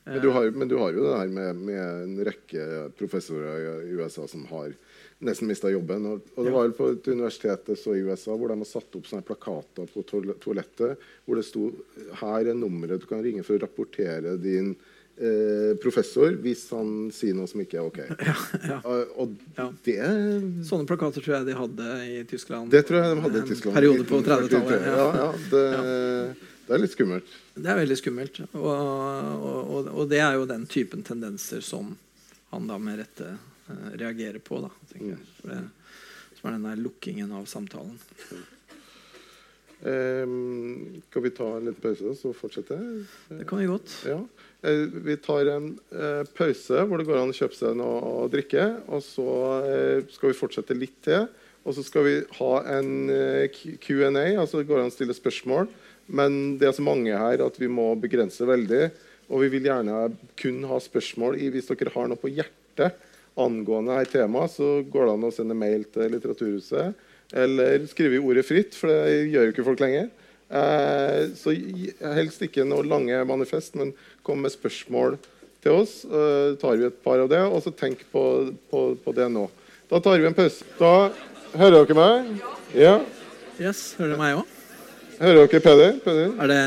[0.08, 4.00] Men du, har, men du har jo det her med, med en rekke professorer i
[4.00, 4.72] USA som har
[5.20, 6.06] nesten mista jobben.
[6.08, 9.10] Og, og det var vel på et universitet i USA hvor de har satt opp
[9.10, 11.70] sånne plakater på toalettet hvor det sto
[12.22, 14.72] her er nummeret du kan ringe for å rapportere din
[15.20, 18.00] eh, professor hvis han sier noe som ikke er ok.
[18.30, 18.38] ja,
[18.72, 18.80] ja.
[18.86, 20.00] Og, og det
[20.70, 22.72] Sånne plakater tror jeg de hadde i Tyskland.
[22.72, 23.80] Det tror jeg de hadde i En Tyskland.
[23.82, 24.96] periode på 30-tallet, ja.
[24.96, 25.66] Ja, ja, det,
[26.70, 27.38] det er litt skummelt.
[27.60, 28.42] Det er veldig skummelt.
[28.56, 31.92] Og, og, og, og det er jo den typen tendenser som
[32.54, 33.34] han da med rette
[33.70, 34.62] eh, reagerer på.
[34.66, 35.20] da, jeg.
[35.40, 35.64] For det,
[36.40, 38.00] som er den der lukkingen av samtalen.
[39.88, 42.78] Ehm, skal vi ta en liten pause, så fortsette?
[43.32, 43.92] Det kan vi godt.
[44.08, 44.20] Ja.
[44.62, 48.26] Eh, vi tar en uh, pause hvor det går an å kjøpe seg noe å
[48.32, 48.66] drikke.
[48.92, 49.28] Og så
[49.64, 51.28] uh, skal vi fortsette litt til.
[51.68, 55.72] Og så skal vi ha en uh, Q&A, altså det går an å stille spørsmål.
[56.10, 58.90] Men det er så mange her at vi må begrense veldig.
[59.30, 60.10] Og vi vil gjerne
[60.40, 62.98] kun ha spørsmål i hvis dere har noe på hjertet
[63.40, 67.06] angående et tema, så går det an å sende mail til Litteraturhuset.
[67.30, 70.10] Eller skrive i ordet fritt, for det gjør jo ikke folk lenger.
[70.50, 71.54] Eh, så
[72.18, 73.94] helst ikke noe lange manifest, men
[74.26, 75.20] kom med spørsmål
[75.64, 76.02] til oss.
[76.06, 78.24] Eh, tar vi et par av det, og så tenk på,
[78.72, 79.46] på, på det nå.
[79.90, 80.66] Da tar vi en pause.
[80.80, 80.94] Da
[81.60, 82.32] hører dere meg?
[82.78, 82.96] Ja.
[83.60, 84.56] Yes, Hører dere meg òg?
[85.20, 85.98] Hører dere Peder?
[86.06, 86.34] Peder?
[86.40, 86.62] Er det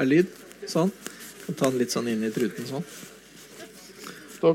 [0.00, 0.32] er lyd?
[0.66, 0.90] Sånn?
[1.46, 2.86] Kan ta den litt sånn inn i truten sånn.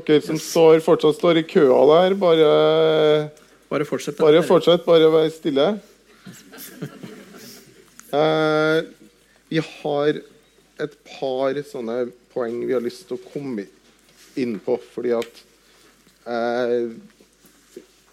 [0.00, 3.30] Dere som står, fortsatt står i køa der, bare,
[3.72, 4.16] Bare fortsett.
[4.18, 4.84] bare fortsett.
[4.86, 5.68] Bare vær stille.
[8.12, 8.82] Eh,
[9.48, 10.18] vi har
[10.84, 13.64] et par sånne poeng vi har lyst til å komme
[14.36, 15.40] inn på, fordi at
[16.26, 16.90] jeg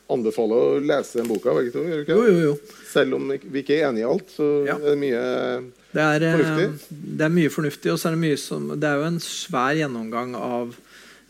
[0.10, 1.84] anbefaler å lese den boka, begge to.
[1.84, 2.32] Gjør du ikke Jo, det?
[2.32, 2.78] jo, jo.
[2.94, 4.76] Selv om vi ikke er enige i alt, så Ja.
[4.80, 7.18] er det mye Det er, eh, Fornuftig.
[7.18, 9.76] det er mye fornuftig, og så er det mye som Det er jo en svær
[9.76, 10.76] gjennomgang av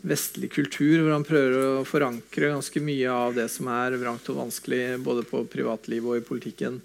[0.00, 4.38] vestlig kultur, hvor han prøver å forankre ganske mye av det som er vrangt og
[4.40, 6.80] vanskelig både på privatlivet og i politikken,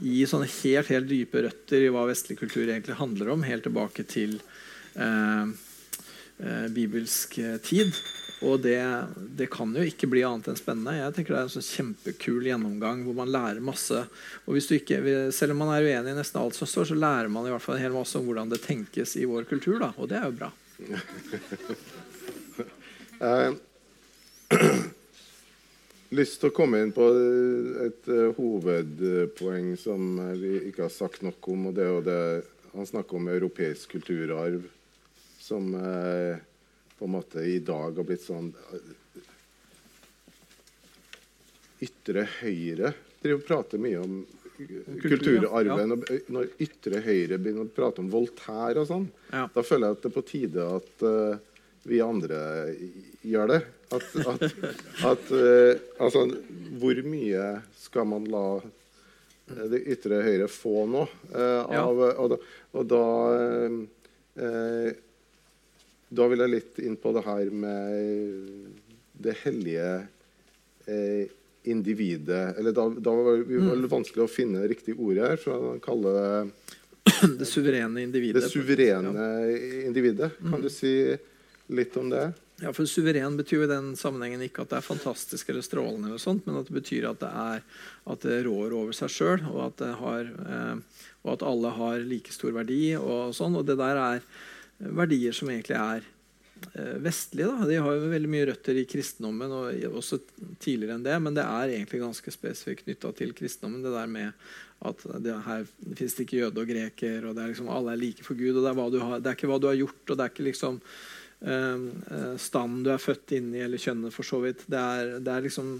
[0.00, 4.06] i sånne helt, helt dype røtter i hva vestlig kultur egentlig handler om, helt tilbake
[4.08, 4.38] til
[4.94, 5.50] eh,
[6.38, 7.92] eh, bibelsk tid.
[8.40, 8.78] Og det,
[9.36, 10.96] det kan jo ikke bli annet enn spennende.
[10.96, 14.06] Jeg tenker Det er en sånn kjempekul gjennomgang hvor man lærer masse.
[14.46, 15.02] Og hvis du ikke,
[15.36, 17.66] Selv om man er uenig i nesten alt som står, så lærer man i hvert
[17.66, 19.76] fall en hel masse om hvordan det tenkes i vår kultur.
[19.82, 19.92] Da.
[20.00, 20.54] Og det er jo bra.
[23.20, 23.52] Eh,
[26.16, 27.04] lyst til å komme inn på
[27.84, 31.68] et eh, hovedpoeng som vi ikke har sagt nok om.
[31.68, 32.22] og det er jo det
[32.70, 34.64] Han snakker om europeisk kulturarv
[35.40, 36.40] som eh,
[36.96, 38.52] på en måte i dag har blitt sånn
[41.80, 44.20] Ytre høyre driver og prater mye om
[45.00, 45.48] Kultur, ja.
[45.48, 49.46] og Når ytre høyre begynner å prate om Voltaire og sånn, Ja.
[49.54, 51.38] da føler jeg at det er på tide at eh,
[51.88, 52.40] vi andre
[53.24, 53.60] gjør det.
[53.90, 54.42] At, at,
[55.10, 56.26] at eh, Altså,
[56.78, 57.46] hvor mye
[57.80, 61.06] skal man la eh, det ytre høyre få nå?
[61.34, 61.82] Av, Ja.
[62.20, 62.38] og da,
[62.78, 63.02] og da
[63.34, 63.80] eh,
[64.44, 64.92] eh,
[66.10, 68.78] Da vil jeg litt inn på det her med
[69.20, 69.90] det hellige
[70.90, 71.26] eh,
[71.70, 72.56] individet.
[72.58, 73.66] Eller da, da var det Mm.
[73.68, 78.42] var vanskelig å finne riktig ord her, for man kaller det Det suverene individet.
[78.42, 79.26] det suverene
[79.86, 80.30] individet.
[80.40, 80.50] Mm.
[80.54, 80.94] Kan du si
[81.70, 82.28] litt om det?
[82.60, 86.10] Ja, for Suveren betyr jo i den sammenhengen ikke at det er fantastisk eller strålende,
[86.10, 87.62] eller sånt, men at det betyr at det, er,
[88.12, 92.82] at det rår over seg sjøl, og, eh, og at alle har like stor verdi.
[93.00, 94.24] Og sånn, og det der er
[95.00, 96.04] verdier som egentlig er
[96.74, 97.48] eh, vestlige.
[97.48, 97.68] Da.
[97.70, 100.20] De har jo veldig mye røtter i kristendommen, og også
[100.60, 103.86] tidligere enn det, men det er egentlig ganske spesifikt knytta til kristendommen.
[103.86, 104.50] Det der med
[104.84, 105.64] at det her
[105.96, 108.56] fins det ikke jøde og greker, og det er liksom, alle er like for Gud.
[108.56, 110.46] og det er, har, det er ikke hva du har gjort, og det er ikke
[110.50, 110.80] liksom
[111.40, 114.66] standen du er født inn i, eller kjønnet, for så vidt.
[114.68, 115.70] Det er, det er liksom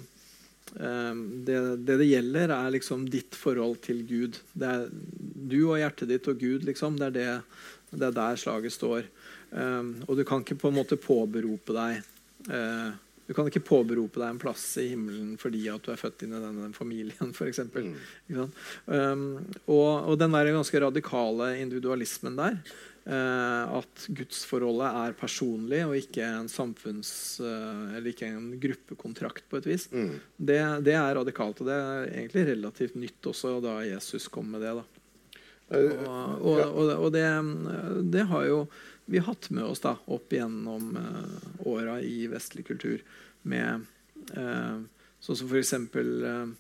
[0.78, 4.40] eh, det, det det gjelder, er liksom ditt forhold til Gud.
[4.52, 4.86] Det er
[5.50, 6.96] du og hjertet ditt og Gud, liksom.
[7.00, 7.28] Det er, det,
[7.92, 9.04] det er der slaget står.
[9.52, 12.00] Eh, og du kan ikke på en måte påberope deg
[12.48, 12.90] eh,
[13.30, 16.32] Du kan ikke påberope deg en plass i himmelen fordi at du er født inn
[16.34, 17.60] i denne familien, f.eks.
[17.70, 17.92] Mm.
[18.90, 19.20] Um,
[19.70, 22.58] og, og den der ganske radikale individualismen der,
[23.06, 27.12] uh, at gudsforholdet er personlig og ikke en samfunns...
[27.38, 30.16] uh, eller ikke en gruppekontrakt, på et vis, Mm.
[30.50, 30.60] det,
[30.90, 31.62] det er radikalt.
[31.62, 34.74] Og det er egentlig relativt nytt også da Jesus kom med det.
[34.80, 34.84] da.
[35.70, 37.26] Eh, Og, og, og, og det,
[38.10, 38.64] det har jo
[39.10, 43.02] vi hatt med oss da, opp gjennom uh, åra i vestlig kultur.
[43.42, 43.86] Med
[44.36, 44.80] eh,
[45.20, 46.50] sånn som for eksempel eh,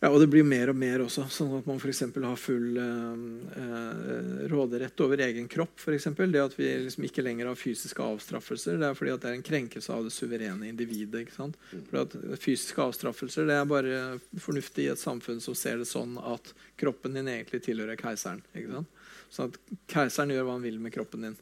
[0.00, 1.26] ja, og det blir mer og mer også.
[1.28, 1.98] Sånn at man f.eks.
[2.24, 5.74] har full eh, råderett over egen kropp.
[5.82, 6.32] For eksempel.
[6.32, 8.78] det at vi liksom ikke lenger har fysiske avstraffelser.
[8.80, 11.26] Det er fordi at det er en krenkelse av det suverene individet.
[11.26, 11.60] ikke sant?
[11.90, 14.00] Fordi at Fysiske avstraffelser det er bare
[14.40, 18.40] fornuftig i et samfunn som ser det sånn at kroppen din egentlig tilhører keiseren.
[18.54, 18.99] ikke sant?
[19.30, 19.58] Sånn at
[19.90, 21.36] keiseren gjør hva han vil med kroppen din.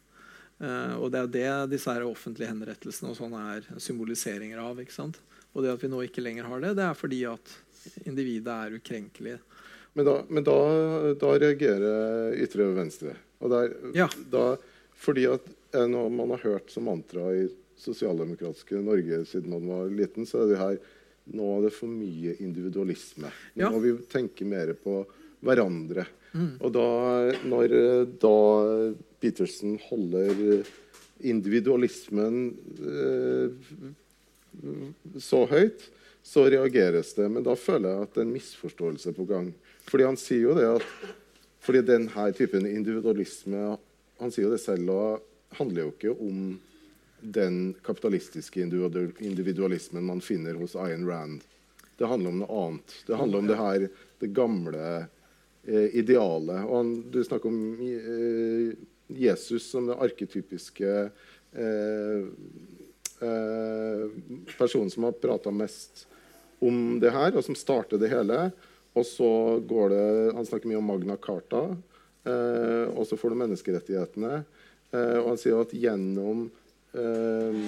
[0.61, 4.81] Uh, og det er det disse her offentlige henrettelsene og sånne er symboliseringer av.
[4.83, 5.21] ikke sant?
[5.55, 7.55] Og det at vi nå ikke lenger har det, det er fordi at
[8.05, 9.39] individet er ukrenkelig.
[9.95, 10.57] Men, da, men da,
[11.19, 13.15] da reagerer ytre venstre.
[13.41, 14.09] Og der, Ja.
[14.31, 14.57] da,
[14.99, 17.47] fordi at når man har hørt som mantra i
[17.79, 20.79] sosialdemokratiske Norge siden man var liten, så er det her
[21.39, 23.31] nå er det for mye individualisme.
[23.55, 23.71] Nå Ja.
[23.71, 25.07] må vi tenke mer på
[25.45, 26.07] hverandre.
[26.33, 26.57] Mm.
[26.61, 26.89] Og da,
[27.49, 27.75] når
[28.21, 28.35] da
[29.23, 30.63] Peterson holder
[31.19, 32.43] individualismen
[32.79, 33.49] eh,
[35.23, 35.89] så høyt,
[36.23, 37.29] så reageres det.
[37.33, 39.51] Men da føler jeg at det er en misforståelse på gang.
[39.89, 40.87] Fordi han sier jo det at
[41.65, 43.75] fordi denne typen individualisme
[44.19, 46.57] Han sier jo det selv og handler jo ikke om
[47.21, 51.45] den kapitalistiske individualismen man finner hos Ayn Rand.
[51.99, 52.97] Det handler om noe annet.
[53.07, 53.87] Det handler om det her,
[54.19, 54.89] det gamle
[55.69, 56.63] idealet.
[56.65, 58.77] Og han, du snakker om eh,
[59.09, 60.95] Jesus som den arketypiske
[61.53, 62.23] eh,
[63.21, 64.05] eh,
[64.59, 66.07] personen som har prata mest
[66.59, 68.49] om det her, og som starter det hele.
[68.99, 69.31] Og så
[69.69, 71.69] går det Han snakker mye om Magna Carta.
[72.25, 74.43] Eh, og så får du menneskerettighetene.
[74.91, 76.49] Eh, og han sier at gjennom
[76.97, 77.63] eh,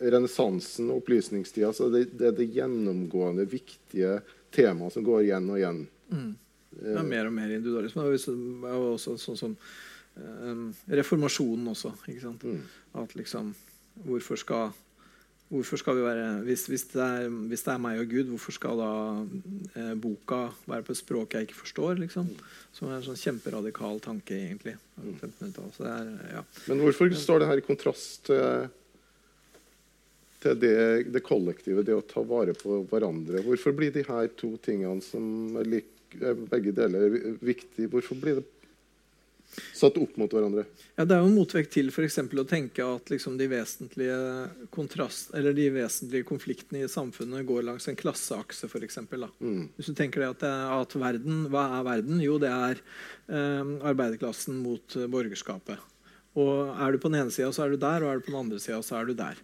[0.00, 4.20] renessansen og opplysningstida så det, det er det gjennomgående viktige
[4.54, 5.82] temaet som går igjen og igjen.
[6.10, 6.49] Det
[6.82, 8.04] er mer og mer individualisme.
[8.08, 9.56] Det er også sånn som
[10.16, 11.92] um, reformasjonen også.
[12.08, 12.46] Ikke sant?
[12.46, 12.62] Mm.
[13.02, 13.52] At liksom
[14.00, 14.70] Hvorfor skal,
[15.50, 18.54] hvorfor skal vi være hvis, hvis, det er, hvis det er meg og Gud, hvorfor
[18.54, 18.92] skal da
[19.76, 20.38] eh, boka
[20.70, 21.98] være på et språk jeg ikke forstår?
[22.00, 22.30] liksom?
[22.72, 24.76] Som er en sånn kjemperadikal tanke, egentlig.
[25.02, 25.74] 1500-tallet.
[25.76, 26.44] Så er, ja.
[26.70, 28.70] Men hvorfor står det her i kontrast til,
[30.40, 30.76] til det,
[31.12, 33.42] det kollektive, det å ta vare på hverandre?
[33.44, 38.40] Hvorfor blir de her to tingene som er like, er begge deler viktige, hvorfor blir
[38.40, 38.48] det
[39.74, 40.64] satt opp mot hverandre?
[40.94, 44.18] Ja, Det er jo en motvekt til eksempel å tenke at liksom de, vesentlige
[44.74, 48.70] kontrast, eller de vesentlige konfliktene i samfunnet går langs en klasseakse.
[48.70, 49.26] For eksempel.
[49.40, 49.70] Mm.
[49.76, 52.20] Hvis du tenker at, det er, at verden, Hva er verden?
[52.22, 52.80] Jo, det er
[53.28, 55.88] eh, arbeiderklassen mot eh, borgerskapet.
[56.38, 58.34] Og Er du på den ene sida, så er du der, og er du på
[58.34, 59.38] den andre sida, så er du der.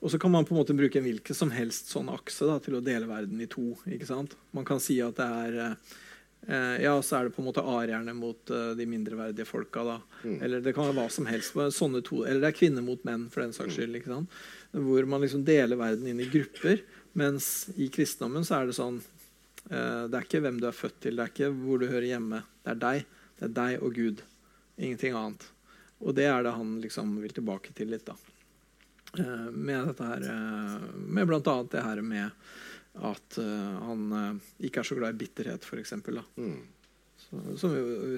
[0.00, 2.56] Og så kan man på en måte bruke en hvilken som helst sånn akse da,
[2.62, 3.74] til å dele verden i to.
[3.84, 4.36] ikke sant?
[4.56, 8.14] Man kan si at det er eh, Ja, så er det på en måte arierne
[8.16, 9.84] mot eh, de mindreverdige folka.
[9.84, 9.98] da.
[10.24, 10.38] Mm.
[10.46, 11.52] Eller det kan være hva som helst.
[11.52, 14.00] To, eller det er kvinner mot menn, for den saks skyld.
[14.00, 14.40] ikke sant?
[14.72, 16.80] Hvor man liksom deler verden inn i grupper.
[17.12, 19.00] Mens i kristendommen så er det sånn
[19.68, 22.08] eh, Det er ikke hvem du er født til, det er ikke hvor du hører
[22.14, 22.44] hjemme.
[22.64, 23.14] Det er deg.
[23.36, 24.24] Det er deg og Gud.
[24.80, 25.44] Ingenting annet.
[26.00, 28.16] Og det er det han liksom vil tilbake til litt, da.
[29.18, 32.30] Eh, med dette her eh, Med annet det her med
[33.00, 35.94] at eh, han ikke er så glad i bitterhet, f.eks.
[36.36, 36.58] Mm.
[37.56, 37.74] Som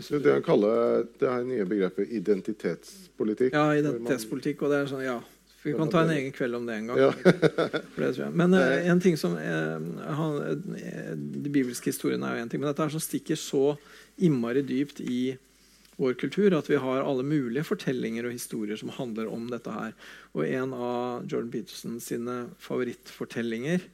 [0.08, 3.52] Det det han kaller det her nye begrepet identitetspolitikk.
[3.52, 4.64] Ja, identitetspolitikk.
[4.64, 5.18] Og det er sånn, ja.
[5.62, 6.98] Vi kan ta en egen kveld om det en gang.
[6.98, 7.12] Ja.
[7.96, 8.30] Det.
[8.34, 9.78] Men uh, en ting som uh,
[10.16, 13.76] han, uh, De bibelske historiene er jo en ting, men dette er som stikker så
[14.18, 15.36] innmari dypt i
[16.00, 19.92] vår kultur at vi har alle mulige fortellinger og historier som handler om dette her.
[20.32, 23.84] Og en av Jordan Peterson sine favorittfortellinger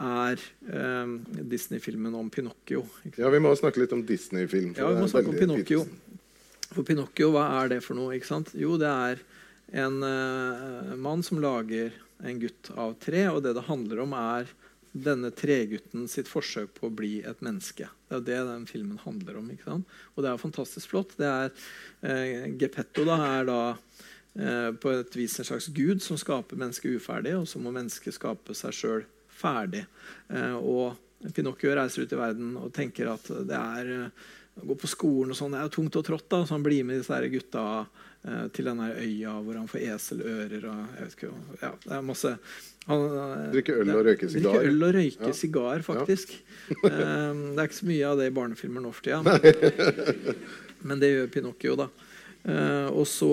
[0.00, 0.38] er
[0.70, 1.16] eh,
[1.50, 2.84] Disney-filmen om Pinocchio.
[3.16, 4.76] ja, vi må snakke litt om Disney-film.
[4.78, 5.84] Ja, vi må snakke om Pinocchio.
[5.84, 6.06] Peterson.
[6.70, 8.14] For Pinocchio, hva er det for noe?
[8.14, 8.54] ikke sant?
[8.54, 9.24] Jo, det er
[9.82, 11.90] en eh, mann som lager
[12.22, 14.50] en gutt av tre, og det det handler om, er
[14.92, 17.86] denne tregutten sitt forsøk på å bli et menneske.
[18.08, 19.50] Det er det den filmen handler om.
[19.52, 19.92] ikke sant?
[20.16, 21.14] Og det er fantastisk flott.
[21.18, 21.52] Det er,
[22.02, 23.60] eh, Geppetto da, er da
[24.34, 28.18] eh, på et vis en slags gud som skaper mennesket uferdig, og så må mennesket
[28.18, 29.84] skape seg sjøl ferdig.
[30.28, 30.98] Eh, og
[31.34, 34.28] Pinocchio reiser ut i verden og tenker at det er eh,
[34.60, 36.26] å gå på skolen og sånn, det er jo tungt og trått.
[36.28, 37.86] da, Så han blir med disse her gutta
[38.52, 41.30] til denne øya hvor han får eselører og jeg vet ikke,
[41.62, 42.32] ja, det er masse
[42.88, 44.54] Drikke øl og røyke sigar.
[44.56, 45.32] Drikke øl og røyke Ja.
[45.36, 46.32] sigar, faktisk.
[46.70, 46.76] Ja.
[46.88, 49.20] det er ikke så mye av det i barnefilmer nå for tida.
[50.86, 51.88] Men det gjør Pinocchio, da.
[52.48, 53.30] Eh, og så,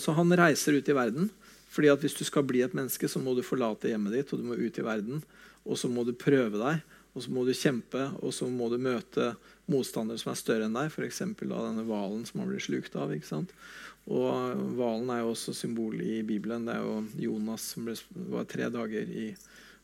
[0.00, 1.30] så han reiser ut i verden.
[1.76, 4.40] Fordi at hvis du skal bli et menneske, så må du forlate hjemmet ditt og
[4.40, 5.24] du må ut i verden.
[5.66, 8.78] Og så må du prøve deg, og så må du kjempe, og så må du
[8.80, 9.32] møte
[9.66, 11.18] motstandere som er større enn deg, f.eks.
[11.42, 13.10] denne hvalen som han blir slukt av.
[13.12, 13.50] ikke sant?
[14.06, 16.66] Og hvalen er jo også symbol i Bibelen.
[16.68, 17.96] Det er jo Jonas som ble,
[18.30, 19.28] var tre dager i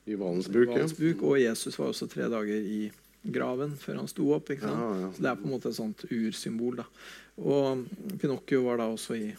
[0.07, 0.67] I Valens buk.
[0.67, 0.73] ja.
[0.77, 2.91] Hvalens buk, og Jesus var også tre dager i
[3.23, 4.51] graven før han sto opp.
[4.51, 4.79] ikke sant?
[4.83, 5.11] Ja, ja.
[5.15, 6.77] Så Det er på en måte et sånt ursymbol.
[6.77, 6.85] da.
[7.39, 7.85] Og
[8.19, 9.35] Pinocchio var da også i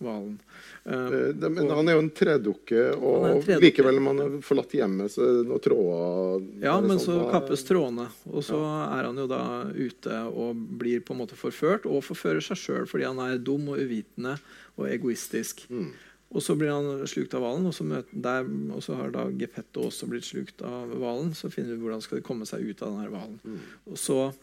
[0.00, 3.60] Eh, Eh, det- Men han er jo en tredukke, er og en tredukke.
[3.60, 7.06] likevel om han har forlatt hjemmet, så er det noen tråder ja, er men sånn
[7.06, 8.56] så da- kappes trådene, og så
[8.98, 12.86] er han jo da ute og blir på en måte forført, og forfører seg sjøl
[12.88, 14.38] fordi han er dum og uvitende
[14.78, 15.66] og egoistisk.
[15.68, 15.92] Mm.
[16.30, 20.06] Og så blir han slukt av hvalen, og, så og så har da Geppetto også
[20.08, 21.32] blitt slukt av hvalen.
[21.34, 23.38] Så finner vi hvordan skal de komme seg ut av denne hvalen.
[23.44, 23.58] Mm.
[23.90, 24.34] Og så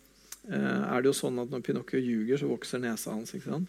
[0.49, 3.31] eh, er det jo sånn at når Pinocchio ljuger, så vokser nesa hans.
[3.33, 3.67] ikke sant?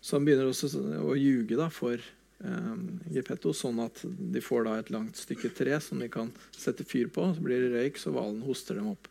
[0.00, 0.70] Så han begynner også
[1.02, 2.74] å ljuge da for eh,
[3.14, 7.10] Geppetto, sånn at de får da et langt stykke tre som de kan sette fyr
[7.12, 7.26] på.
[7.34, 9.10] Så blir det røyk, så hvalen hoster dem opp.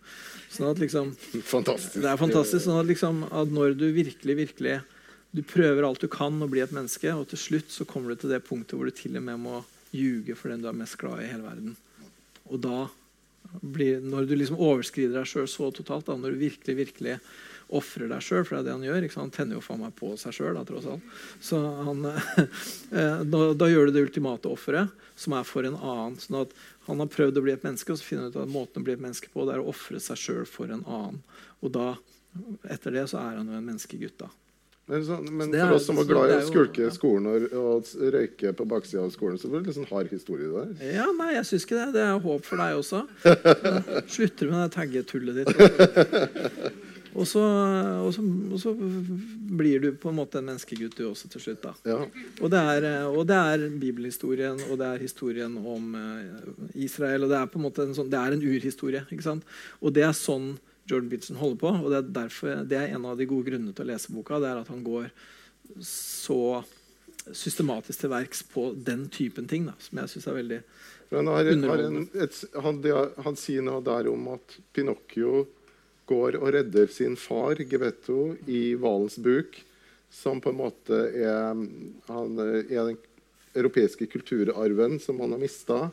[0.53, 1.11] Sånn at liksom,
[1.41, 1.99] Fantastisk.
[2.03, 2.63] det er fantastisk.
[2.67, 4.77] sånn at, liksom, at når du virkelig, virkelig
[5.35, 8.23] du prøver alt du kan å bli et menneske, og til slutt så kommer du
[8.23, 9.59] til det punktet hvor du til og med må
[9.95, 11.75] ljuge for den du er mest glad i i hele verden.
[12.47, 12.87] Og da
[13.61, 17.17] blir, når du liksom overskrider deg sjøl så totalt, da, når du virkelig virkelig
[17.75, 19.07] ofrer deg sjøl, for det er det han gjør?
[19.17, 21.19] Han tenner jo faen meg på seg sjøl, tross alt.
[21.43, 22.05] Så han,
[22.99, 26.17] eh, da, da gjør du det ultimate offeret, som er for en annen.
[26.21, 26.55] sånn at
[26.87, 28.87] Han har prøvd å bli et menneske, og så finner han ut at måten å
[28.87, 31.21] bli et menneske på det er å ofre seg sjøl for en annen.
[31.59, 31.93] Og da,
[32.71, 34.19] etter det så er han jo en menneskegutt.
[34.23, 34.31] da.
[34.87, 36.91] Men, så, men Så for oss som var glad i å skulke ja.
[36.95, 40.47] skolen og, og røyke på baksida av skolen, så var det litt sånn hard historie
[40.47, 40.69] der.
[40.95, 41.87] Ja, nei, jeg syns ikke det.
[41.97, 43.01] Det er håp for deg også.
[44.15, 45.51] Slutter med det taggetullet ditt.
[47.17, 48.21] Og så, og, så,
[48.53, 48.73] og så
[49.57, 51.65] blir du på en måte en menneskegutt du også til slutt.
[51.87, 52.03] Ja.
[52.45, 56.51] Og det, er, og det er bibelhistorien, og det er historien om eh,
[56.85, 57.25] Israel.
[57.25, 59.01] og Det er på en måte en sånn, det er en urhistorie.
[59.09, 59.47] ikke sant?
[59.81, 60.53] Og det er sånn
[60.87, 61.73] Jordan Peterson holder på.
[61.81, 64.41] Og det er, derfor, det er en av de gode grunnene til å lese boka.
[64.43, 65.09] det er at han går
[65.83, 66.61] så
[67.35, 70.61] systematisk til verks på den typen ting, da, som jeg syns er veldig
[71.11, 72.27] han, Underholdende.
[72.63, 75.45] han, det, han sier noe der om at Pinocchio
[76.07, 79.59] går og redder sin far, Gebetto, i hvalens buk,
[80.13, 81.59] som på en måte er,
[82.07, 82.97] han er den
[83.57, 85.89] europeiske kulturarven som han har mista,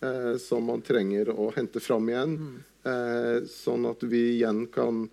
[0.00, 2.36] eh, som han trenger å hente fram igjen,
[2.86, 5.08] eh, sånn at vi igjen kan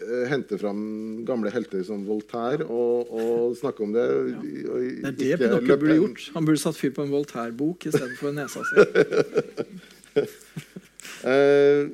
[0.00, 4.04] eh, hente fram gamle helter som Voltaire og, og snakke om det.
[4.10, 6.28] Og, Det er det Pinocchio burde gjort.
[6.36, 8.78] Han burde satt fyr på en Voltaire-bok istedenfor nesa si.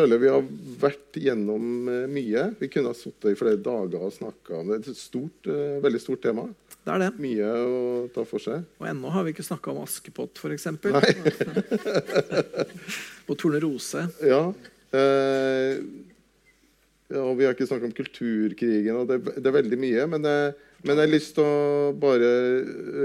[0.00, 0.44] Eh, føler vi har
[0.80, 2.46] vært gjennom eh, mye.
[2.58, 4.80] Vi kunne ha sittet i flere dager og snakka om det.
[4.84, 6.48] Det er et stort, eh, veldig stort tema.
[6.80, 7.10] Det er det.
[7.20, 8.64] Mye å ta for seg.
[8.80, 10.66] Og ennå har vi ikke snakka om Askepott, f.eks.
[13.28, 14.06] Og Tornerose.
[14.24, 14.40] Ja.
[14.96, 15.82] Eh,
[17.10, 20.08] ja, og vi har ikke snakket om kulturkrigen, og det, det er veldig mye.
[20.14, 20.54] Men, jeg,
[20.86, 22.32] men jeg har lyst til å bare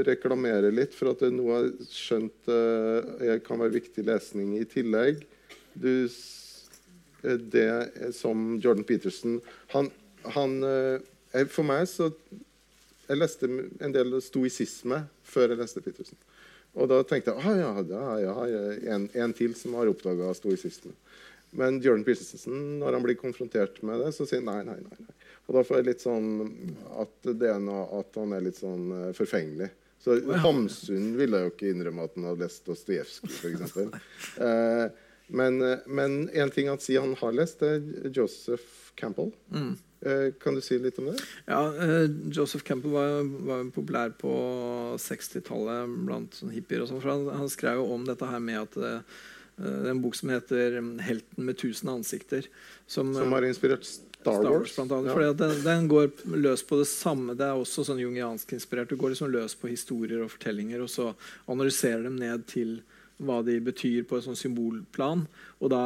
[0.07, 5.25] reklamere litt for at det nå har skjønt eh, kan være viktig lesning i tillegg.
[5.75, 6.44] Du, eh,
[7.53, 9.39] det er som Jordan Peterson
[9.73, 9.89] Han,
[10.35, 12.11] han eh, For meg så
[13.07, 16.17] Jeg leste en del stoisisme før jeg leste Peterson.
[16.75, 17.57] Og da tenkte jeg ah,
[17.87, 18.63] ja, ja, ja,
[18.95, 20.91] en, en til som har oppdaga stoisisme.
[21.55, 25.05] Men Jordan Peterson, når han blir konfrontert med det, så sier han nei, nei, nei.
[25.05, 25.15] nei.
[25.45, 26.29] Og da får jeg litt sånn
[27.01, 29.69] at, det er noe, at han er litt sånn eh, forfengelig.
[30.01, 33.77] Så Hamsun ville jo ikke innrømme at han hadde lest Dostojevskij, f.eks.
[35.27, 39.33] Eh, men, eh, men en ting han sier han har lest, det er Joseph Campbell.
[39.51, 39.75] Mm.
[40.37, 41.15] kan du si litt om det?
[41.47, 44.33] Ja, eh, Joseph Campbell var, var populær på
[45.01, 46.83] 60-tallet blant sånn hippier.
[46.83, 49.15] og sånt, for han, han skrev jo om dette her med at eh,
[49.55, 52.45] det er en bok som heter 'Helten med tusen ansikter'.
[52.87, 54.75] Som, Som har inspirert Star, Star Wars, Wars?
[54.75, 55.07] blant annet.
[55.07, 55.13] Ja.
[55.13, 57.37] Fordi den, den går løs på det samme.
[57.39, 58.89] Det er også sånn jungiansk inspirert.
[58.89, 61.13] Du går liksom løs på historier og fortellinger, og så
[61.47, 62.81] analyserer dem ned til
[63.17, 65.25] hva de betyr på et sånn symbolplan.
[65.61, 65.83] Og da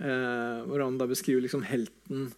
[0.00, 2.30] eh, hvor da beskriver liksom helten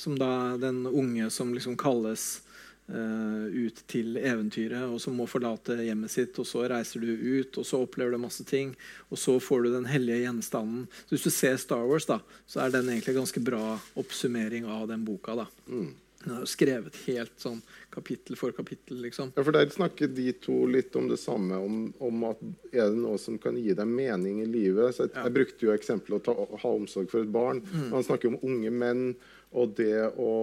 [0.00, 2.40] som da den unge som liksom kalles
[2.88, 6.38] eh, ut til eventyret, og som må forlate hjemmet sitt.
[6.40, 8.72] og Så reiser du ut, og så opplever du masse ting.
[9.10, 10.86] Og så får du den hellige gjenstanden.
[11.04, 13.64] Så Hvis du ser Star Wars, da, så er den egentlig en ganske bra
[14.00, 15.36] oppsummering av den boka.
[15.42, 15.46] da.
[15.68, 15.92] Mm.
[16.22, 18.98] Den har skrevet helt sånn kapittel for kapittel.
[19.00, 19.32] liksom.
[19.36, 22.42] Ja, for Der snakker de to litt om det samme, om, om at
[22.72, 24.94] er det noe som kan gi deg mening i livet.
[24.94, 25.24] Så jeg, Ja.
[25.24, 27.62] jeg brukte jo eksempelet å ta, ha omsorg for et barn.
[27.90, 29.14] Han snakker om unge menn
[29.52, 30.34] og det å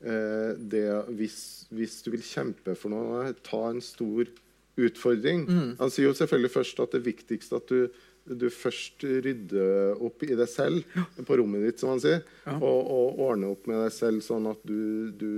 [0.00, 0.86] eh, det
[1.18, 4.30] hvis, hvis du vil kjempe for noe, ta en stor
[4.78, 5.46] utfordring.
[5.80, 7.88] Han sier jo selvfølgelig først at det viktigste at du
[8.28, 12.56] du først rydder opp i deg selv på rommet ditt, som man sier, Ja.
[12.58, 15.32] og, og ordner opp med deg selv sånn at du, du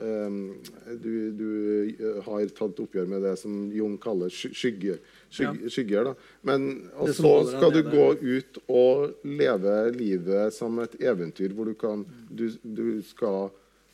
[0.00, 0.54] um,
[1.02, 1.48] du, du
[1.98, 5.72] eh, har tatt oppgjør med det som Jung kaller skygge, skygge, ja.
[5.72, 6.10] skygger.
[6.10, 6.14] Da.
[6.48, 11.74] Men og så skal du gå ut og leve livet som et eventyr hvor du
[11.78, 13.50] kan, du, du skal,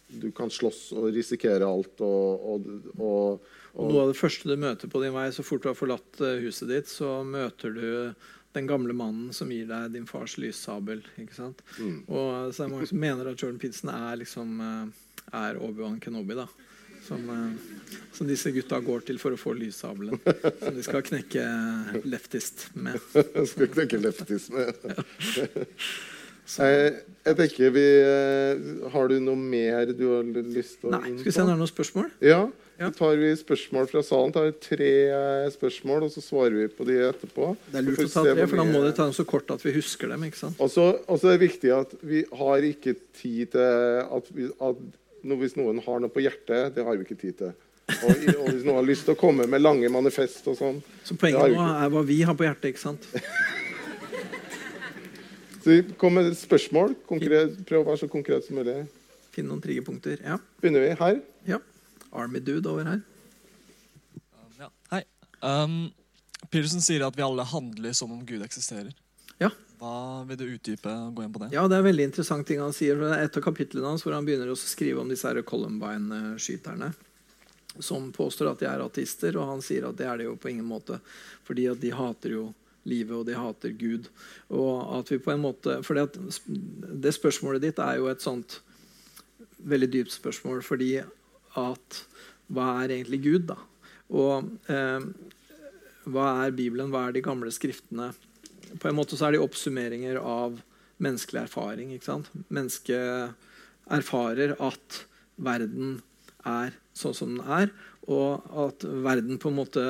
[0.08, 1.96] du kan slåss og risikere alt.
[2.04, 2.68] Og, og,
[2.98, 5.78] og, Og noe av det første du møter på din vei, så fort du har
[5.78, 7.90] forlatt eh, huset ditt, så møter du
[8.56, 11.04] den gamle mannen som gir deg din fars lyssabel.
[11.20, 11.62] ikke sant?
[11.78, 12.00] Mm.
[12.08, 14.86] Og så er det mange som mener at Jordan Peterson er liksom eh,
[15.38, 16.38] er Obi-Wan Kenobi.
[16.38, 16.48] da.
[17.06, 20.18] Som, eh, som disse gutta går til for å få lyssabelen.
[20.58, 21.44] Som de skal knekke
[22.04, 22.98] leftist med.
[23.52, 24.02] skal knekke
[26.48, 26.92] Jeg,
[27.26, 28.62] jeg tenker vi eh,
[28.94, 31.54] Har du noe mer du har lyst til å Nei, skal vi se om det
[31.54, 32.08] er noen spørsmål?
[32.24, 32.40] Ja.
[32.78, 34.32] Så tar vi spørsmål fra salen.
[34.32, 37.50] tar vi tre eh, spørsmål, og så svarer vi på de etterpå.
[37.72, 39.64] Det er lurt å ta tre, for da må de ta dem så kort at
[39.66, 40.24] vi husker dem.
[40.28, 40.60] ikke sant?
[40.62, 44.84] Og så er det viktig at vi har ikke tid til at, vi, at
[45.42, 47.56] Hvis noen har noe på hjertet, det har vi ikke tid til.
[47.88, 50.82] Og, og hvis noen har lyst til å komme med lange manifest og sånn.
[51.02, 52.70] Så poenget nå er hva vi har på hjertet.
[52.76, 53.10] ikke sant?
[55.68, 56.94] Så vi kom med spørsmål.
[57.04, 58.86] Konkret, prøv å være så konkret som mulig.
[59.34, 60.22] Finne noen triggerpunkter.
[60.24, 60.38] Ja.
[60.62, 61.18] Begynner vi her.
[61.44, 61.58] ja.
[62.16, 63.02] Army Dude over her.
[64.56, 64.70] Ja.
[64.94, 65.02] Hei.
[65.44, 65.90] Um,
[66.48, 68.94] Peterson sier at vi alle handler som om Gud eksisterer.
[69.36, 69.50] Ja.
[69.76, 71.50] Hva Vil du utdype gå inn på det?
[71.52, 72.96] Ja, Det er veldig interessant ting han sier.
[72.96, 76.94] det er Et av kapitlene hans hvor han begynner å skrive om disse Columbine-skyterne.
[77.76, 80.48] Som påstår at de er ateister, og han sier at det er det jo på
[80.48, 80.96] ingen måte.
[81.44, 82.46] Fordi at de hater jo
[82.88, 84.08] livet, og de hater Gud.
[84.50, 86.18] Og at vi på en måte, fordi at
[87.02, 88.60] Det spørsmålet ditt er jo et sånt
[89.58, 90.62] veldig dypt spørsmål.
[90.62, 90.98] Fordi
[91.58, 92.04] at
[92.48, 93.58] hva er egentlig Gud, da?
[94.08, 95.04] Og eh,
[96.08, 96.90] hva er Bibelen?
[96.92, 98.12] Hva er de gamle skriftene?
[98.80, 100.60] På en måte så er de oppsummeringer av
[101.02, 101.92] menneskelig erfaring.
[101.94, 102.30] ikke sant?
[102.48, 103.34] Mennesket
[103.88, 105.02] erfarer at
[105.36, 106.00] verden
[106.48, 107.72] er sånn som den er,
[108.08, 109.84] og at verden på en måte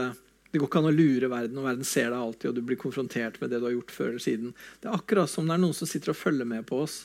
[0.51, 2.81] Det går ikke an å lure verden, og verden ser deg alltid, og du blir
[2.81, 4.55] konfrontert med det du har gjort før eller siden.
[4.81, 7.03] Det er akkurat som det er noen som sitter og følger med på oss.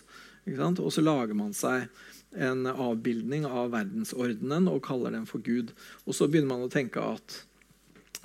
[0.48, 1.88] Og så lager man seg
[2.34, 5.74] en avbildning av verdensordenen og kaller den for Gud.
[6.08, 7.44] Og så begynner man å tenke at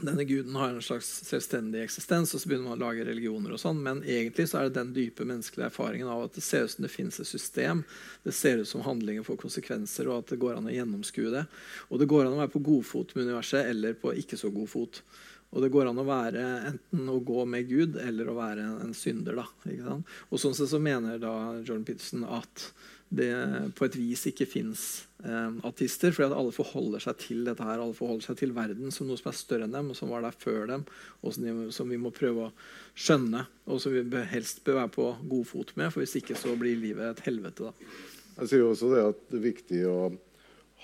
[0.01, 3.59] denne guden har en slags selvstendig eksistens, og så begynner man å lage religioner og
[3.59, 6.75] sånn, men egentlig så er det den dype menneskelige erfaringen av at det ser ut
[6.75, 7.83] som det finnes et system,
[8.23, 11.47] det ser ut som handlinger får konsekvenser, og at det går an å gjennomskue det.
[11.91, 14.53] Og det går an å være på god fot med universet eller på ikke så
[14.55, 15.03] god fot.
[15.49, 18.79] Og det går an å være enten å gå med Gud eller å være en,
[18.85, 19.39] en synder.
[19.41, 20.15] da, ikke sant?
[20.29, 22.69] Og sånn sett så mener da Jordan Peterson at
[23.09, 23.33] det
[23.79, 24.83] på et vis ikke fins
[25.25, 28.93] eh, ateister, fordi at alle forholder seg til dette her, alle forholder seg til verden
[28.95, 30.85] som noe som er større enn dem, og som var der før dem,
[31.23, 32.53] og som, de, som vi må prøve å
[32.99, 36.53] skjønne, og som vi helst bør være på god fot med, for hvis ikke så
[36.61, 37.71] blir livet et helvete.
[37.71, 37.95] da.
[38.39, 39.99] Jeg sier jo også det at det er viktig å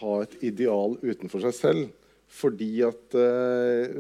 [0.01, 1.85] ha et ideal utenfor seg selv.
[2.35, 3.95] Fordi at eh,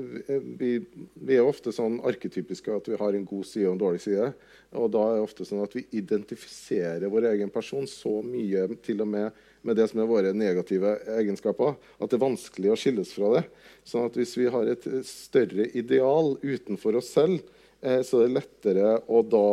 [0.58, 0.72] vi,
[1.14, 4.32] vi er ofte sånn arketypiske at vi har en god side og en dårlig side.
[4.74, 9.04] Og da er det ofte sånn at vi identifiserer vår egen person så mye til
[9.04, 13.14] og med med det som er våre negative egenskaper, at det er vanskelig å skilles
[13.16, 13.44] fra det.
[13.88, 17.40] Sånn at hvis vi har et større ideal utenfor oss selv,
[17.80, 19.48] eh, så er det lettere å da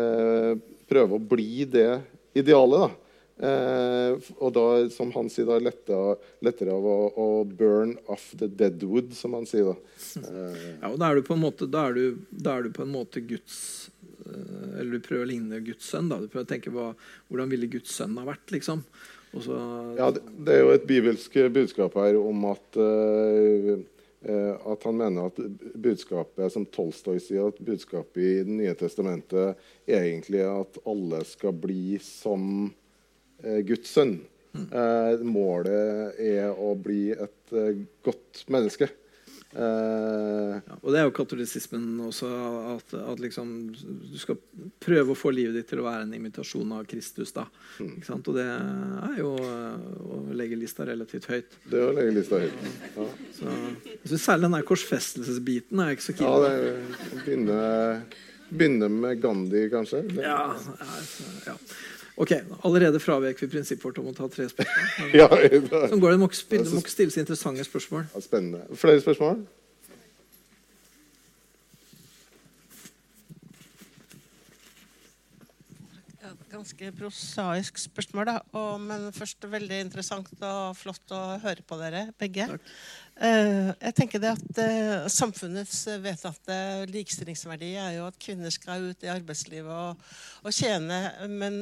[0.00, 0.52] eh,
[0.88, 1.90] prøve å bli det
[2.40, 2.86] idealet.
[2.86, 3.03] da.
[3.34, 6.14] Eh, og da, som han sier, da lettere,
[6.46, 9.72] lettere av å, å burn off the deadwood, som han sier.
[9.72, 9.74] da.
[10.22, 12.70] Eh, Ja, og da er du på en måte, da er du, da er du
[12.76, 13.90] på en måte Guds
[14.22, 16.08] eh, Eller du prøver å ligne Guds sønn.
[16.12, 16.92] da, Du prøver å tenke hva,
[17.28, 18.84] hvordan ville Guds sønn ha vært, liksom.
[19.34, 19.56] Så,
[19.98, 23.72] ja, det, det er jo et bibelsk budskap her om at eh,
[24.30, 25.40] eh, at han mener at
[25.74, 29.58] budskapet som Tolstoy sier, at budskapet i Det nye testamentet
[29.90, 32.70] er egentlig at alle skal bli som
[33.68, 34.16] Guds sønn.
[34.54, 38.86] Eh, målet er å bli et eh, godt menneske.
[39.54, 42.28] Eh, Ja, og det er jo katolisismen også,
[42.76, 44.38] at, at liksom, du skal
[44.82, 47.32] prøve å få livet ditt til å være en imitasjon av Kristus.
[47.34, 47.44] da,
[47.82, 48.28] ikke sant?
[48.30, 51.56] Og det er jo eh, å legge lista relativt høyt.
[51.70, 52.68] det er å legge lista høyt.
[52.96, 53.08] Ja.
[53.38, 53.56] Så,
[53.90, 56.44] jeg synes Særlig den der korsfestelsesbiten er jeg ikke så keen Ja, på.
[56.44, 57.58] det er, begynne,
[58.54, 60.04] begynne med Gandhi, kanskje.
[60.22, 60.78] Ja, altså,
[61.48, 61.58] ja.
[62.16, 62.30] Ok,
[62.62, 65.10] Allerede fravek vi prinsippet vårt om å ta tre spørsmål.
[65.20, 68.06] ja, det er Sånn går det, Du må ikke stille så interessante spørsmål.
[68.22, 68.62] spennende.
[68.78, 69.40] Flere spørsmål?
[76.22, 78.34] Ja, ganske prosaisk spørsmål, da.
[78.56, 82.46] Og, men først veldig interessant og flott å høre på dere begge.
[83.14, 86.56] Eh, jeg tenker det at eh, Samfunnets vedtatte
[86.90, 90.00] likestillingsverdi er jo at kvinner skal ut i arbeidslivet og,
[90.42, 90.98] og tjene,
[91.30, 91.60] men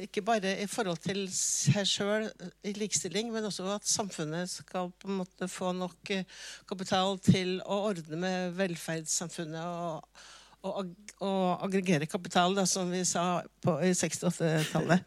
[0.00, 2.28] ikke bare i forhold til seg sjøl
[2.64, 6.24] i likestilling, men også at samfunnet skal på en måte få nok eh,
[6.68, 9.60] kapital til å ordne med velferdssamfunnet.
[9.62, 10.90] og og,
[11.22, 11.30] å
[11.62, 15.04] aggregere kapital, da, som vi sa på, i 68-tallet.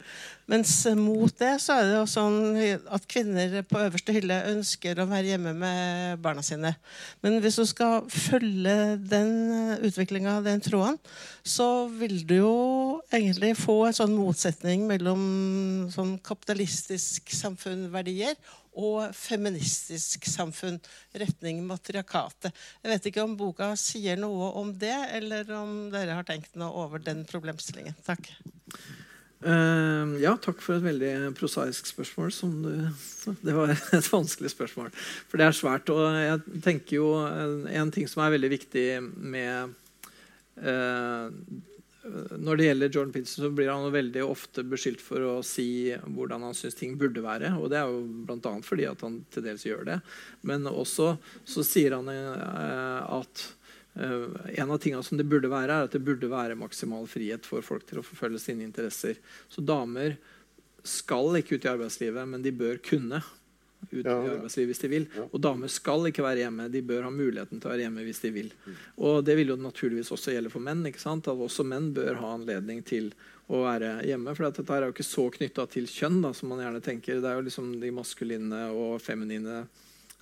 [0.51, 2.37] Mens eh, mot det så er det jo sånn
[2.93, 6.75] at kvinner på øverste hylle ønsker å være hjemme med barna sine.
[7.23, 10.99] Men hvis du skal følge den utviklinga, den tråden,
[11.43, 12.55] så vil du jo
[13.09, 15.25] egentlig få en sånn motsetning mellom
[15.93, 18.35] sånn kapitalistisk samfunnverdier
[18.75, 20.77] og feministisk samfunn.
[21.15, 22.53] Retning matriarkatet.
[22.83, 26.85] Jeg vet ikke om boka sier noe om det, eller om dere har tenkt noe
[26.85, 27.97] over den problemstillingen.
[28.05, 28.31] Takk.
[29.45, 32.31] Uh, ja, takk for et veldig prosaisk spørsmål.
[32.63, 34.91] Du, det var et vanskelig spørsmål.
[35.29, 35.91] For det er svært.
[35.93, 37.09] Og jeg tenker jo
[37.69, 39.75] en ting som er veldig viktig med
[40.63, 41.29] uh,
[42.05, 45.67] når det gjelder Jordan Peterson, så blir han veldig ofte beskyldt for å si
[46.05, 47.55] hvordan han syns ting burde være.
[47.57, 48.53] Og det er jo bl.a.
[48.65, 49.99] fordi at han til dels gjør det.
[50.45, 51.15] Men også
[51.49, 53.51] så sier han uh, at
[53.95, 54.27] Uh,
[54.59, 57.63] en av tingene som det burde være, er at det burde være maksimal frihet for
[57.63, 59.21] folk til å forfølge sine interesser.
[59.47, 60.17] Så damer
[60.83, 63.21] skal ikke ut i arbeidslivet, men de bør kunne
[63.91, 65.07] ut ja, i arbeidslivet hvis de vil.
[65.15, 65.27] Ja.
[65.29, 66.67] Og damer skal ikke være hjemme.
[66.73, 68.51] De bør ha muligheten til å være hjemme hvis de vil.
[68.65, 68.81] Mm.
[69.09, 70.85] Og det vil jo naturligvis også gjelde for menn.
[70.89, 71.29] ikke sant?
[71.31, 73.13] At også menn bør ha anledning til
[73.51, 74.33] å være hjemme.
[74.35, 77.21] For dette er jo ikke så knytta til kjønn da, som man gjerne tenker.
[77.21, 79.65] Det er jo liksom de maskuline og feminine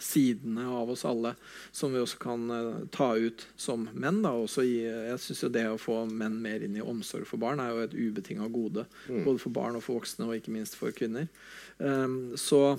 [0.03, 1.35] sidene av oss alle
[1.72, 4.22] som vi også kan uh, ta ut som menn.
[4.23, 4.34] Da.
[4.35, 7.61] Også i, jeg synes jo Det å få menn mer inn i omsorg for barn
[7.64, 8.88] er jo et ubetinga gode.
[9.07, 9.23] Mm.
[9.27, 11.30] Både for barn og for voksne, og ikke minst for kvinner.
[11.77, 12.76] Um, så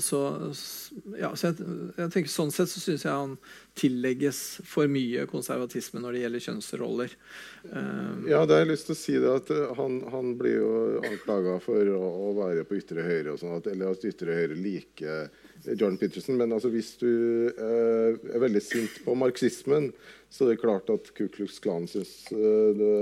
[0.00, 0.18] så,
[1.20, 1.64] ja, så jeg,
[1.98, 3.34] jeg, tenker Sånn sett så syns jeg han
[3.76, 7.16] tillegges for mye konservatisme når det gjelder kjønnsroller.
[7.68, 10.72] Um, ja, det har jeg lyst til å si det at Han, han blir jo
[11.02, 15.28] anklaga for å, å, være på ytre høyre, og sånt eller at ytre høyre liker
[15.66, 16.40] Jordan Peterson.
[16.40, 17.12] Men altså, hvis du
[17.52, 19.90] eh, er veldig sint på marxismen,
[20.32, 22.94] så er det klart at Ku Klux Klan syns eh, det,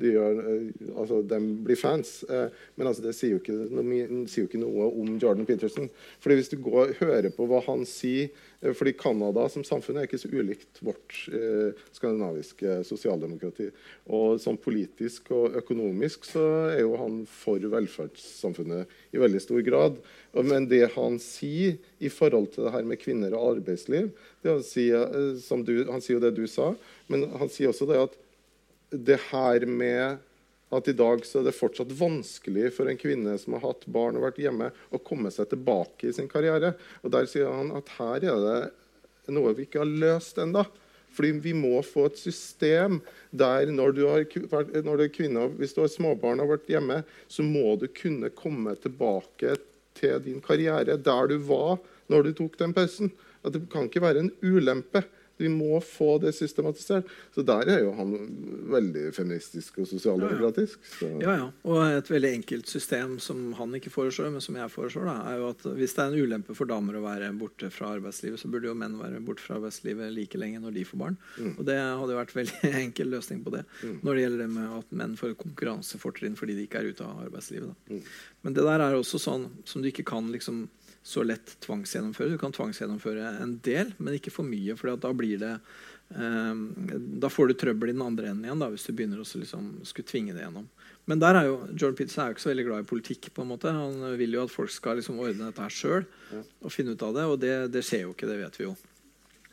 [0.00, 2.18] de, gjør, eh, altså, de blir fans.
[2.28, 5.90] Eh, men altså, det sier jo, ikke, noe, sier jo, ikke, noe om Jordan Peterson.
[6.20, 10.06] Fordi Hvis du går hører på hva han sier Eh, fordi Canada som samfunn er
[10.06, 13.68] ikke så ulikt vårt eh, skandinaviske sosialdemokrati.
[14.16, 20.00] Og sånn politisk og økonomisk så er jo han for velferdssamfunnet i veldig stor grad.
[20.46, 24.10] Men det han sier i forhold til det her med kvinner og arbeidsliv
[24.44, 26.74] det si, eh, du, Han sier jo det du sa,
[27.08, 28.16] men han sier også det at
[28.90, 30.22] det her med
[30.74, 34.18] at i dag så er det fortsatt vanskelig for en kvinne som har hatt barn
[34.18, 36.74] og vært hjemme, å komme seg tilbake i sin karriere.
[37.06, 40.66] Og Der sier han at her er det noe vi ikke har løst ennå.
[41.16, 42.98] Fordi vi må få et system
[43.30, 44.26] der når du, har,
[44.84, 46.98] når du er kvinne, hvis du har småbarn og har vært hjemme,
[47.28, 49.56] så må du kunne komme tilbake
[49.96, 51.78] til din karriere der du var
[52.12, 53.14] når du tok den pausen.
[53.46, 55.06] At det kan ikke være en ulempe.
[55.36, 57.08] Vi må få det systematisert.
[57.34, 58.14] Så der er jo han
[58.72, 60.80] veldig feministisk og sosialdemokratisk.
[61.20, 61.48] Ja, ja.
[61.68, 65.42] Og et veldig enkelt system som han ikke foreslår, men som jeg foreslår, da, er
[65.42, 68.50] jo at hvis det er en ulempe for damer å være borte fra arbeidslivet, så
[68.52, 71.20] burde jo menn være borte fra arbeidslivet like lenge når de får barn.
[71.36, 71.52] Mm.
[71.52, 74.00] Og det hadde vært veldig enkel løsning på det mm.
[74.06, 77.22] når det gjelder det med at menn får konkurransefortrinn fordi de ikke er ute av
[77.26, 77.92] arbeidslivet.
[77.92, 78.02] Mm.
[78.46, 80.66] Men det der er også sånn som du ikke kan liksom
[81.06, 82.34] så lett tvangsgjennomføre.
[82.34, 84.74] Du kan tvangsgjennomføre en del, men ikke for mye.
[84.74, 85.52] For da blir det
[86.08, 86.64] um,
[87.22, 89.68] Da får du trøbbel i den andre enden igjen da, hvis du begynner å liksom,
[89.86, 90.66] skulle tvinge det gjennom.
[91.06, 93.30] Men der er jo, Jordan Peterson er jo ikke så veldig glad i politikk.
[93.36, 93.70] på en måte.
[93.70, 96.08] Han vil jo at folk skal liksom ordne dette her sjøl
[96.42, 97.26] og finne ut av det.
[97.30, 98.74] Og det, det, skjer jo ikke, det vet vi jo.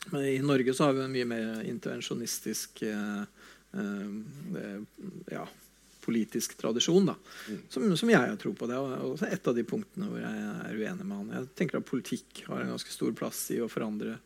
[0.09, 3.21] Men i Norge så har vi en mye mer intervensjonistisk eh,
[3.77, 4.81] eh,
[5.37, 5.45] ja,
[6.03, 7.15] politisk tradisjon da,
[7.47, 7.61] mm.
[7.71, 8.67] som, som, jeg har tro på.
[8.69, 11.31] Det er også et av de punktene hvor jeg er uenig med han.
[11.37, 14.17] Jeg tenker at politikk har en ganske stor plass i å forandre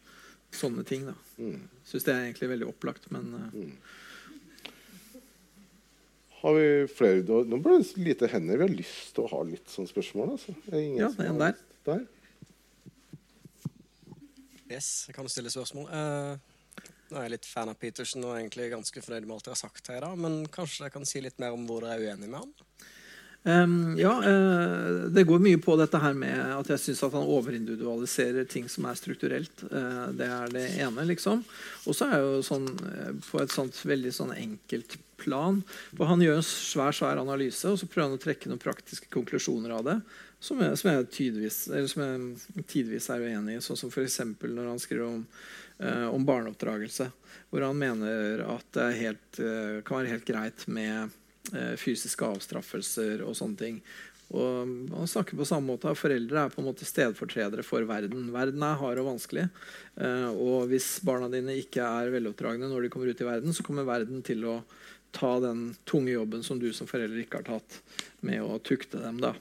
[0.56, 1.08] sånne ting.
[1.08, 1.16] da.
[1.38, 1.64] Mm.
[1.88, 3.72] Syns det er egentlig veldig opplagt, men uh, mm.
[6.38, 8.60] Har vi flere Nå ble det lite hender.
[8.60, 10.36] Vi har lyst til å ha litt sånne spørsmål.
[10.36, 10.54] Altså.
[10.70, 11.58] ja, det er en der.
[11.88, 12.04] der.
[14.68, 15.90] Yes, jeg kan stille spørsmål.
[15.90, 16.47] Uh,
[17.12, 19.64] nå er jeg litt fan av Petersen og egentlig ganske fornøyd med alt dere har
[19.64, 22.32] sagt her, da, men kanskje dere kan si litt mer om hvor dere er uenige
[22.32, 22.54] med han?
[23.48, 28.48] Um, ja, uh, det går mye på dette her med at jeg syns han overindividualiserer
[28.50, 29.64] ting som er strukturelt.
[29.72, 31.46] Uh, det er det ene, liksom.
[31.88, 35.62] Og så er jo sånn uh, på et sånt veldig sånn enkelt plan.
[35.94, 39.08] For han gjør en svær svær analyse, og så prøver han å trekke noen praktiske
[39.16, 39.98] konklusjoner av det.
[40.40, 43.62] Som jeg, som jeg, tidvis, som jeg tidvis er uenig i.
[43.66, 44.20] Sånn som f.eks.
[44.44, 45.24] når han skriver om
[45.80, 47.12] eh, om barneoppdragelse.
[47.50, 51.10] Hvor han mener at det helt, eh, kan være helt greit med
[51.54, 53.82] eh, fysiske avstraffelser og sånne ting.
[54.28, 58.28] Og han snakker på samme måte Foreldre er på en måte stedfortredere for verden.
[58.34, 59.48] Verden er hard og vanskelig.
[59.96, 63.64] Eh, og hvis barna dine ikke er veloppdragne når de kommer ut i verden, så
[63.64, 64.60] kommer verden til å
[65.16, 67.80] ta den tunge jobben som du som forelder ikke har tatt,
[68.20, 69.22] med å tukte dem.
[69.24, 69.32] da.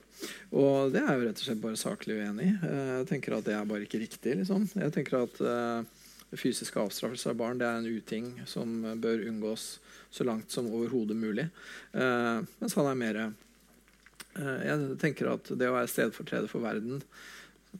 [0.57, 2.57] Og det er jo rett og slett bare saklig uenig i.
[2.69, 4.37] Eh, jeg tenker at det er bare ikke riktig.
[4.43, 4.69] liksom.
[4.75, 6.05] Jeg tenker at uh,
[6.37, 9.77] fysisk avstraffelse av barn det er en uting som bør unngås
[10.11, 11.49] så langt som overhodet mulig.
[11.93, 13.21] Eh, mens han er mer
[14.37, 17.01] Eh, jeg tenker at det å være stedfortreder for verden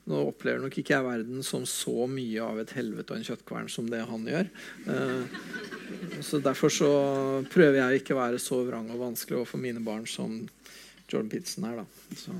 [0.05, 3.69] Nå opplever nok ikke jeg verden som så mye av et helvete og en kjøttkvern
[3.71, 4.49] som det han gjør.
[4.93, 6.89] Eh, så Derfor så
[7.49, 10.43] prøver jeg ikke å være så vrang og vanskelig overfor mine barn som
[11.07, 11.81] Jordan Pitson er.
[11.81, 11.85] da.
[12.15, 12.31] Så.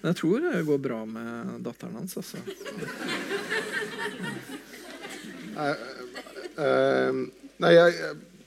[0.00, 2.16] Men jeg tror det går bra med datteren hans.
[2.20, 2.38] altså.
[6.56, 7.12] Eh,
[7.60, 7.96] nei, jeg,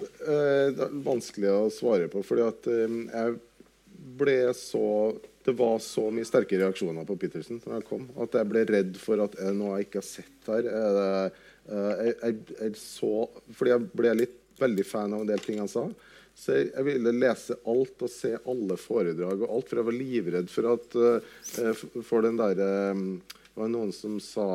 [0.01, 3.35] eh, det er vanskelig å svare på, fordi at eh, jeg
[4.19, 4.85] ble så
[5.45, 8.97] Det var så mye sterke reaksjoner på Peterson når jeg kom, at jeg ble redd
[9.01, 10.67] for at er noe jeg ikke har sett her.
[10.69, 11.29] Er eh,
[11.69, 13.13] jeg, jeg, jeg så,
[13.55, 15.85] fordi jeg ble litt veldig fan av en del ting han sa.
[16.39, 19.97] Så jeg, jeg ville lese alt og se alle foredrag og alt, for jeg var
[19.97, 24.45] livredd for at uh, for den derre Det var noen som sa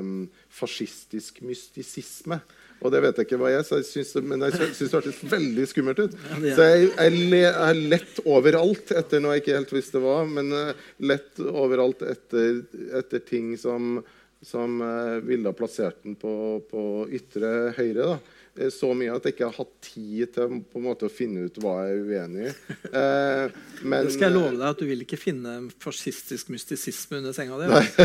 [0.00, 2.40] um, fascistisk mystisisme.
[2.78, 6.00] Og det vet jeg ikke hva jeg er, men jeg syns det hørtes veldig skummelt
[6.02, 6.16] ut.
[6.56, 10.50] Så jeg, jeg, le, jeg lett overalt etter noe jeg ikke helt visste hva, men
[10.54, 12.64] uh, lett overalt etter,
[12.98, 14.00] etter ting som,
[14.42, 16.32] som uh, ville ha plassert den på,
[16.70, 16.82] på
[17.18, 18.16] ytre høyre.
[18.16, 18.37] da.
[18.58, 21.46] Eh, Så mye at jeg ikke har hatt tid til på en måte å finne
[21.46, 22.52] ut hva jeg er uenig i.
[22.90, 23.44] Eh,
[23.88, 25.50] men, Det skal jeg love deg at du vil ikke finne
[25.82, 27.64] fascistisk mystisisme under senga di.
[27.70, 27.96] altså.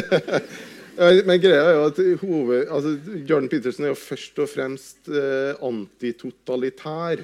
[0.94, 2.92] Men greia er jo at hoved, altså,
[3.26, 7.18] Jordan Peterson er jo først og fremst eh, antitotalitær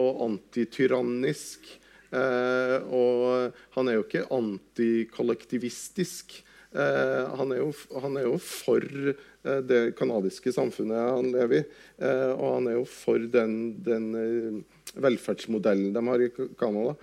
[0.00, 1.68] og antityrannisk.
[2.16, 6.32] Eh, og han er jo ikke antikollektivistisk.
[6.70, 11.62] Eh, han, er jo, han er jo for eh, det canadiske samfunnet han lever i.
[11.98, 14.62] Eh, og han er jo for den, den
[14.94, 16.30] velferdsmodellen de har i
[16.60, 16.94] Canada.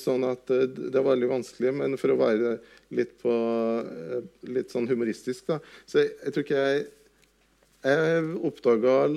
[0.00, 1.74] Sånn at det er veldig vanskelig.
[1.82, 2.56] Men for å være
[2.96, 3.36] litt, på,
[4.48, 6.90] litt sånn humoristisk, da Så jeg, jeg tror ikke jeg
[7.82, 9.08] jeg oppdaga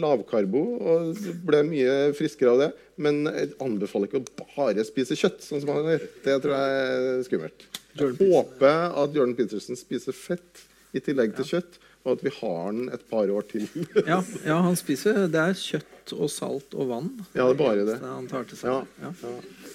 [0.00, 2.70] lavkarbo og ble mye friskere av det.
[2.96, 6.06] Men jeg anbefaler ikke å bare spise kjøtt, sånn som han gjør.
[6.24, 7.66] Det tror jeg er skummelt.
[7.94, 10.64] Jeg håper at Jordan Peterson spiser fett
[10.94, 13.64] i tillegg til kjøtt, og at vi har den et par år til.
[14.10, 17.86] Ja, ja, han spiser Det er kjøtt og salt og vann ja, det er bare
[17.88, 17.98] det.
[18.02, 18.70] han tar til seg.
[18.74, 19.08] Ja.
[19.08, 19.12] Ja.
[19.22, 19.70] Ja.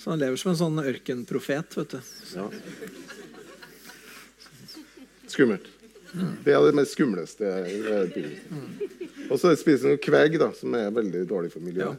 [0.00, 1.76] Så han lever som en sånn ørkenprofet.
[1.76, 2.00] vet du.
[2.36, 2.46] Ja.
[5.30, 5.66] Skummelt.
[6.44, 7.50] Det er det mest skumleste.
[9.30, 11.66] Og så spiser han kvegg, da, som er veldig dårlig for Ja.
[11.68, 11.98] miljøet.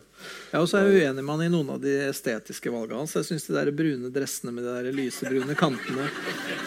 [0.51, 3.13] Jeg er også uenig med han i noen av de estetiske valgene hans.
[3.15, 6.09] Jeg syns de der brune dressene med de der lysebrune kantene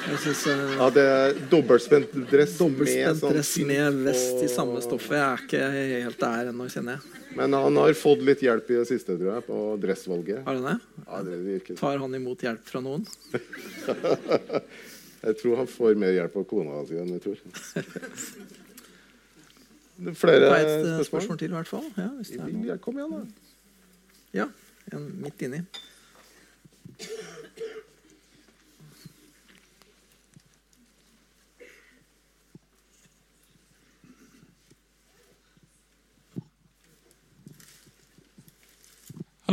[0.08, 4.80] Jeg synes, uh, Ja, det er dobbeltspent dress Dobbeltspent sånn dress med vest i samme
[4.82, 5.18] stoffet.
[5.18, 5.62] Jeg er ikke
[6.08, 7.20] helt der ennå, kjenner jeg.
[7.36, 10.44] Men han har fått litt hjelp i det siste, tror jeg, på dressvalget.
[10.46, 10.76] Har han det?
[11.04, 11.76] Ja, det virker.
[11.76, 13.04] Tar han imot hjelp fra noen?
[15.24, 17.38] Jeg tror han får mer hjelp av kona si enn jeg tror.
[20.18, 20.58] Flere spørsmål?
[20.58, 21.38] et eh, spørsmål?
[21.38, 21.86] til, i hvert fall.
[21.96, 22.78] Ja, hvis det er noe.
[22.82, 23.20] Kom igjen, da.
[24.34, 24.46] Ja,
[24.92, 25.60] en midt inni.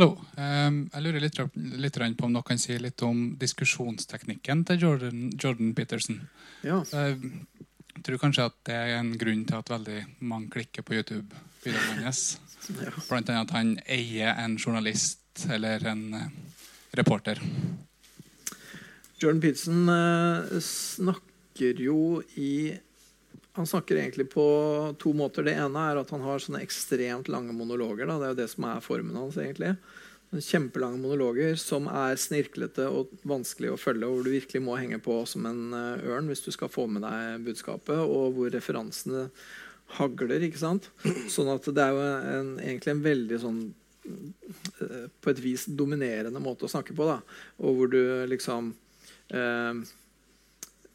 [0.02, 0.16] Hallo.
[0.34, 1.36] Jeg lurer litt,
[1.78, 6.16] litt på om dere kan si litt om diskusjonsteknikken til Jordan, Jordan Peterson.
[6.66, 6.80] Ja.
[6.90, 12.02] Jeg tror kanskje at det er en grunn til at veldig mange klikker på YouTube-videoene
[12.02, 12.24] hans.
[12.80, 12.90] ja.
[12.96, 16.34] Blant annet at han eier en journalist eller en eh,
[16.98, 17.38] reporter.
[19.22, 22.00] Jordan Peterson eh, snakker jo
[22.34, 22.72] i
[23.58, 24.44] Han snakker egentlig på
[24.98, 25.44] to måter.
[25.44, 28.08] Det ene er at han har sånne ekstremt lange monologer.
[28.08, 28.16] Da.
[28.16, 29.36] Det er jo det som er formen hans.
[29.36, 29.74] egentlig.
[30.32, 34.96] Kjempelange monologer som er snirklete og vanskelig å følge, og hvor du virkelig må henge
[35.04, 39.26] på som en eh, ørn hvis du skal få med deg budskapet, og hvor referansene
[39.98, 40.46] hagler.
[40.48, 40.88] ikke sant?
[41.28, 42.06] Sånn at det er jo
[42.38, 43.60] en, egentlig en veldig sånn
[44.08, 47.10] eh, på et vis dominerende måte å snakke på.
[47.12, 47.20] da,
[47.60, 48.00] Og hvor du
[48.32, 48.72] liksom
[49.36, 49.84] eh,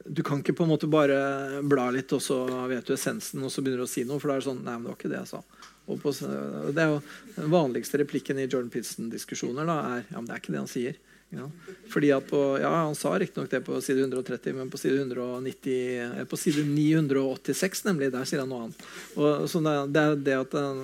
[0.08, 3.52] Du kan ikke på en måte bare bla litt, og så vet du essensen, og
[3.52, 4.22] så begynner du å si noe.
[4.22, 5.42] For da er det sånn Nei, men det var ikke det jeg sa.
[5.88, 6.98] På, det er jo
[7.38, 10.98] Den vanligste replikken i Jordan Pitson-diskusjoner er ja, men det er ikke det han sier.
[11.30, 11.50] Ja.
[11.92, 15.74] Fordi at på, ja, Han sa riktignok det på side 130, men på side, 190,
[16.00, 18.86] eh, på side 986 nemlig, der sier han noe annet.
[19.18, 20.80] Og, så det, er det at den,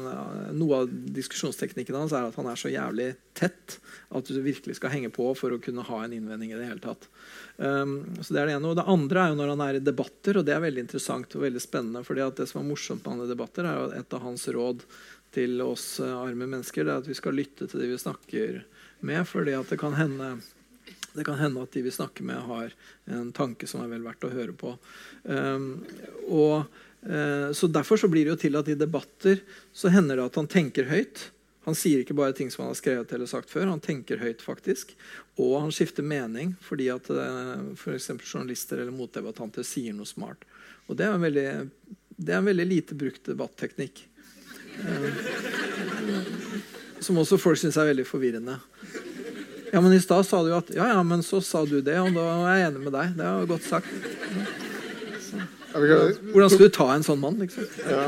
[0.59, 3.79] Noe av diskusjonsteknikken hans er at han er så jævlig tett
[4.13, 6.83] at du virkelig skal henge på for å kunne ha en innvending i det hele
[6.83, 7.07] tatt.
[7.57, 8.69] Um, så Det er det ene.
[8.69, 11.35] Og det andre er jo når han er i debatter, og det er veldig interessant
[11.37, 12.03] og veldig spennende.
[12.03, 14.85] fordi at det som er morsomt med han debatter, er jo et av hans råd
[15.33, 18.61] til oss eh, arme mennesker, det er at vi skal lytte til de vi snakker
[19.05, 20.35] med, fordi det kan hende
[21.13, 22.71] det kan hende at de vi snakker med, har
[23.05, 24.71] en tanke som er vel verdt å høre på.
[25.29, 25.83] Um,
[26.25, 26.71] og,
[27.05, 29.43] uh, så Derfor så blir det jo til at i debatter
[29.75, 31.27] så hender det at han tenker høyt.
[31.67, 34.41] Han sier ikke bare ting som han har skrevet eller sagt før, han tenker høyt,
[34.41, 34.95] faktisk.
[35.37, 38.09] Og han skifter mening fordi at uh, f.eks.
[38.23, 40.49] journalister eller motdebattanter sier noe smart.
[40.89, 41.47] Og det er en veldig,
[42.25, 44.07] er en veldig lite brukt debatteknikk.
[44.81, 45.23] Eh,
[46.99, 48.57] som også folk syns er veldig forvirrende.
[49.73, 51.95] Ja, men I stad sa du jo at Ja, ja, men så sa du det,
[51.97, 53.15] og da er jeg enig med deg.
[53.17, 53.89] Det var godt sagt.
[55.73, 57.39] Hvordan skal du ta en sånn mann?
[57.41, 57.65] liksom?
[57.89, 58.05] Ja.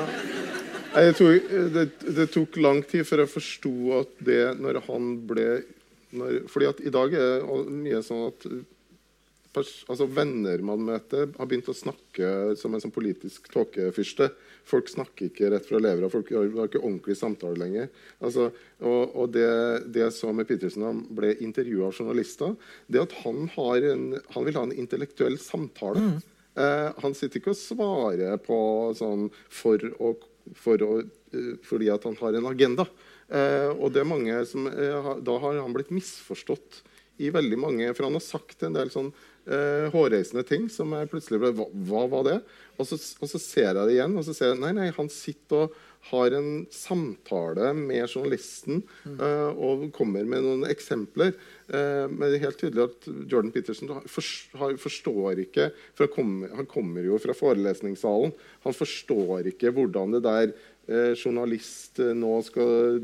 [1.17, 1.39] Tror
[1.73, 5.47] det, det, tok lang tid før jeg forsto at det når han ble
[6.15, 8.45] når, fordi at i dag er det mye sånn at
[9.55, 14.29] pers, altså venner man møter, har begynt å snakke som en sånn politisk tåkefyrste.
[14.65, 16.09] Folk snakker ikke rett fra levra.
[16.09, 17.89] Folk har, ikke ordentlig samtale lenger.
[18.19, 18.49] Altså,
[18.81, 19.49] og, og det,
[19.93, 20.09] det,
[20.49, 22.55] Petersen, han ble intervjua av journalister,
[22.87, 26.01] det at han, en, han, vil ha en intellektuell samtale.
[26.01, 26.15] Mm.
[26.55, 28.57] Eh, han sitter ikke og svarer på
[28.97, 30.15] sånn for å
[30.53, 32.85] for å, eh, fordi at han har en agenda.
[33.29, 36.83] Eh, og det er mange som, eh, Da har han blitt misforstått
[37.17, 39.11] i veldig mange For han har sagt en del sånn
[39.47, 42.43] eh, hårreisende ting som jeg plutselig ble hva, hva var det?
[42.75, 45.11] Og så, og så, ser jeg det igjen, og så ser jeg nei, nei, han
[45.11, 45.75] sitter og
[46.11, 49.15] har en samtale med journalisten mm.
[49.17, 51.33] uh, og kommer med noen eksempler.
[51.71, 56.53] Uh, men det er helt tydelig at Jordan Peterson for, forstår ikke For han kommer,
[56.59, 58.35] han kommer, jo fra forelesningssalen.
[58.67, 63.01] Han forstår ikke hvordan det der uh, journalist nå skal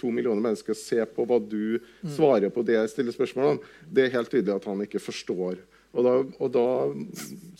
[0.00, 2.10] to millioner mennesker se på hva du mm.
[2.16, 3.64] svarer på det jeg stiller spørsmål om.
[3.86, 5.62] Det er helt tydelig at han ikke forstår.
[5.96, 6.66] Og da, og da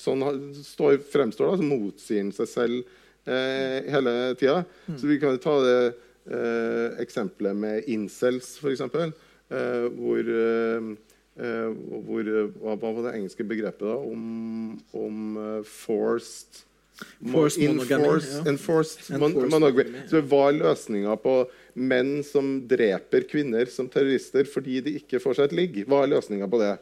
[0.06, 0.24] sånn
[0.56, 2.82] står, fremstår da, så motsier han seg selv
[3.26, 4.62] eh, hele tida.
[4.86, 4.98] Mm.
[5.00, 8.86] Så vi kan ta det eh, eksempelet med incels, f.eks.
[8.86, 10.92] Eh, hvor, eh,
[11.38, 11.74] eh,
[12.06, 13.98] hvor hva, hva, var det engelske begrepet da?
[13.98, 15.36] Om, om
[15.68, 16.64] forced
[17.32, 18.50] Forced Enforced, Ja.
[18.50, 19.84] Enforced, monogamy.
[20.08, 21.34] Så det var løsninga på
[21.74, 25.82] menn som dreper kvinner som terrorister fordi de ikke får seg et ligg.
[25.84, 26.72] Hva er løsninga på det?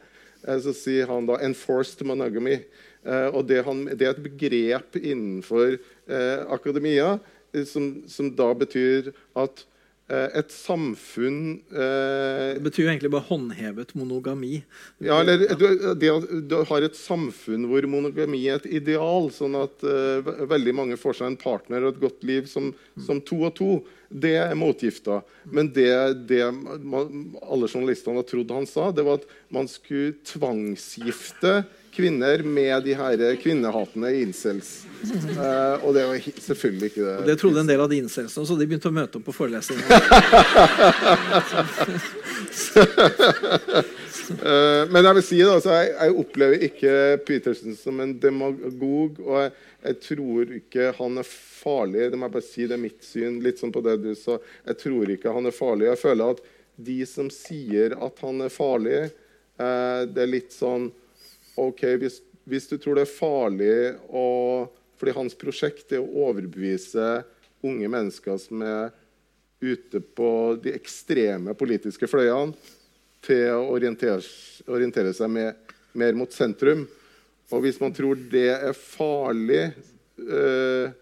[0.47, 2.63] Eh, så sier han da 'enforced monogamy'.
[3.05, 7.19] Eh, og det, han, det, er et begrep innenfor eh, akademia
[7.65, 9.65] som, som, da betyr at
[10.05, 11.37] et samfunn
[11.73, 14.59] eh, Det betyr jo egentlig bare håndhevet monogami.
[15.01, 15.65] Ja, eller du,
[15.97, 16.11] det,
[16.49, 21.17] du, har et samfunn hvor monogami er et ideal, sånn at eh, veldig mange får
[21.21, 22.69] seg en partner og et godt liv som,
[23.01, 23.71] som to og to.
[24.09, 25.21] Det er motgifta.
[25.43, 30.13] Men det, det man, alle journalistene har trodd han sa, det var at man skulle
[30.27, 31.63] tvangsgifte
[31.95, 34.83] kvinner med de her kvinnehatende incels.
[35.05, 36.15] Eh, og det var
[36.47, 37.17] selvfølgelig ikke det.
[37.21, 39.37] Og det trodde en del av de incelsene, så de begynte å møte opp på
[39.37, 39.87] forelesninger.
[44.31, 46.95] uh, men jeg vil si det, altså, jeg, jeg, opplever ikke
[47.27, 49.21] Petersen som en demagog.
[49.23, 49.53] Og jeg,
[49.85, 52.09] jeg, tror ikke han er farlig.
[52.11, 53.39] Det må jeg bare si, det er mitt syn.
[53.45, 54.39] litt sånn på det du sa.
[54.67, 55.89] Jeg tror ikke han er farlig.
[55.91, 56.43] Jeg føler at
[56.75, 60.89] de som sier at han er farlig, eh, det er litt sånn
[61.55, 62.19] ok, hvis,
[62.49, 63.77] hvis, du tror det er farlig
[64.09, 67.25] å, Fordi hans prosjekt er å overbevise
[67.65, 68.93] unge mennesker som er
[69.59, 70.29] ute på
[70.63, 72.55] de ekstreme politiske fløyene,
[73.25, 74.21] til å orientere,
[74.69, 76.85] orientere seg med, mer mot sentrum.
[77.53, 79.63] Og hvis man tror det er farlig
[80.21, 80.93] øh,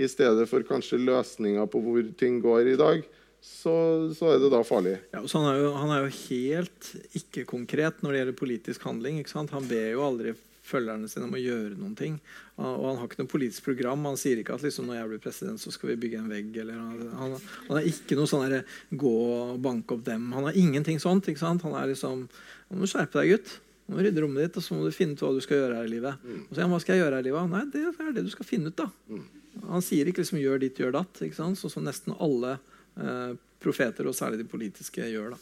[0.00, 3.04] i stedet for kanskje løsninger på hvor ting går i dag,
[3.44, 3.74] så,
[4.16, 4.96] så, er det da farlig.
[5.12, 6.90] Ja, han, er jo, han, er jo, helt
[7.20, 9.20] ikke-konkret når det gjelder politisk handling.
[9.36, 10.32] Han ber jo aldri
[10.64, 12.16] følgerne sine om å gjøre noen ting.
[12.56, 14.06] Og han har ikke noe politisk program.
[14.08, 16.56] Han sier ikke at liksom, når jeg blir president, så skal vi bygge en vegg.
[16.62, 17.36] Eller, han,
[17.68, 20.30] han er ikke noe sånn der, gå og banke opp dem.
[20.36, 21.30] Han har ingenting sånt.
[21.44, 23.56] Han er liksom Nå må du skjerpe deg, gutt.
[23.84, 25.60] Nå må du rydde rommet ditt, og så må du finne ut hva du skal
[25.60, 26.22] gjøre her i livet.
[26.24, 26.44] Mm.
[26.46, 27.50] Og så, han, hva skal jeg gjøre her i livet?
[27.52, 28.88] Nei, det er det du skal finne ut, da.
[29.12, 29.26] Mm.
[29.68, 32.56] Han sier ikke liksom 'gjør ditt, gjør datt', sånn som nesten alle
[32.94, 35.30] Eh, profeter, og særlig de politiske, gjør.
[35.30, 35.36] da.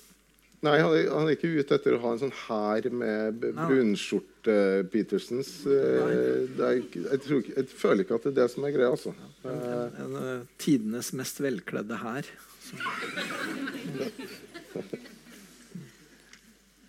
[0.63, 5.51] Nei, han er, han er, ikke ute etter å ha en sånn hær med brunskjorte-Petersens.
[5.67, 8.91] Eh, jeg, jeg, føler ikke at det er det som er greia.
[8.95, 9.11] altså.
[9.43, 9.59] En,
[10.05, 12.25] en, en, tidenes mest velkledde hær.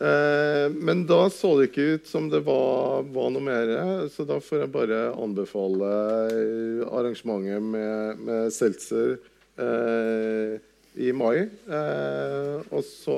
[0.06, 3.66] eh, men da så det ikke ut som det var, var, noe mer,
[4.14, 5.90] så da får jeg bare anbefale
[6.94, 9.18] arrangementet med, med Seltzer
[9.58, 10.60] Eh,
[10.94, 11.38] i mai.
[11.70, 13.18] Eh, og så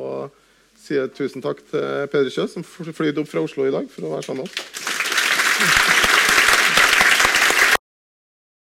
[0.86, 4.16] sier tusen takk til Peder Kjøs, som flydde opp fra Oslo i dag for å
[4.16, 5.85] være sammen med oss.